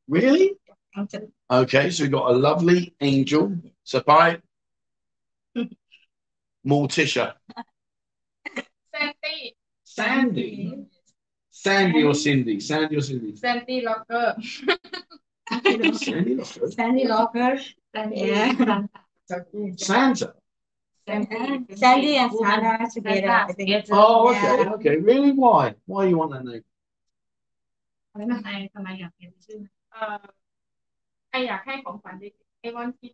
[0.08, 0.52] Really?
[0.96, 1.28] Angel.
[1.50, 3.56] Okay, so we've got a lovely angel.
[3.84, 4.38] So bye.
[6.65, 7.35] Morticia.
[8.93, 9.55] Sandy.
[9.83, 10.51] Sandy.
[11.49, 12.59] Sandy or Cindy?
[12.59, 13.35] Sandy or Cindy?
[13.35, 14.35] Sandy Locker.
[14.39, 16.35] Sandy.
[16.35, 16.73] that's good.
[16.73, 17.57] Sandy Locker.
[18.11, 18.83] Yeah.
[19.77, 20.33] Santa.
[21.75, 23.29] Sandy and Sarah together.
[23.29, 23.85] I think.
[23.91, 24.53] Oh, Yeah.
[24.53, 24.97] okay, okay.
[24.97, 25.31] Really?
[25.31, 25.75] Why?
[25.85, 26.63] Why you want that name?
[28.13, 29.59] ทำไมทำไมอยากเปลี่ยนชื่อ
[29.91, 30.23] เอ่อ
[31.29, 33.09] ไออยากให้ของขวัญเด็กไอวันที่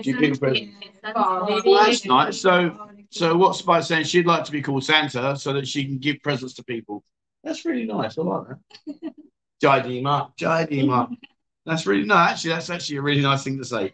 [0.00, 0.70] you pick present?
[1.04, 2.40] Oh, that's nice.
[2.40, 4.04] So, so what's Spice saying?
[4.04, 7.04] She'd like to be called Santa so that she can give presents to people.
[7.44, 8.18] That's really nice.
[8.18, 9.12] I like that.
[9.60, 10.36] Jai Mark.
[10.36, 11.10] Jai Mark.
[11.64, 12.16] That's really no.
[12.16, 13.92] Actually, that's actually a really nice thing to say.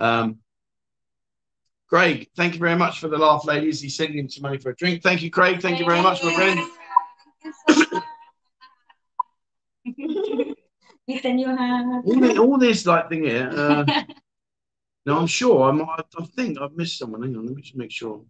[0.00, 0.38] Um,
[1.88, 3.80] Craig, thank you very much for the laugh, ladies.
[3.80, 5.04] He's sending him some money for a drink.
[5.04, 5.62] Thank you, Craig.
[5.62, 6.60] Thank you very much, my friend.
[11.06, 11.86] Ethan, you have.
[12.04, 13.48] All, all this like thing here.
[13.54, 13.84] Uh,
[15.06, 15.62] no, I'm sure.
[15.62, 16.02] I.
[16.18, 17.22] I think I've missed someone.
[17.22, 18.24] Hang on, let me just make sure.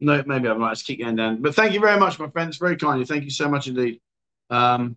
[0.00, 0.68] No, maybe I'm right.
[0.68, 1.40] Let's keep going down.
[1.40, 2.56] But thank you very much, my friends.
[2.56, 3.06] Very kind of you.
[3.06, 4.00] Thank you so much indeed.
[4.50, 4.96] Um,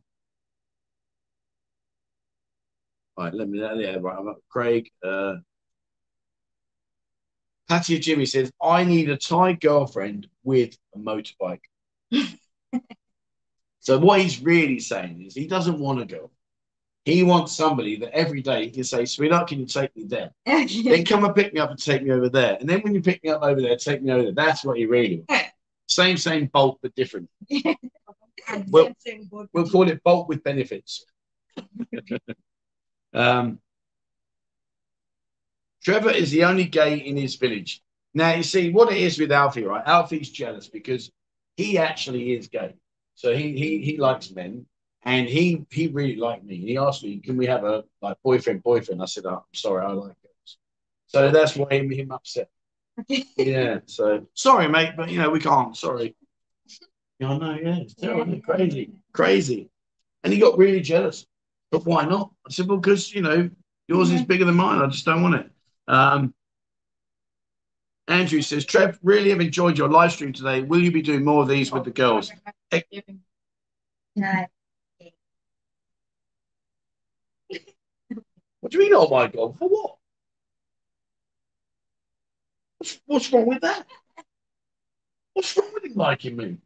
[3.18, 3.60] right, let me.
[3.60, 4.18] Yeah, right.
[4.18, 4.39] I'm up.
[4.49, 4.89] Craig.
[5.06, 5.35] Uh,
[7.69, 11.61] Patty Jimmy says, "I need a Thai girlfriend with a motorbike."
[13.81, 16.31] so what he's really saying is he doesn't want a girl.
[17.07, 20.31] He wants somebody that every day he can say, "Sweetheart, can you take me there?"
[20.45, 22.57] then come and pick me up and take me over there.
[22.59, 24.34] And then when you pick me up over there, take me over there.
[24.34, 25.45] That's what he really want.
[25.88, 27.29] Same, same bolt, but different.
[28.69, 28.93] Well-
[29.53, 31.05] We'll call it bolt with benefits.
[33.13, 33.59] um,
[35.84, 37.81] Trevor is the only gay in his village.
[38.13, 39.84] Now, you see what it is with Alfie, right?
[39.85, 41.09] Alfie's jealous because
[41.55, 42.75] he actually is gay.
[43.15, 44.65] So he he, he likes men.
[45.03, 46.57] And he he really liked me.
[46.57, 49.86] He asked me, "Can we have a like boyfriend boyfriend?" I said, oh, "I'm sorry,
[49.86, 50.57] I like girls."
[51.07, 52.49] So that's why him, him upset.
[53.38, 53.80] yeah.
[53.86, 55.78] So sorry, mate, but you know we can't.
[55.78, 56.15] Sorry.
[57.19, 57.57] Yeah, I know.
[57.61, 59.69] Yeah, it's terrible, crazy, crazy.
[60.24, 61.26] And he got really jealous.
[61.72, 62.32] But why not?
[62.45, 63.49] I said, "Well, because you know
[63.88, 64.82] yours is bigger than mine.
[64.82, 65.52] I just don't want it."
[65.88, 66.34] Um,
[68.07, 70.64] Andrew says, "Trev, really have enjoyed your live stream today.
[70.64, 72.32] Will you be doing more of these with the girls?"
[74.18, 74.56] ใ
[78.61, 79.57] What do you mean, oh my God?
[79.57, 79.95] For what?
[82.77, 83.85] What's, what's wrong with that?
[85.34, 86.57] What's wrong with him liking me?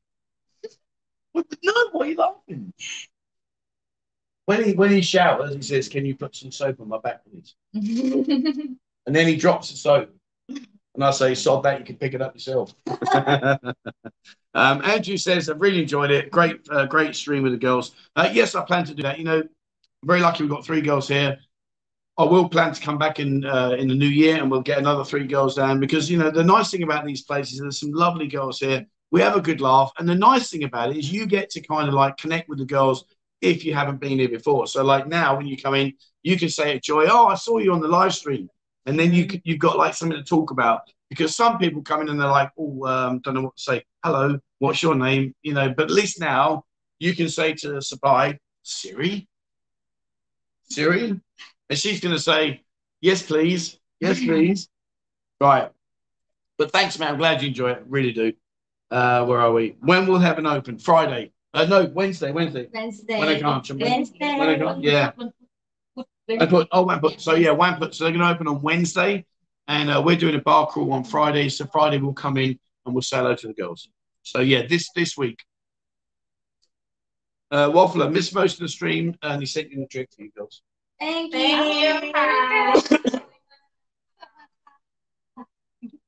[1.34, 2.74] What, no, why are you laughing?
[4.46, 7.22] When he when he showers, he says, Can you put some soap on my back,
[7.26, 7.56] please?
[9.08, 10.14] And then he drops the soap.
[10.48, 12.74] And I say, Sod that, you can pick it up yourself.
[13.14, 13.74] um,
[14.54, 16.30] Andrew says, I've really enjoyed it.
[16.30, 17.96] Great, uh, great stream with the girls.
[18.16, 19.18] Uh, yes, I plan to do that.
[19.18, 19.50] You know, I'm
[20.04, 21.40] very lucky we've got three girls here.
[22.22, 24.78] I will plan to come back in uh, in the new year and we'll get
[24.78, 27.80] another three girls down because you know the nice thing about these places is there's
[27.80, 28.86] some lovely girls here.
[29.10, 31.62] We have a good laugh, and the nice thing about it is you get to
[31.62, 33.06] kind of like connect with the girls
[33.42, 34.68] if you haven't been here before.
[34.68, 37.74] So like now when you come in, you can say Joy, "Oh, I saw you
[37.74, 38.50] on the live stream,"
[38.86, 42.10] and then you you've got like something to talk about because some people come in
[42.10, 43.84] and they're like, "Oh, um, don't know what to say.
[44.04, 46.66] Hello, what's your name?" You know, but at least now
[47.00, 49.28] you can say to Sabai, Siri,
[50.70, 51.20] Siri?
[51.72, 52.64] And she's going to say,
[53.00, 53.80] yes, please.
[54.02, 54.68] Yes, please.
[55.42, 55.72] right.
[56.58, 57.14] But thanks, man.
[57.14, 57.84] I'm glad you enjoy it.
[57.88, 58.34] Really do.
[58.92, 59.78] Uh, where are we?
[59.80, 60.78] When will heaven open?
[60.78, 61.32] Friday.
[61.54, 62.34] Uh, no, Wednesday.
[62.34, 62.68] Wednesday.
[62.74, 63.20] Wednesday.
[63.20, 63.72] When I can't.
[63.72, 64.38] Wednesday.
[64.38, 64.84] When I can't.
[64.84, 65.12] Yeah.
[66.30, 67.22] I put oh Wamput.
[67.22, 67.96] So yeah, Wamput.
[67.96, 69.26] So they're going to open on Wednesday,
[69.70, 71.48] and uh, we're doing a bar crawl on Friday.
[71.48, 73.88] So Friday we'll come in and we'll say hello to the girls.
[74.24, 75.40] So yeah, this this week.
[77.50, 80.32] Uh, Waffler missed most of the stream, and he sent you the trick for you
[80.38, 80.62] girls.
[81.02, 82.16] Thank Thank
[82.96, 83.20] you.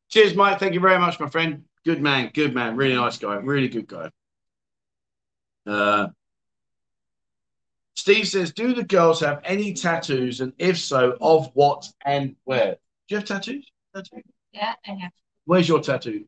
[0.10, 0.60] Cheers, Mike.
[0.60, 1.64] Thank you very much, my friend.
[1.84, 2.30] Good man.
[2.32, 2.76] Good man.
[2.76, 3.34] Really nice guy.
[3.38, 4.12] Really good guy.
[5.66, 6.10] Uh,
[7.96, 12.74] Steve says, "Do the girls have any tattoos, and if so, of what and where?
[12.74, 13.66] Do you have tattoos?
[13.96, 14.22] Tattoo?
[14.52, 15.12] Yeah, I have.
[15.46, 16.26] Where's your tattoo?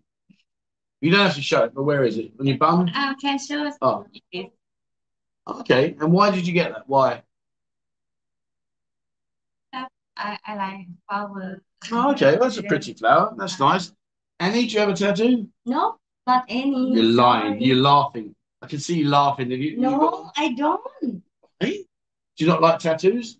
[1.01, 2.31] You don't have to show it, but where is it?
[2.39, 2.89] On your bum?
[2.95, 3.75] Um, can show us.
[3.79, 4.07] Oh.
[5.47, 5.95] Okay.
[5.99, 6.89] And why did you get that?
[6.89, 7.21] Why?
[10.17, 11.61] I, I like flower.
[11.91, 12.37] Oh, okay.
[12.39, 13.33] That's a pretty flower.
[13.37, 13.91] That's nice.
[14.39, 15.47] Annie, do you have a tattoo?
[15.65, 15.95] No,
[16.27, 16.93] not any.
[16.93, 17.53] You're lying.
[17.53, 17.63] Sorry.
[17.65, 18.35] You're laughing.
[18.61, 19.51] I can see you laughing.
[19.51, 20.81] Have you, you got- No, I don't.
[21.59, 21.85] Hey?
[22.37, 23.37] Do you not like tattoos?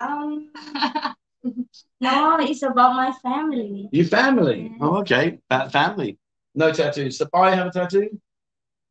[0.00, 0.50] Um,
[2.00, 3.88] no, it's about my family.
[3.92, 4.70] Your family.
[4.72, 4.76] Yeah.
[4.80, 5.38] Oh, okay.
[5.50, 6.18] That family.
[6.54, 7.18] No tattoos.
[7.18, 8.20] So I have a tattoo.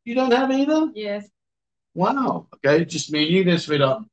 [0.06, 0.90] You don't have either?
[0.94, 1.28] Yes.
[1.94, 2.48] Wow.
[2.56, 2.86] Okay.
[2.86, 4.03] Just me and you then split up.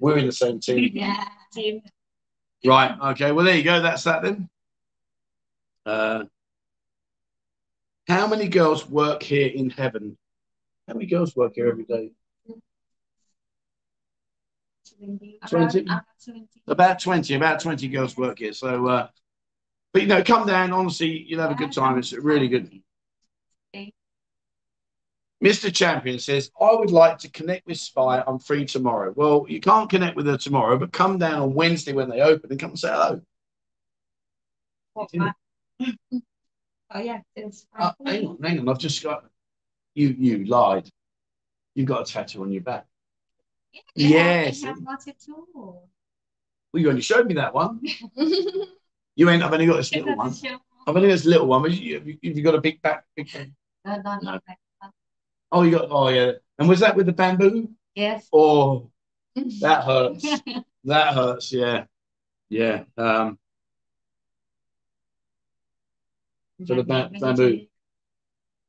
[0.00, 0.90] We're in the same team.
[0.94, 1.24] yeah,
[1.54, 1.82] team.
[2.64, 2.96] Right.
[3.12, 3.32] Okay.
[3.32, 3.80] Well, there you go.
[3.80, 4.48] That's that then.
[5.86, 6.24] Uh,
[8.08, 10.16] how many girls work here in heaven?
[10.88, 12.10] How many girls work here every day?
[14.98, 15.38] Twenty.
[15.42, 16.48] About, uh, 20.
[16.66, 17.34] About 20.
[17.34, 18.52] About 20 girls work here.
[18.52, 19.08] So, uh,
[19.92, 20.72] but you know, come down.
[20.72, 21.98] Honestly, you'll have a good time.
[21.98, 22.80] It's really good.
[25.44, 25.72] Mr.
[25.74, 28.22] Champion says, I would like to connect with Spy.
[28.26, 29.12] I'm free tomorrow.
[29.14, 32.50] Well, you can't connect with her tomorrow, but come down on Wednesday when they open
[32.50, 33.20] and come and say hello.
[34.96, 35.32] Oh, Yeah.
[35.80, 35.86] uh,
[36.92, 38.68] oh, yeah, it's Uh, hang on, hang on.
[38.68, 39.24] I've just got
[39.94, 40.08] you.
[40.18, 40.88] You lied.
[41.74, 42.86] You've got a tattoo on your back.
[43.94, 44.64] Yes.
[44.64, 45.46] I have more tattoo.
[45.54, 45.82] Well,
[46.72, 47.80] you only showed me that one.
[49.16, 49.44] You ain't.
[49.44, 50.34] I've only got this little one.
[50.88, 51.62] I've only got this little one.
[51.62, 53.04] But you, you, you got a big back.
[53.14, 53.46] Big back.
[53.84, 54.32] No, no, No.
[54.32, 54.54] no.
[55.54, 55.86] Oh, you got.
[55.88, 56.32] Oh, yeah.
[56.58, 57.70] And was that with the bamboo?
[57.94, 58.28] Yes.
[58.32, 58.90] Oh,
[59.60, 60.26] that hurts.
[60.84, 61.52] that hurts.
[61.52, 61.84] Yeah.
[62.48, 62.82] Yeah.
[62.98, 63.38] Um.
[66.66, 67.66] For the ba- bamboo.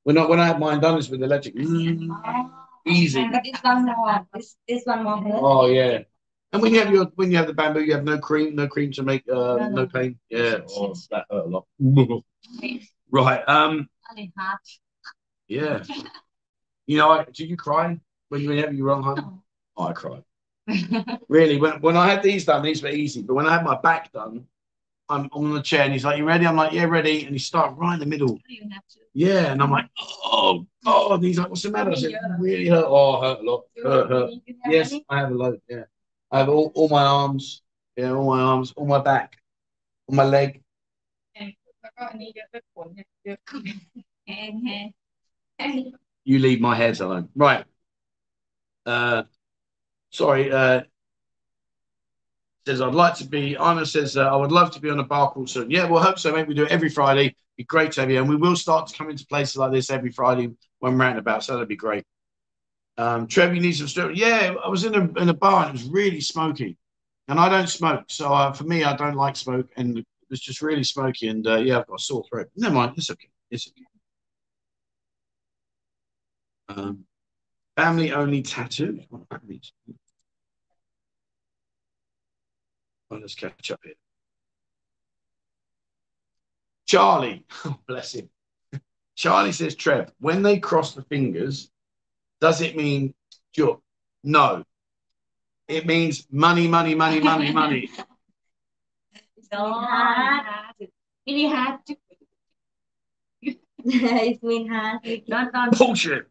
[0.04, 1.56] When I when I had mine done, it's with electric.
[1.56, 2.16] Mm,
[2.86, 3.28] Easy.
[3.32, 4.28] But this one more.
[4.32, 5.18] This this one more.
[5.18, 5.34] hurt.
[5.42, 6.04] Oh yeah.
[6.54, 8.68] And when you have your when you have the bamboo, you have no cream, no
[8.68, 9.88] cream to make uh, No, no no.
[9.88, 10.20] pain.
[10.30, 11.66] Yeah, oh, that hurt a lot.
[13.10, 13.44] right.
[13.50, 13.90] Um.
[15.48, 15.84] Yeah.
[16.88, 18.00] You know, did you cry
[18.30, 19.42] when you have your wrong home?
[19.78, 20.24] Oh, I cried.
[21.28, 23.22] Really, when when I had these done, these were easy.
[23.22, 24.46] But when I had my back done,
[25.10, 27.40] I'm on the chair and he's like, "You ready?" I'm like, "Yeah, ready." And he
[27.40, 28.40] started right in the middle.
[28.48, 29.00] You have to.
[29.14, 32.68] Yeah, and I'm like, "Oh God!" And he's like, "What's the matter?" I said, "Really
[32.68, 33.66] hurt." Oh, hurt a lot.
[33.82, 34.32] Hurt, hurt.
[34.68, 34.94] Yes?
[35.10, 35.62] I have a load.
[35.70, 35.84] Yeah,
[36.32, 37.62] I have all, all my arms.
[37.96, 39.38] Yeah, all my arms, all my back,
[40.08, 40.62] all my leg.
[46.26, 47.30] You leave my hairs alone.
[47.36, 47.66] Right.
[48.86, 49.24] Uh,
[50.12, 50.52] sorry.
[50.52, 50.82] Uh,
[52.66, 53.56] says I'd like to be.
[53.56, 55.70] Anna says uh, I would love to be on a bar call soon.
[55.70, 57.36] Yeah, we'll hope so, Maybe We do it every Friday.
[57.58, 59.90] Be great to have you, and we will start to come into places like this
[59.90, 60.50] every Friday
[60.80, 61.44] when we're out about.
[61.44, 62.04] So that'd be great.
[62.98, 64.12] Um, Trev, you need some stuff.
[64.14, 66.78] Yeah, I was in a in a bar and it was really smoky,
[67.28, 70.40] and I don't smoke, so uh, for me, I don't like smoke, and it was
[70.40, 71.28] just really smoky.
[71.28, 72.48] And uh, yeah, I've got a sore throat.
[72.56, 73.30] Never mind, it's okay.
[73.52, 73.86] It's okay.
[76.70, 77.06] Um,
[77.76, 79.06] family only tattoos.
[79.10, 79.72] What that means?
[83.10, 83.94] Well, let's catch up here.
[86.88, 88.30] Charlie, oh, bless him.
[89.16, 91.70] Charlie says, Trev, when they cross the fingers,
[92.42, 93.14] does it mean
[93.54, 93.82] joke?
[94.24, 94.64] No.
[95.68, 97.90] It means money, money, money, money, money.
[99.52, 100.46] so hard.
[101.28, 101.80] Really hard.
[101.88, 101.98] to-
[103.88, 105.00] it's mean hard.
[105.28, 105.78] Not, not.
[105.78, 106.28] Bullshit.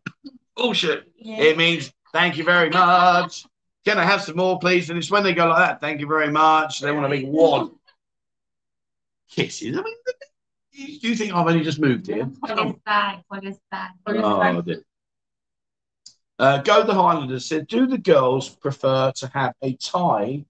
[0.56, 1.04] Bullshit.
[1.16, 1.36] Yeah.
[1.36, 3.46] It means thank you very much.
[3.84, 4.90] Can I have some more, please?
[4.90, 6.80] And it's when they go like that, thank you very much.
[6.80, 7.70] They want a big wad.
[9.30, 9.76] Kisses.
[9.76, 9.94] I mean,
[11.00, 12.28] do you think I've only just moved here?
[12.44, 13.90] For this side, for this side.
[14.06, 14.82] Oh, dear.
[16.36, 20.44] Uh, Go the Highlanders said, Do the girls prefer to have a Thai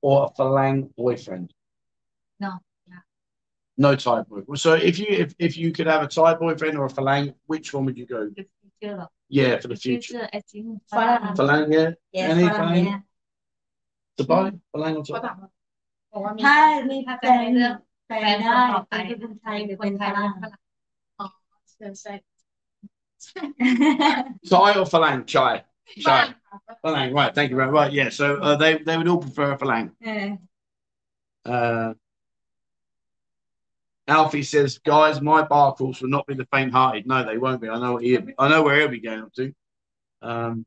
[0.00, 1.52] or a phalang boyfriend?
[2.40, 2.52] No,
[3.77, 3.89] no.
[3.91, 4.59] No tie boyfriend.
[4.59, 7.67] So if you if, if you could have a tie boyfriend or a phalang, which
[7.73, 8.29] one would you go?
[8.29, 8.45] The
[8.79, 9.07] future.
[9.29, 10.13] Yeah, for the The future.
[10.13, 10.65] future, I think.
[10.91, 11.35] Farang.
[11.39, 11.89] Phalang, yeah.
[12.11, 12.85] Yes, Any parang, phalang?
[12.91, 12.99] yeah.
[14.19, 15.49] สบายฝรั่ง เขาถามว่า
[16.11, 16.55] บอกว่ามี ถ้า
[16.89, 17.75] มี ถ้า แฟ จะ น ให้เลือก
[18.07, 20.61] แฟนได้เป็นคนไทยหรือ ค เป็น น ไท ฝ ยหรือ รั่ง ฝรั่ง
[21.71, 22.13] เชิญใช่
[24.51, 25.19] Thai or Falang?
[25.33, 25.53] Chai.
[26.07, 26.23] บ้า Chai.
[26.25, 27.31] นค่ะ Falang, right.
[27.37, 27.89] Thank you very much.
[27.99, 29.85] Yeah, so uh, they, they would all prefer Falang.
[30.03, 30.27] เออ
[31.55, 31.87] Uh,
[34.08, 37.06] Alfie says, guys, my bar will not be the faint hearted.
[37.06, 37.68] No, they won't be.
[37.68, 39.52] I know what he, I know where he'll be going up to.
[40.22, 40.64] Um,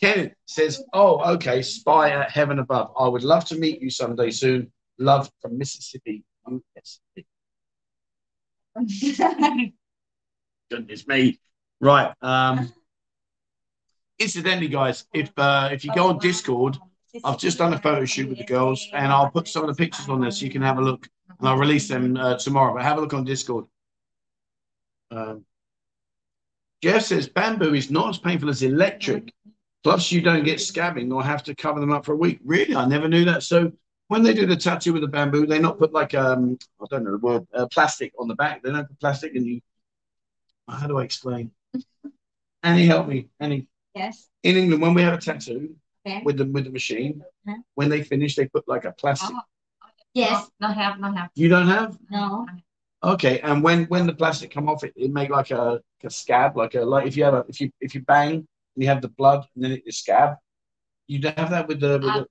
[0.00, 2.92] Kenneth says, Oh, okay, spy at heaven above.
[2.98, 4.70] I would love to meet you someday soon.
[4.98, 7.24] Love from Mississippi, USA.
[10.70, 11.40] Goodness me.
[11.80, 12.12] Right.
[12.22, 12.72] Um,
[14.18, 16.78] incidentally, guys, if uh, if you go on Discord,
[17.24, 19.82] I've just done a photo shoot with the girls, and I'll put some of the
[19.82, 21.08] pictures on there so you can have a look,
[21.38, 22.74] and I'll release them uh, tomorrow.
[22.74, 23.66] But have a look on Discord.
[25.10, 25.44] Um,
[26.82, 29.32] Jeff says bamboo is not as painful as electric.
[29.84, 32.40] Plus, you don't get scabbing or have to cover them up for a week.
[32.44, 33.42] Really, I never knew that.
[33.42, 33.72] So
[34.08, 37.04] when they do the tattoo with the bamboo, they not put like um I don't
[37.04, 38.62] know the word uh, plastic on the back.
[38.62, 39.60] They don't put plastic, and you.
[40.68, 41.50] How do I explain?
[42.62, 43.28] Annie, help me.
[43.40, 45.74] Annie, yes in England, when we have a tattoo
[46.08, 47.56] okay with the with the machine, Huh?
[47.74, 49.36] when they finish, they put like a plastic.
[50.14, 51.98] yes no have no have You don't have?
[52.10, 52.46] no
[53.02, 53.38] Okay.
[53.40, 56.74] And when when the plastic come off, it, it make like a, a scab, like
[56.74, 59.08] a like if you have a if you if you bang and you have the
[59.08, 60.36] blood and then it is scab.
[61.06, 61.92] You don't have that with the.
[61.92, 62.26] With the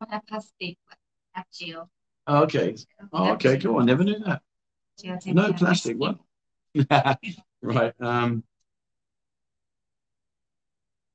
[0.00, 0.98] no have plastic but
[1.32, 1.88] have gel
[2.26, 2.76] oh, okay.
[3.12, 3.58] Oh, okay.
[3.58, 3.80] Cool.
[3.80, 4.42] I never knew that.
[5.00, 5.96] Gel No plastic.
[5.96, 6.18] What?
[7.62, 7.94] right.
[8.00, 8.44] Um.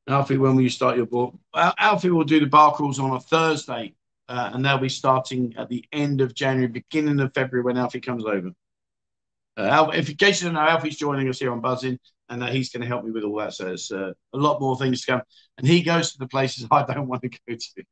[0.07, 1.35] Alfie, when will you start your book?
[1.55, 3.93] Al- Alfie will do the bar crawls on a Thursday,
[4.27, 8.01] uh, and they'll be starting at the end of January, beginning of February when Alfie
[8.01, 8.51] comes over.
[9.57, 11.99] Uh, if in case you don't know, Alfie's joining us here on Buzzin,
[12.29, 13.53] and uh, he's going to help me with all that.
[13.53, 15.21] So there's uh, a lot more things to come,
[15.57, 17.83] and he goes to the places I don't want to go to.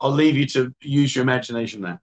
[0.00, 2.00] I'll leave you to use your imagination there.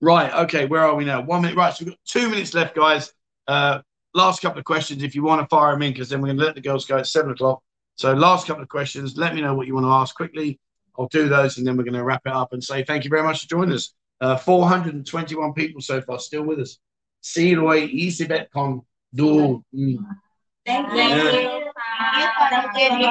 [0.00, 0.32] Right.
[0.44, 0.66] Okay.
[0.66, 1.20] Where are we now?
[1.20, 1.56] One minute.
[1.56, 1.74] Right.
[1.74, 3.12] So we've got two minutes left, guys.
[3.46, 3.82] Uh,
[4.14, 5.02] last couple of questions.
[5.02, 6.84] If you want to fire them in, because then we're going to let the girls
[6.84, 7.62] go at seven o'clock.
[7.96, 9.16] So last couple of questions.
[9.16, 10.58] Let me know what you want to ask quickly.
[10.98, 13.10] I'll do those, and then we're going to wrap it up and say thank you
[13.10, 13.94] very much for joining us.
[14.20, 16.78] Uh, 421 people so far still with us.
[17.22, 18.82] Siroy, Isibet Con,
[19.14, 19.64] Do.
[20.64, 21.62] Thank you
[22.50, 23.10] Thank you.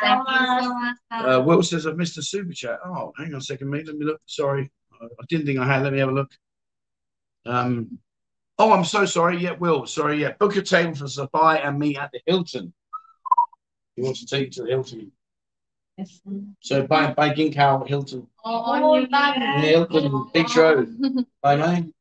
[0.00, 0.94] Thank you.
[1.10, 2.78] Uh, Will says I've missed a super chat.
[2.84, 3.86] Oh, hang on a second, mate.
[3.86, 4.20] Let me look.
[4.26, 4.70] Sorry.
[5.00, 5.82] I I didn't think I had.
[5.82, 6.30] Let me have a look.
[7.46, 7.98] Um,
[8.58, 9.38] oh, I'm so sorry.
[9.38, 9.86] Yeah, Will.
[9.86, 10.20] Sorry.
[10.20, 12.72] Yeah, book a table for Sabai and me at the Hilton.
[13.96, 15.12] He wants to take you to the Hilton.
[15.96, 16.20] Yes.
[16.60, 18.26] So by by Ginkhow Hilton.
[18.44, 20.96] Oh, you Yeah, Hilton, Beach Road.
[21.42, 21.92] Bye, mate.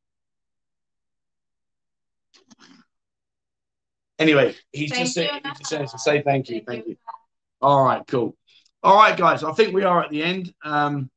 [4.20, 5.24] Anyway, he's Thank just you.
[5.24, 6.96] saying he just says to say thank you, thank you.
[7.62, 8.36] All right, cool.
[8.82, 9.44] All right, guys.
[9.44, 10.54] I think we are at the end.
[10.64, 11.10] Um,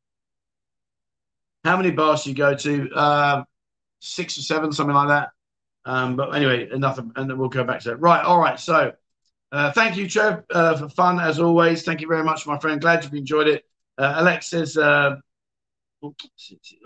[1.64, 2.90] how many bars do you go to?
[2.92, 3.44] Uh,
[4.07, 5.31] six or seven, something like that.
[5.85, 7.97] Um, but anyway, enough, and then we'll go back to that.
[7.97, 8.24] Right.
[8.24, 8.59] All right.
[8.59, 8.93] So,
[9.53, 11.83] uh, thank you, Trev, uh, for fun as always.
[11.83, 12.81] Thank you very much, my friend.
[12.81, 13.65] Glad you've enjoyed it.
[13.97, 15.16] Uh, Alex says, uh,
[16.03, 16.15] oh,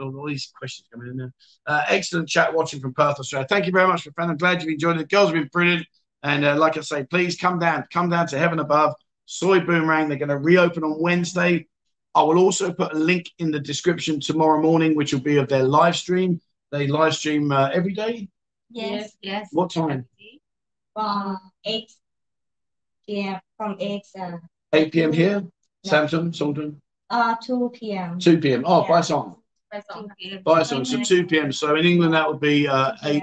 [0.01, 1.33] all these questions coming in there.
[1.67, 3.47] Uh, excellent chat watching from Perth, Australia.
[3.49, 4.31] Thank you very much, my friend.
[4.31, 5.09] I'm glad you've enjoyed it.
[5.09, 5.87] The girls have been brilliant.
[6.23, 8.95] And uh, like I say, please come down, come down to heaven above.
[9.25, 10.09] Soi Boomerang.
[10.09, 11.67] They're going to reopen on Wednesday.
[12.15, 15.49] I will also put a link in the description tomorrow morning, which will be of
[15.49, 16.41] their live stream.
[16.71, 18.29] They live stream uh, every day?
[18.71, 19.49] Yes, yes.
[19.53, 20.07] What time?
[20.95, 21.93] From 8
[23.07, 23.41] p.m.
[23.57, 24.37] From 8 uh,
[24.73, 25.13] 8 p.m.
[25.13, 25.45] here?
[25.83, 25.91] Yeah.
[25.91, 26.77] Samson, Songton?
[27.09, 28.19] Uh, 2 p.m.
[28.21, 28.63] 2 p.m.
[28.67, 28.89] Oh, yeah.
[28.89, 29.37] by song.
[29.73, 30.09] By song.
[30.45, 30.85] By song.
[30.85, 31.51] So 2 p.m.
[31.53, 33.23] So in England, that would be uh, 8.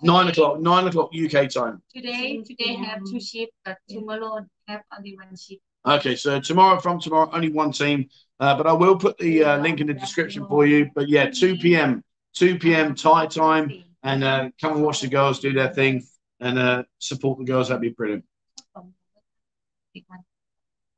[0.00, 1.82] 9 o'clock, 9 o'clock UK time.
[1.92, 5.58] Today, today have two ships, but tomorrow have only one ship.
[5.84, 8.08] Okay, so tomorrow, from tomorrow, only one team.
[8.40, 10.90] Uh, but I will put the uh, link in the description for you.
[10.94, 12.04] But yeah, 2 p.m.
[12.34, 12.94] 2 p.m.
[12.94, 13.84] Thai time.
[14.02, 16.06] And uh, come and watch the girls do their thing
[16.40, 17.68] and uh, support the girls.
[17.68, 18.24] That'd be brilliant.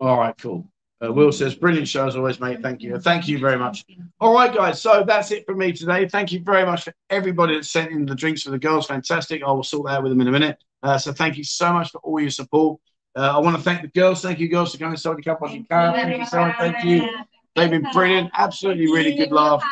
[0.01, 0.71] All right, cool.
[1.03, 2.61] Uh, Will says, brilliant show as always, mate.
[2.61, 2.99] Thank you.
[2.99, 3.85] Thank you very much.
[4.21, 4.83] All right, guys.
[4.83, 6.07] So that's it for me today.
[6.07, 8.87] Thank you very much for everybody that sent in the drinks for the girls.
[8.87, 9.43] Fantastic.
[9.43, 10.59] I will sort that out with them in a minute.
[10.83, 12.81] Uh, so thank you so much for all your support.
[13.17, 14.21] Uh, I want to thank the girls.
[14.23, 15.03] Thank you, girls, for coming to.
[15.03, 15.95] Thank you, Karen.
[15.95, 17.09] Thank you, Thank you.
[17.57, 18.31] They've been brilliant.
[18.37, 19.63] Absolutely, really good laugh.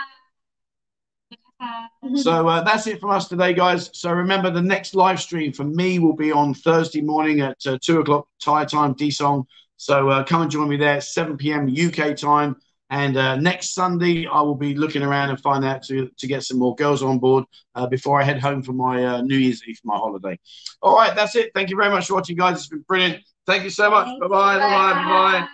[2.16, 3.90] So uh, that's it from us today, guys.
[3.92, 7.78] So remember, the next live stream for me will be on Thursday morning at uh,
[7.80, 9.46] two o'clock Thai time, Song.
[9.76, 11.68] So uh, come and join me there, 7 p.m.
[11.68, 12.56] UK time.
[12.90, 16.42] And uh, next Sunday, I will be looking around and find out to, to get
[16.42, 17.44] some more girls on board
[17.74, 20.38] uh, before I head home for my uh, New Year's Eve, my holiday.
[20.80, 21.50] All right, that's it.
[21.54, 22.56] Thank you very much for watching, guys.
[22.56, 23.22] It's been brilliant.
[23.46, 24.06] Thank you so much.
[24.20, 24.58] Bye bye.
[24.58, 25.48] Bye bye.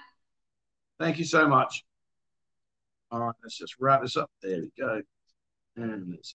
[1.01, 1.85] Thank you so much.
[3.15, 4.29] All right, Let's just wrap this up.
[4.43, 5.01] There we go.
[5.77, 6.33] And let's